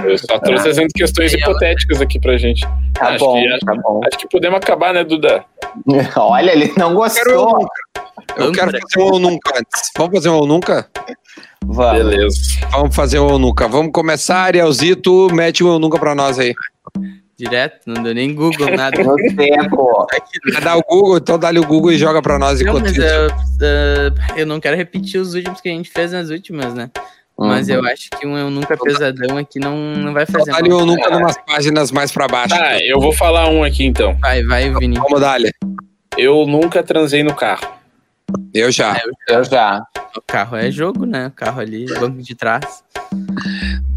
Eu 0.06 0.18
só 0.18 0.40
tô 0.40 0.54
trazendo 0.54 0.88
questões 0.96 1.34
hipotéticas 1.34 2.02
aqui 2.02 2.20
pra 2.20 2.38
gente. 2.38 2.62
Tá 2.94 3.10
acho 3.10 3.26
bom, 3.26 3.34
que, 3.42 3.48
acho, 3.48 3.66
tá 3.66 3.76
bom. 3.76 4.02
acho 4.08 4.18
que 4.20 4.30
podemos 4.30 4.58
acabar, 4.58 4.94
né, 4.94 5.04
Duda? 5.04 5.44
Olha, 6.16 6.52
ele 6.52 6.72
não 6.78 6.94
gostou. 6.94 7.66
Eu 8.38 8.52
quero 8.52 8.72
fazer 8.72 9.00
um 9.00 9.12
ou 9.14 9.20
nunca 9.20 9.58
antes. 9.58 9.92
Vamos 9.98 10.14
fazer 10.14 10.30
um 10.30 10.36
ou 10.36 10.48
nunca? 10.48 10.88
Vamos. 11.66 11.98
Beleza. 12.04 12.36
Vamos 12.72 12.96
fazer 12.96 13.20
um 13.20 13.28
ou 13.32 13.40
nunca. 13.40 13.68
Vamos 13.68 13.92
começar, 13.92 14.38
Arielzito, 14.44 15.28
mete 15.34 15.64
um 15.64 15.70
ou 15.70 15.80
nunca 15.80 16.00
pra 16.00 16.16
nós 16.16 16.40
aí. 16.40 16.54
Direto, 17.42 17.80
não 17.88 18.04
deu 18.04 18.14
nem 18.14 18.36
Google, 18.36 18.70
nada. 18.78 18.96
Tempo. 18.96 20.08
Vai 20.54 20.62
dar 20.62 20.78
o 20.78 20.84
Google, 20.88 21.18
então 21.18 21.40
dá-lhe 21.40 21.58
o 21.58 21.66
Google 21.66 21.92
e 21.92 21.98
joga 21.98 22.22
pra 22.22 22.38
nós 22.38 22.62
Não, 22.62 22.68
enquanto 22.70 22.84
mas 22.84 22.92
isso. 22.98 23.02
eu, 23.02 23.28
eh, 23.62 24.12
eu 24.38 24.46
não 24.46 24.60
quero 24.60 24.78
repetir 24.78 25.20
os 25.20 25.34
últimos 25.34 25.60
que 25.60 25.68
a 25.70 25.72
gente 25.72 25.90
fez 25.90 26.12
nas 26.12 26.30
últimas, 26.30 26.74
né? 26.76 26.92
Mas 27.40 27.68
Uhum. 27.68 27.76
eu 27.76 27.86
acho 27.88 28.10
que 28.12 28.28
um 28.28 28.38
Eu 28.38 28.52
Nunca 28.52 28.78
Pesadão 28.78 29.38
aqui 29.38 29.58
não, 29.58 29.76
não 29.96 30.14
vai 30.14 30.22
Então 30.24 30.40
fazer 30.40 30.52
Dá-lhe 30.52 30.70
mal. 30.70 30.80
o 30.82 30.86
nunca 30.86 31.10
numas 31.10 31.36
páginas 31.48 31.92
mais 31.92 32.12
pra 32.12 32.28
baixo. 32.28 32.56
Tá, 32.56 32.78
eu 32.80 33.00
vou 33.00 33.12
falar 33.14 33.50
um 33.50 33.64
aqui 33.64 33.84
então. 33.86 34.16
Vai, 34.20 34.44
vai, 34.44 34.72
Vini. 34.76 35.00
Vamos 35.00 35.20
dar-lhe. 35.20 35.50
Eu 36.16 36.46
nunca 36.46 36.84
transei 36.84 37.24
no 37.24 37.34
carro. 37.34 37.66
Eu 38.54 38.72
já. 38.72 39.02
Eu 39.28 39.44
já. 39.44 39.82
O 40.16 40.22
carro 40.22 40.56
é 40.58 40.70
jogo, 40.70 41.06
né? 41.08 41.28
O 41.28 41.32
carro 41.32 41.60
ali, 41.62 41.86
banco 42.00 42.22
de 42.22 42.36
trás. 42.36 42.84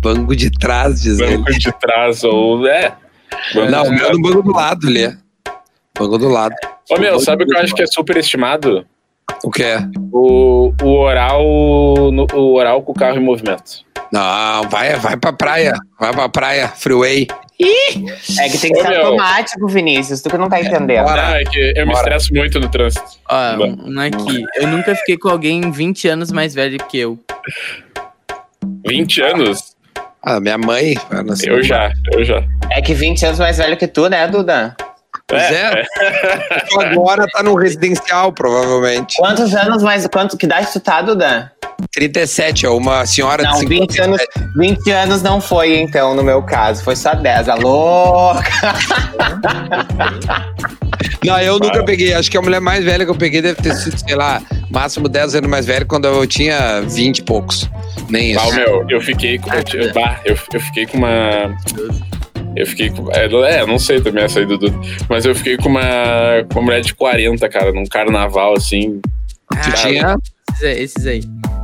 Banco 0.01 0.35
de 0.35 0.51
trás, 0.51 1.03
diz 1.03 1.19
ele. 1.19 1.37
Banco 1.39 1.53
de 1.59 1.73
trás 1.79 2.25
ou. 2.25 2.67
É. 2.67 2.95
Não, 3.71 3.85
o 3.85 3.91
meu 3.91 3.99
trás. 3.99 4.13
no 4.13 4.23
banco 4.23 4.43
do 4.43 4.53
lado 4.53 4.87
ali. 4.87 5.17
Banco 5.99 6.19
do 6.19 6.29
lado. 6.29 6.55
Ô 6.91 6.99
meu, 6.99 7.19
sabe 7.21 7.45
o 7.45 7.47
que 7.47 7.55
eu 7.57 7.61
acho 7.61 7.75
que 7.75 7.83
é 7.83 7.87
super 7.87 8.17
estimado? 8.17 8.87
O 9.43 9.51
que 9.51 9.63
é? 9.63 9.79
O, 10.13 10.73
o 10.83 10.89
oral. 10.99 11.43
no- 12.13 12.27
o 12.35 12.55
oral 12.55 12.83
com 12.83 12.93
o 12.93 12.95
carro 12.95 13.17
em 13.17 13.25
movimento. 13.25 13.85
Não, 14.13 14.69
vai, 14.69 14.95
vai 14.97 15.17
pra 15.17 15.33
praia. 15.33 15.73
Vai 15.99 16.13
pra 16.13 16.29
praia, 16.29 16.69
freeway. 16.69 17.27
É 17.61 18.49
que 18.49 18.59
tem 18.59 18.73
que 18.73 18.81
Ô, 18.81 18.83
ser 18.83 18.89
meu. 18.91 19.07
automático, 19.07 19.67
Vinícius. 19.69 20.21
Tu 20.21 20.29
que 20.29 20.37
não 20.37 20.49
tá 20.49 20.61
entendendo. 20.61 21.05
Bora. 21.05 21.23
Não, 21.31 21.35
é 21.37 21.45
que 21.45 21.73
eu 21.77 21.87
me 21.87 21.93
Bora. 21.93 21.99
estresso 21.99 22.35
muito 22.35 22.61
no 22.61 22.69
trânsito. 22.69 23.05
Ó, 23.29 23.57
Vai. 23.57 23.71
um 23.71 24.01
aqui. 24.01 24.45
Eu 24.57 24.67
nunca 24.69 24.95
fiquei 24.97 25.17
com 25.17 25.29
alguém 25.29 25.71
20 25.71 26.09
anos 26.09 26.31
mais 26.33 26.55
velho 26.55 26.79
que 26.89 26.99
eu. 26.99 27.19
20 28.87 29.21
anos? 29.23 29.75
Ah, 30.23 30.41
minha 30.41 30.59
mãe. 30.59 30.95
não. 31.11 31.35
Eu 31.45 31.63
já, 31.63 31.93
eu 32.13 32.25
já. 32.25 32.43
É 32.75 32.83
que 32.83 32.93
20 32.93 33.27
anos 33.27 33.39
mais 33.39 33.57
velho 33.59 33.77
que 33.77 33.87
tu, 33.87 34.09
né, 34.09 34.27
Duda? 34.27 34.77
Pois 35.29 35.43
é. 35.43 35.85
Tu 36.69 36.81
Agora 36.83 37.25
tá 37.29 37.41
no 37.41 37.55
residencial, 37.55 38.33
provavelmente. 38.33 39.17
Quantos 39.17 39.55
anos 39.55 39.81
mais. 39.83 40.05
Quanto, 40.09 40.37
que 40.37 40.45
idade 40.45 40.67
tu 40.73 40.81
tá, 40.81 41.01
Duda? 41.01 41.53
37, 41.93 42.67
é 42.67 42.69
uma 42.69 43.07
senhora 43.07 43.43
Não, 43.45 43.59
de 43.59 43.67
20 43.67 44.01
anos, 44.01 44.21
57. 44.21 44.59
20 44.59 44.91
anos 44.91 45.23
não 45.23 45.41
foi, 45.41 45.79
então, 45.79 46.15
no 46.15 46.23
meu 46.25 46.43
caso. 46.43 46.83
Foi 46.83 46.97
só 46.97 47.15
10. 47.15 47.49
A 47.49 47.55
louca! 47.55 48.43
Não, 51.25 51.39
eu 51.41 51.59
nunca 51.59 51.85
peguei. 51.85 52.13
Acho 52.13 52.31
que 52.31 52.37
a 52.37 52.43
mulher 52.43 52.61
mais 52.61 52.85
velha 52.85 53.05
que 53.05 53.11
eu 53.11 53.17
peguei 53.17 53.41
deve 53.41 53.63
ter 53.63 53.75
sido, 53.75 53.99
sei 53.99 54.17
lá, 54.17 54.43
máximo 54.71 55.09
10 55.09 55.37
anos 55.37 55.49
mais 55.49 55.65
velha, 55.65 55.85
quando 55.85 56.07
eu 56.07 56.27
tinha 56.27 56.81
20 56.83 57.19
e 57.19 57.23
poucos. 57.23 57.71
Nem 58.09 58.33
isso. 58.33 58.41
Ah, 58.41 58.53
meu, 58.53 58.85
eu 58.89 59.01
fiquei 59.01 59.39
com. 59.39 59.51
Eu, 59.53 59.63
eu, 60.25 60.37
eu 60.53 60.61
fiquei 60.61 60.87
com 60.87 60.99
uma. 60.99 61.57
Eu 62.57 62.67
fiquei 62.67 62.91
com. 62.91 63.11
É, 63.13 63.27
é, 63.27 63.67
não 63.67 63.79
sei 63.79 64.01
também 64.01 64.25
essa 64.25 64.39
aí 64.41 64.47
do 64.47 64.57
Dudu. 64.59 64.81
Mas 65.09 65.25
eu 65.25 65.35
fiquei 65.35 65.57
com 65.57 65.69
uma, 65.69 66.45
com 66.53 66.61
uma 66.61 66.67
mulher 66.67 66.81
de 66.81 66.95
40, 66.95 67.49
cara, 67.49 67.73
num 67.73 67.85
carnaval, 67.85 68.55
assim. 68.57 69.01
Tu 69.51 69.59
Ah, 69.59 69.73
tinha 69.73 70.17
Esses 70.63 71.07
aí. 71.07 71.23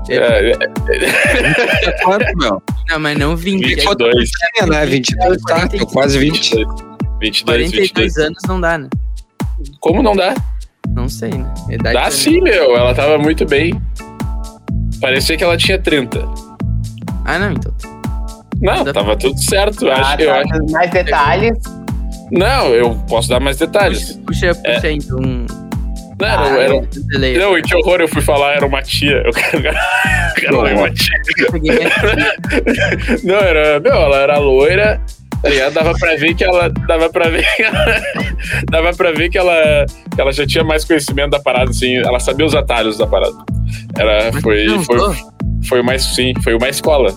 Aí. 0.08 0.16
É, 0.16 0.50
é, 0.50 2.02
quanto, 2.02 2.36
meu? 2.36 2.62
Não, 2.88 2.98
mas 2.98 3.18
não 3.18 3.36
20. 3.36 3.64
é 3.64 3.76
22. 3.76 4.30
Tinha, 4.30 4.66
né? 4.66 4.86
22, 4.86 5.42
tá? 5.42 5.68
Eu 5.72 5.86
quase 5.86 6.18
20. 6.18 6.56
22, 7.20 7.70
22. 7.70 7.90
42 7.92 8.16
anos 8.16 8.38
não 8.48 8.60
dá, 8.60 8.78
né? 8.78 8.88
Como 9.78 10.02
não 10.02 10.16
dá? 10.16 10.34
Não 10.88 11.08
sei, 11.08 11.30
né? 11.30 11.54
Idade 11.70 11.94
Dá 11.94 12.10
sim, 12.10 12.40
meu. 12.40 12.76
Ela 12.76 12.94
tava 12.94 13.18
muito 13.18 13.44
bem. 13.46 13.80
Parecia 15.00 15.36
que 15.36 15.44
ela 15.44 15.56
tinha 15.56 15.78
30. 15.78 16.26
Ah, 17.24 17.38
não, 17.38 17.52
então. 17.52 17.72
Não, 18.60 18.84
tava 18.92 19.16
tudo 19.16 19.38
certo. 19.42 19.86
Eu 19.86 19.92
Ah, 19.92 20.00
acho, 20.00 20.20
eu 20.22 20.28
tá, 20.32 20.40
acho. 20.40 20.72
mais 20.72 20.90
detalhes. 20.90 21.58
Não, 22.30 22.66
eu 22.68 22.94
posso 23.08 23.28
dar 23.28 23.40
mais 23.40 23.56
detalhes. 23.56 24.12
Puxa, 24.26 24.54
puxa, 24.54 24.74
puxa 24.74 24.86
aí, 24.86 24.96
então. 24.96 25.18
Não, 25.18 25.46
Ah, 26.28 26.48
era, 26.58 26.74
Eu 26.74 26.86
delay. 27.08 27.38
não, 27.38 27.56
e 27.58 27.62
que 27.62 27.74
horror 27.74 28.00
eu 28.00 28.08
fui 28.08 28.20
falar, 28.20 28.52
era 28.54 28.66
uma 28.66 28.82
tia. 28.82 29.22
Eu 29.24 29.32
quero, 29.32 29.56
eu 29.66 30.34
quero 30.36 30.60
ler 30.60 30.74
uma 30.76 30.90
tia. 30.90 31.16
Eu 31.38 31.52
Não, 33.24 33.36
era. 33.36 33.80
Meu, 33.80 33.92
ela 33.94 34.16
era 34.18 34.38
loira. 34.38 35.00
tá? 35.42 35.70
Dava 35.72 35.94
pra 35.98 36.16
ver 36.16 36.34
que 36.34 36.44
ela. 36.44 36.68
Dava 36.86 37.08
pra 37.08 37.28
ver 37.30 37.46
que 37.56 37.62
ela. 37.62 38.02
Dava 38.70 38.92
pra 38.92 39.12
ver 39.12 39.30
que 39.30 39.38
ela. 39.38 39.86
Que 40.14 40.20
ela 40.20 40.32
já 40.32 40.46
tinha 40.46 40.62
mais 40.62 40.84
conhecimento 40.84 41.30
da 41.30 41.40
parada, 41.40 41.70
assim. 41.70 41.96
Ela 41.96 42.20
sabia 42.20 42.44
os 42.46 42.54
atalhos 42.54 42.98
da 42.98 43.06
parada. 43.06 43.32
Era. 43.98 44.30
Foi. 44.42 44.64
não, 44.66 44.84
Foi, 44.84 44.98
tô. 44.98 45.14
foi 45.68 45.82
mais. 45.82 46.02
Sim, 46.02 46.34
foi 46.44 46.54
uma 46.54 46.68
escola. 46.68 47.14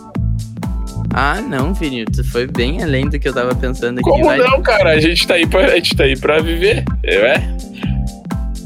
Ah, 1.13 1.39
não, 1.41 1.73
Vini, 1.73 2.05
tu 2.05 2.23
foi 2.23 2.47
bem 2.47 2.81
além 2.81 3.07
do 3.07 3.19
que 3.19 3.27
eu 3.29 3.33
tava 3.33 3.53
pensando 3.53 3.99
aqui. 3.99 4.09
Como 4.09 4.23
vai. 4.25 4.37
não, 4.39 4.61
cara? 4.63 4.91
A 4.91 4.99
gente 4.99 5.27
tá 5.27 5.35
aí 5.35 5.45
pra, 5.45 5.65
a 5.65 5.75
gente 5.75 5.95
tá 5.95 6.03
aí 6.05 6.17
pra 6.17 6.39
viver. 6.39 6.83
É. 7.03 7.35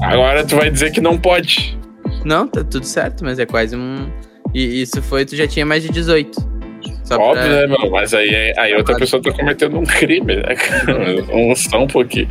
Agora 0.01 0.45
tu 0.45 0.55
vai 0.55 0.69
dizer 0.69 0.91
que 0.91 1.01
não 1.01 1.17
pode. 1.17 1.77
Não, 2.23 2.47
tá 2.47 2.63
tudo 2.63 2.85
certo, 2.85 3.23
mas 3.25 3.37
é 3.39 3.45
quase 3.45 3.75
um. 3.75 4.09
E 4.53 4.81
isso 4.81 5.01
foi, 5.01 5.25
tu 5.25 5.35
já 5.35 5.45
tinha 5.47 5.65
mais 5.65 5.83
de 5.83 5.89
18. 5.89 6.57
Só 7.03 7.15
Óbvio, 7.19 7.43
pra... 7.43 7.53
né, 7.53 7.67
meu? 7.67 7.91
Mas 7.91 8.13
aí, 8.13 8.53
aí 8.57 8.73
outra 8.75 8.95
pessoa 8.97 9.21
tá 9.21 9.31
cometendo 9.31 9.77
um 9.77 9.83
crime, 9.83 10.35
né, 10.37 10.55
cara? 10.55 11.21
Vamos 11.25 11.63
só 11.69 11.83
um 11.83 11.87
pouquinho. 11.87 12.29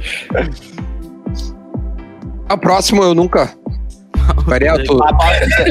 A 2.48 2.56
próxima 2.56 3.04
eu 3.04 3.14
nunca. 3.14 3.50
Ariel, 4.50 4.82
tu. 4.84 4.96
Pode- 4.96 5.12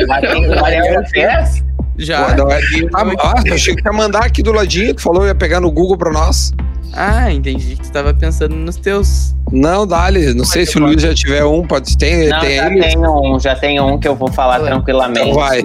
mas 0.08 0.21
tem- 0.21 0.47
o 0.49 0.65
Ariel 0.65 0.93
já 0.93 1.03
fez? 1.05 1.63
Já. 1.97 2.36
Pô, 2.36 2.49
é- 2.51 2.60
Ah, 2.93 3.03
ah, 3.19 3.53
achei 3.53 3.75
que 3.75 3.86
ia 3.88 3.93
mandar 3.93 4.25
aqui 4.25 4.43
do 4.43 4.51
ladinho, 4.51 4.93
tu 4.93 5.01
falou 5.01 5.25
ia 5.25 5.36
pegar 5.36 5.60
no 5.60 5.71
Google 5.71 5.97
pra 5.97 6.12
nós. 6.12 6.51
Ah, 6.93 7.31
entendi 7.31 7.75
que 7.75 7.84
tu 7.84 7.91
tava 7.91 8.13
pensando 8.13 8.55
nos 8.55 8.77
teus. 8.77 9.36
Não, 9.51 9.86
dá-lhe. 9.86 10.34
Não 10.34 10.45
sei 10.45 10.65
se 10.65 10.77
o 10.77 10.81
Luiz 10.81 11.01
já 11.01 11.13
tiver 11.13 11.43
um, 11.43 11.65
pode 11.67 11.97
ter. 11.97 12.29
Não, 12.29 12.39
tem 12.39 12.55
já 12.58 12.67
ele. 12.67 12.81
tenho 12.81 13.36
um, 13.36 13.39
já 13.39 13.55
tenho 13.55 13.86
um 13.86 13.99
que 13.99 14.08
eu 14.08 14.15
vou 14.15 14.31
falar 14.31 14.60
tranquilamente. 14.62 15.27
Então 15.29 15.34
vai. 15.39 15.63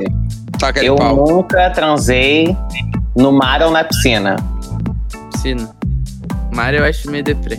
Taca 0.58 0.82
Eu 0.84 0.96
pau. 0.96 1.16
nunca 1.16 1.70
transei 1.70 2.56
no 3.16 3.32
mar 3.32 3.62
ou 3.62 3.70
na 3.70 3.84
piscina. 3.84 4.36
Piscina. 5.32 5.70
Mar 6.52 6.74
eu 6.74 6.84
acho 6.84 7.10
meio 7.10 7.22
deprê. 7.24 7.58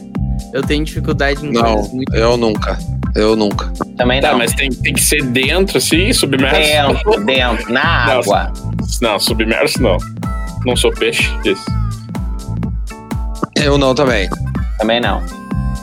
Eu 0.53 0.61
tenho 0.61 0.83
dificuldade 0.83 1.45
em 1.45 1.51
Não, 1.53 1.89
eu 2.13 2.35
nunca. 2.37 2.77
Eu 3.15 3.35
nunca. 3.35 3.71
Também 3.97 4.21
Tá, 4.21 4.31
não. 4.31 4.37
mas 4.37 4.53
tem, 4.53 4.69
tem 4.69 4.93
que 4.93 5.01
ser 5.01 5.21
dentro, 5.23 5.77
assim, 5.77 6.11
submerso. 6.13 6.55
Dentro, 6.59 7.25
dentro, 7.25 7.73
na 7.73 8.05
Não, 8.07 8.19
água. 8.19 8.53
Não, 9.01 9.19
submerso 9.19 9.81
não. 9.81 9.97
Não 10.65 10.75
sou 10.75 10.91
peixe. 10.93 11.29
Isso. 11.43 11.65
Eu 13.55 13.77
não 13.77 13.93
também. 13.93 14.29
Também 14.79 14.99
não. 14.99 15.21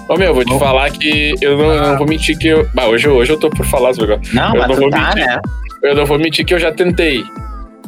Ô 0.09 0.17
meu, 0.17 0.33
vou 0.35 0.45
te 0.45 0.49
Bom. 0.51 0.59
falar 0.59 0.91
que 0.91 1.35
eu 1.41 1.57
não, 1.59 1.71
eu 1.73 1.83
não 1.83 1.99
vou 1.99 2.07
mentir 2.07 2.37
que 2.39 2.49
eu. 2.49 2.69
Bah, 2.75 2.87
hoje, 2.87 3.09
hoje 3.09 3.33
eu 3.33 3.39
tô 3.39 3.51
por 3.51 3.67
falar 3.67 3.91
esse 3.91 4.01
negócio. 4.01 4.35
Não, 4.35 4.55
Eu 4.55 4.59
mas 4.61 4.69
não 4.69 4.75
tu 4.77 4.81
vou 4.81 4.91
tá, 4.91 5.09
mentir. 5.15 5.27
né? 5.27 5.41
Eu 5.83 5.95
não 5.95 6.07
vou 6.07 6.19
mentir 6.19 6.45
que 6.47 6.55
eu 6.55 6.59
já 6.59 6.73
tentei. 6.73 7.23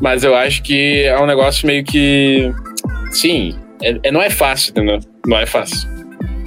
Mas 0.01 0.23
eu 0.23 0.35
acho 0.35 0.63
que 0.63 1.03
é 1.05 1.19
um 1.21 1.27
negócio 1.27 1.67
meio 1.67 1.83
que. 1.83 2.53
Sim, 3.11 3.57
é, 3.83 3.99
é- 4.03 4.13
não 4.13 4.21
é 4.23 4.29
fácil, 4.31 4.71
entendeu? 4.71 5.01
Não 5.27 5.39
é 5.39 5.47
fácil. 5.47 5.89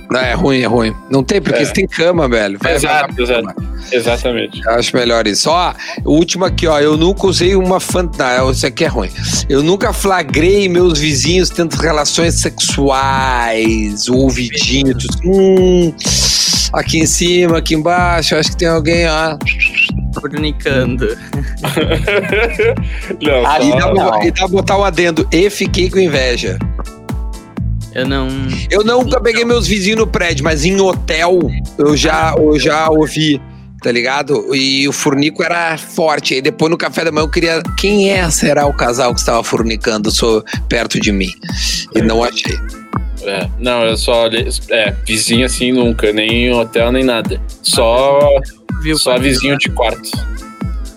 Não, 0.09 0.19
é 0.19 0.33
ruim, 0.33 0.61
é 0.61 0.65
ruim. 0.67 0.93
Não 1.09 1.23
tem, 1.23 1.41
porque 1.41 1.59
É. 1.61 1.65
você 1.65 1.73
tem 1.73 1.87
cama, 1.87 2.27
velho. 2.29 2.57
Vai, 2.61 2.75
Exato, 2.75 3.21
exato. 3.21 3.55
Exatamente. 3.91 4.61
Eu 4.65 4.71
acho 4.75 4.95
melhor 4.95 5.25
isso. 5.27 5.49
Ó, 5.49 5.73
o 6.05 6.11
último 6.13 6.45
aqui, 6.45 6.67
ó. 6.67 6.79
Eu 6.79 6.95
nunca 6.97 7.25
usei 7.27 7.55
uma 7.55 7.79
fantasia. 7.79 8.49
Isso 8.51 8.65
aqui 8.65 8.83
é 8.85 8.87
ruim. 8.87 9.09
Eu 9.49 9.63
nunca 9.63 9.91
flagrei 9.93 10.69
meus 10.69 10.99
vizinhos 10.99 11.49
tendo 11.49 11.73
relações 11.75 12.35
sexuais. 12.35 14.07
O 14.07 14.15
ouvidinho. 14.17 14.95
Hum, 15.25 15.93
aqui 16.73 16.99
em 16.99 17.05
cima, 17.05 17.57
aqui 17.57 17.73
embaixo. 17.75 18.35
Acho 18.35 18.51
que 18.51 18.57
tem 18.57 18.67
alguém, 18.67 19.07
ó. 19.07 19.37
Fornicando. 20.19 21.07
não, 23.21 23.67
E 23.67 23.71
só- 23.71 23.79
dá, 23.79 23.93
não. 23.93 24.23
e 24.23 24.31
dá 24.31 24.37
pra 24.37 24.47
botar 24.47 24.77
um 24.77 24.83
adendo. 24.83 25.27
E 25.31 25.49
fiquei 25.49 25.89
com 25.89 25.99
inveja. 25.99 26.57
Eu 27.95 28.07
não. 28.07 28.27
Eu 28.71 28.83
nunca 28.83 29.19
peguei 29.21 29.45
meus 29.45 29.67
vizinhos 29.67 29.99
no 29.99 30.07
prédio, 30.07 30.43
mas 30.43 30.65
em 30.65 30.79
hotel 30.79 31.39
eu 31.77 31.95
já, 31.95 32.33
eu 32.37 32.57
já 32.59 32.89
ouvi, 32.89 33.39
tá 33.81 33.91
ligado? 33.91 34.53
E 34.55 34.87
o 34.87 34.91
furnico 34.91 35.43
era 35.43 35.77
forte. 35.77 36.33
Aí 36.33 36.41
depois 36.41 36.71
no 36.71 36.77
café 36.77 37.03
da 37.05 37.11
manhã 37.11 37.23
eu 37.25 37.29
queria. 37.29 37.61
Quem 37.77 38.09
é 38.11 38.29
será 38.31 38.65
o 38.65 38.73
casal 38.73 39.13
que 39.13 39.19
estava 39.19 39.43
furnicando 39.43 40.09
so, 40.09 40.43
perto 40.67 40.99
de 40.99 41.11
mim? 41.11 41.29
E 41.95 42.01
não 42.01 42.23
achei. 42.23 42.57
É, 43.21 43.47
não, 43.59 43.83
eu 43.83 43.95
só. 43.95 44.25
olhei- 44.25 44.47
É, 44.69 44.91
vizinho 45.05 45.45
assim 45.45 45.71
nunca, 45.71 46.11
nem 46.11 46.47
em 46.47 46.53
hotel 46.53 46.91
nem 46.91 47.03
nada. 47.03 47.39
Só, 47.61 48.19
Viu 48.81 48.97
só 48.97 49.17
vizinho 49.17 49.57
de 49.57 49.69
quarto. 49.69 50.09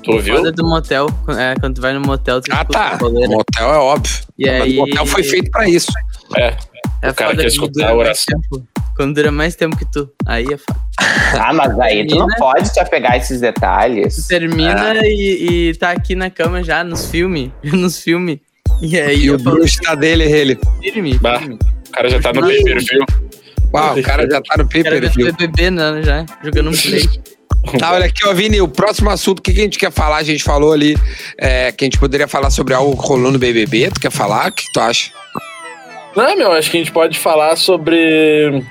Tu 0.02 0.10
ouviu? 0.12 0.36
Foda 0.36 0.50
do 0.50 0.64
motel. 0.64 1.08
É, 1.38 1.54
quando 1.60 1.74
tu 1.76 1.80
vai 1.80 1.92
no 1.92 2.00
motel, 2.00 2.40
tu 2.40 2.48
Ah, 2.52 2.64
tá. 2.64 2.98
O 3.02 3.28
motel 3.28 3.74
é 3.74 3.76
óbvio. 3.78 4.16
E 4.38 4.46
Mas 4.46 4.62
aí- 4.62 4.76
O 4.78 4.86
motel 4.86 5.06
foi 5.06 5.22
feito 5.22 5.50
pra 5.50 5.68
isso. 5.68 5.92
É. 6.36 6.56
É 7.02 7.10
O 7.10 7.14
cara 7.14 7.30
quer 7.30 7.36
quando 7.42 7.46
escutar 7.48 7.72
dura 7.72 7.86
a 7.86 7.94
mais 7.94 7.98
oração. 8.06 8.40
tempo. 8.40 8.66
Quando 8.96 9.14
dura 9.14 9.30
mais 9.30 9.54
tempo 9.54 9.76
que 9.76 9.84
tu. 9.90 10.10
Aí 10.26 10.44
é 10.44 10.56
foda. 10.56 10.80
Ah, 11.38 11.52
mas 11.52 11.78
aí 11.80 12.06
tu 12.06 12.14
não 12.16 12.26
pode 12.38 12.72
te 12.72 12.80
apegar 12.80 13.12
a 13.12 13.16
esses 13.16 13.38
Tu 13.38 13.42
detalhes. 13.42 14.26
termina 14.26 14.96
É. 14.96 15.02
e, 15.08 15.68
e 15.70 15.74
tá 15.74 15.90
aqui 15.90 16.14
na 16.14 16.30
cama 16.30 16.62
já, 16.62 16.82
nos 16.84 17.10
filmes. 17.10 17.50
Nos 17.62 18.00
filmes. 18.00 18.38
E 18.80 18.98
aí 18.98 19.24
E 19.24 19.30
o 19.30 19.38
bruxo 19.38 19.80
tá 19.82 19.94
dele, 19.94 20.24
ele. 20.24 20.58
firme, 20.82 21.18
Bah. 21.18 21.38
firme. 21.38 21.58
O 21.88 21.90
cara 21.92 22.08
já 22.10 22.20
tá 22.20 22.32
no 22.32 22.40
pay 22.42 22.62
per 22.62 22.78
view. 22.78 23.04
Uau, 23.74 23.98
o 23.98 24.02
cara 24.02 24.22
já 24.30 24.40
tá 24.40 24.56
no 24.58 24.64
paper 24.64 25.00
vê 25.00 25.08
view. 25.08 25.32
BBB, 25.32 25.70
né, 25.70 26.02
já, 26.02 26.24
jogando 26.42 26.70
um 26.70 26.76
play. 26.76 27.02
Tá, 27.80 27.92
olha 27.92 28.06
aqui, 28.06 28.24
ó, 28.24 28.32
Vini, 28.32 28.60
o 28.60 28.68
próximo 28.68 29.10
assunto, 29.10 29.40
o 29.40 29.42
que, 29.42 29.52
que 29.52 29.58
a 29.60 29.64
gente 29.64 29.76
quer 29.78 29.90
falar? 29.90 30.18
A 30.18 30.22
gente 30.22 30.42
falou 30.44 30.72
ali 30.72 30.96
é, 31.36 31.72
que 31.72 31.84
a 31.84 31.86
gente 31.86 31.98
poderia 31.98 32.28
falar 32.28 32.48
sobre 32.50 32.72
algo 32.74 32.96
que 33.00 33.08
rolou 33.08 33.32
no 33.32 33.38
BBB. 33.40 33.90
Tu 33.90 33.98
quer 34.00 34.10
falar? 34.12 34.50
O 34.50 34.52
que 34.52 34.64
tu 34.72 34.78
acha? 34.78 35.10
Não, 36.16 36.36
meu, 36.36 36.52
acho 36.52 36.70
que 36.70 36.78
a 36.78 36.80
gente 36.80 36.92
pode 36.92 37.18
falar 37.18 37.56
sobre 37.56 38.64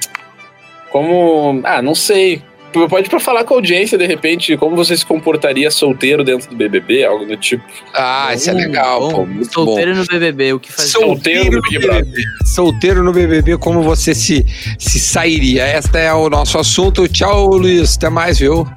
como. 0.91 1.62
Ah, 1.64 1.82
não 1.82 1.93
sei. 1.93 2.41
Pode 2.89 3.10
pra 3.10 3.22
falar 3.22 3.46
com 3.46 3.54
a 3.54 3.58
audiência, 3.58 3.98
de 3.98 4.06
repente, 4.06 4.58
como 4.58 4.76
você 4.76 4.98
se 4.98 5.06
comportaria 5.06 5.72
solteiro 5.72 6.26
dentro 6.26 6.50
do 6.50 6.58
BBB, 6.58 7.06
algo 7.06 7.26
do 7.26 7.38
tipo. 7.38 7.64
Ah, 7.93 8.34
isso 8.34 8.50
é 8.50 8.54
legal, 8.54 9.00
Bom, 9.00 9.12
pô, 9.12 9.26
muito 9.26 9.54
Solteiro 9.54 9.96
no 9.96 10.06
BBB, 10.06 10.54
o 10.54 10.60
que 10.60 10.74
fazer? 10.74 10.89
Solteiro 10.89 11.56
no 11.56 11.62
Big 11.62 11.80
Brother. 11.80 12.24
Solteiro 12.43 13.02
no 13.02 13.14
BBB, 13.14 13.58
como 13.58 13.82
você 13.82 14.14
se, 14.14 14.46
se 14.78 15.00
sairia? 15.00 15.66
Este 15.78 15.98
é 16.00 16.14
o 16.14 16.30
nosso 16.30 16.58
assunto. 16.58 17.08
Tchau, 17.08 17.48
Luiz. 17.48 17.96
Até 17.96 18.10
mais, 18.10 18.39
viu? 18.39 18.68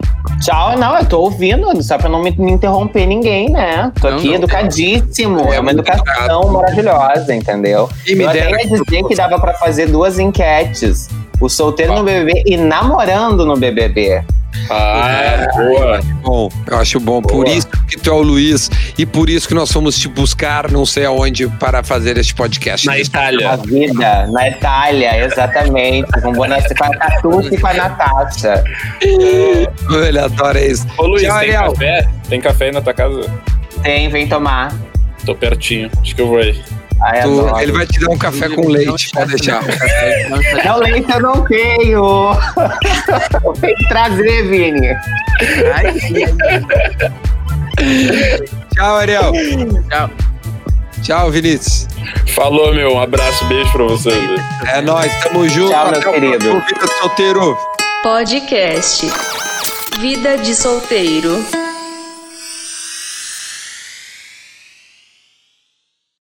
Tchau, 0.41 0.77
não, 0.79 0.97
eu 0.97 1.05
tô 1.05 1.21
ouvindo, 1.21 1.83
só 1.83 1.99
pra 1.99 2.09
não 2.09 2.23
me, 2.23 2.31
me 2.31 2.53
interromper 2.53 3.07
ninguém, 3.07 3.51
né? 3.51 3.93
Tô 4.01 4.09
Não, 4.11 4.17
aqui 4.19 4.29
não. 4.29 4.35
educadíssimo. 4.35 5.41
É, 5.53 5.57
É, 5.57 5.61
uma 5.61 5.73
educação 5.73 6.53
maravilhosa, 6.53 7.35
entendeu? 7.35 7.89
E 8.07 8.15
me 8.15 8.25
eu 8.25 8.29
até 8.31 8.51
ia 8.51 8.69
dizer 8.69 9.03
que 9.07 9.15
dava 9.15 9.39
pra 9.41 9.55
fazer 9.55 9.87
duas 9.87 10.19
enquetes. 10.19 11.09
O 11.41 11.49
solteiro 11.49 11.95
no 11.95 12.03
BBB 12.05 12.43
e 12.47 12.57
namorando 12.57 13.45
no 13.47 13.57
BBB. 13.57 14.23
Ah, 14.71 15.47
boa. 15.55 16.01
Bom, 16.23 16.49
eu 16.67 16.79
acho 16.79 16.99
bom. 16.99 17.23
Por 17.23 17.45
Boa. 17.45 17.49
isso 17.57 17.69
que 17.87 17.99
tu 17.99 18.11
é 18.11 18.13
o 18.13 18.23
Luiz 18.23 18.71
e 18.99 19.07
por 19.07 19.31
isso 19.31 19.47
que 19.47 19.55
nós 19.55 19.71
fomos 19.71 19.97
te 19.99 20.09
buscar 20.09 20.71
não 20.71 20.85
sei 20.85 21.05
aonde 21.05 21.47
para 21.47 21.83
fazer 21.83 22.17
este 22.19 22.35
podcast. 22.35 22.87
Na 22.87 22.99
Itália. 22.99 23.57
vida, 23.59 24.27
na 24.27 24.49
Itália, 24.49 25.25
exatamente. 25.25 26.11
Com, 26.23 26.33
boné, 26.33 26.61
com 26.63 26.85
a 26.85 26.91
Catuça 26.97 27.55
e 27.55 27.59
com 27.59 27.67
a 27.67 27.75
Natasha. 27.75 28.65
Ele 29.01 30.19
adora 30.19 30.61
isso. 30.65 30.87
Ô 30.99 31.07
Luiz, 31.07 31.23
Tchau, 31.23 31.39
tem 31.41 31.49
Ariel. 31.51 31.73
café? 31.73 32.09
Tem 32.29 32.41
café 32.41 32.65
aí 32.67 32.73
na 32.73 32.81
tua 32.81 32.95
casa? 32.95 33.41
Tem, 33.83 34.09
vem 34.09 34.27
tomar. 34.27 34.75
Tô 35.25 35.35
pertinho. 35.35 35.91
Acho 36.03 36.15
que 36.17 36.23
eu 36.23 36.27
vou 36.29 36.39
aí. 36.39 36.61
Ai, 37.03 37.23
Tu- 37.23 37.59
ele 37.61 37.73
vai 37.73 37.87
te 37.87 38.01
dar 38.01 38.11
um 38.11 38.19
café 38.19 38.49
com 38.49 38.69
leite, 38.69 39.11
pode 39.11 39.31
deixar. 39.37 39.63
Não, 40.65 40.79
leite 40.79 41.11
eu 41.11 41.21
não 41.21 41.45
tenho. 41.45 42.33
Eu 43.45 43.53
tenho 43.61 43.77
que 43.77 43.89
trazer, 43.89 44.43
Vini. 44.49 44.95
Tchau, 48.75 48.97
Ariel. 48.97 49.33
Tchau. 49.89 50.11
Tchau, 51.03 51.31
Vinícius. 51.31 51.87
Falou, 52.35 52.75
meu. 52.75 52.95
Um 52.95 53.01
abraço, 53.01 53.45
beijo 53.47 53.71
pra 53.73 53.85
vocês. 53.85 54.41
É 54.67 54.81
nóis, 54.81 55.13
tamo 55.23 55.49
junto. 55.49 55.71
Tchau, 55.71 55.91
meu 55.91 55.99
Até 56.01 56.09
o 56.09 56.13
querido. 56.13 56.61
Vida 56.61 56.87
de 56.87 56.99
Solteiro. 56.99 57.59
Podcast 58.03 59.07
Vida 60.01 60.39
de 60.39 60.55
Solteiro. 60.55 61.45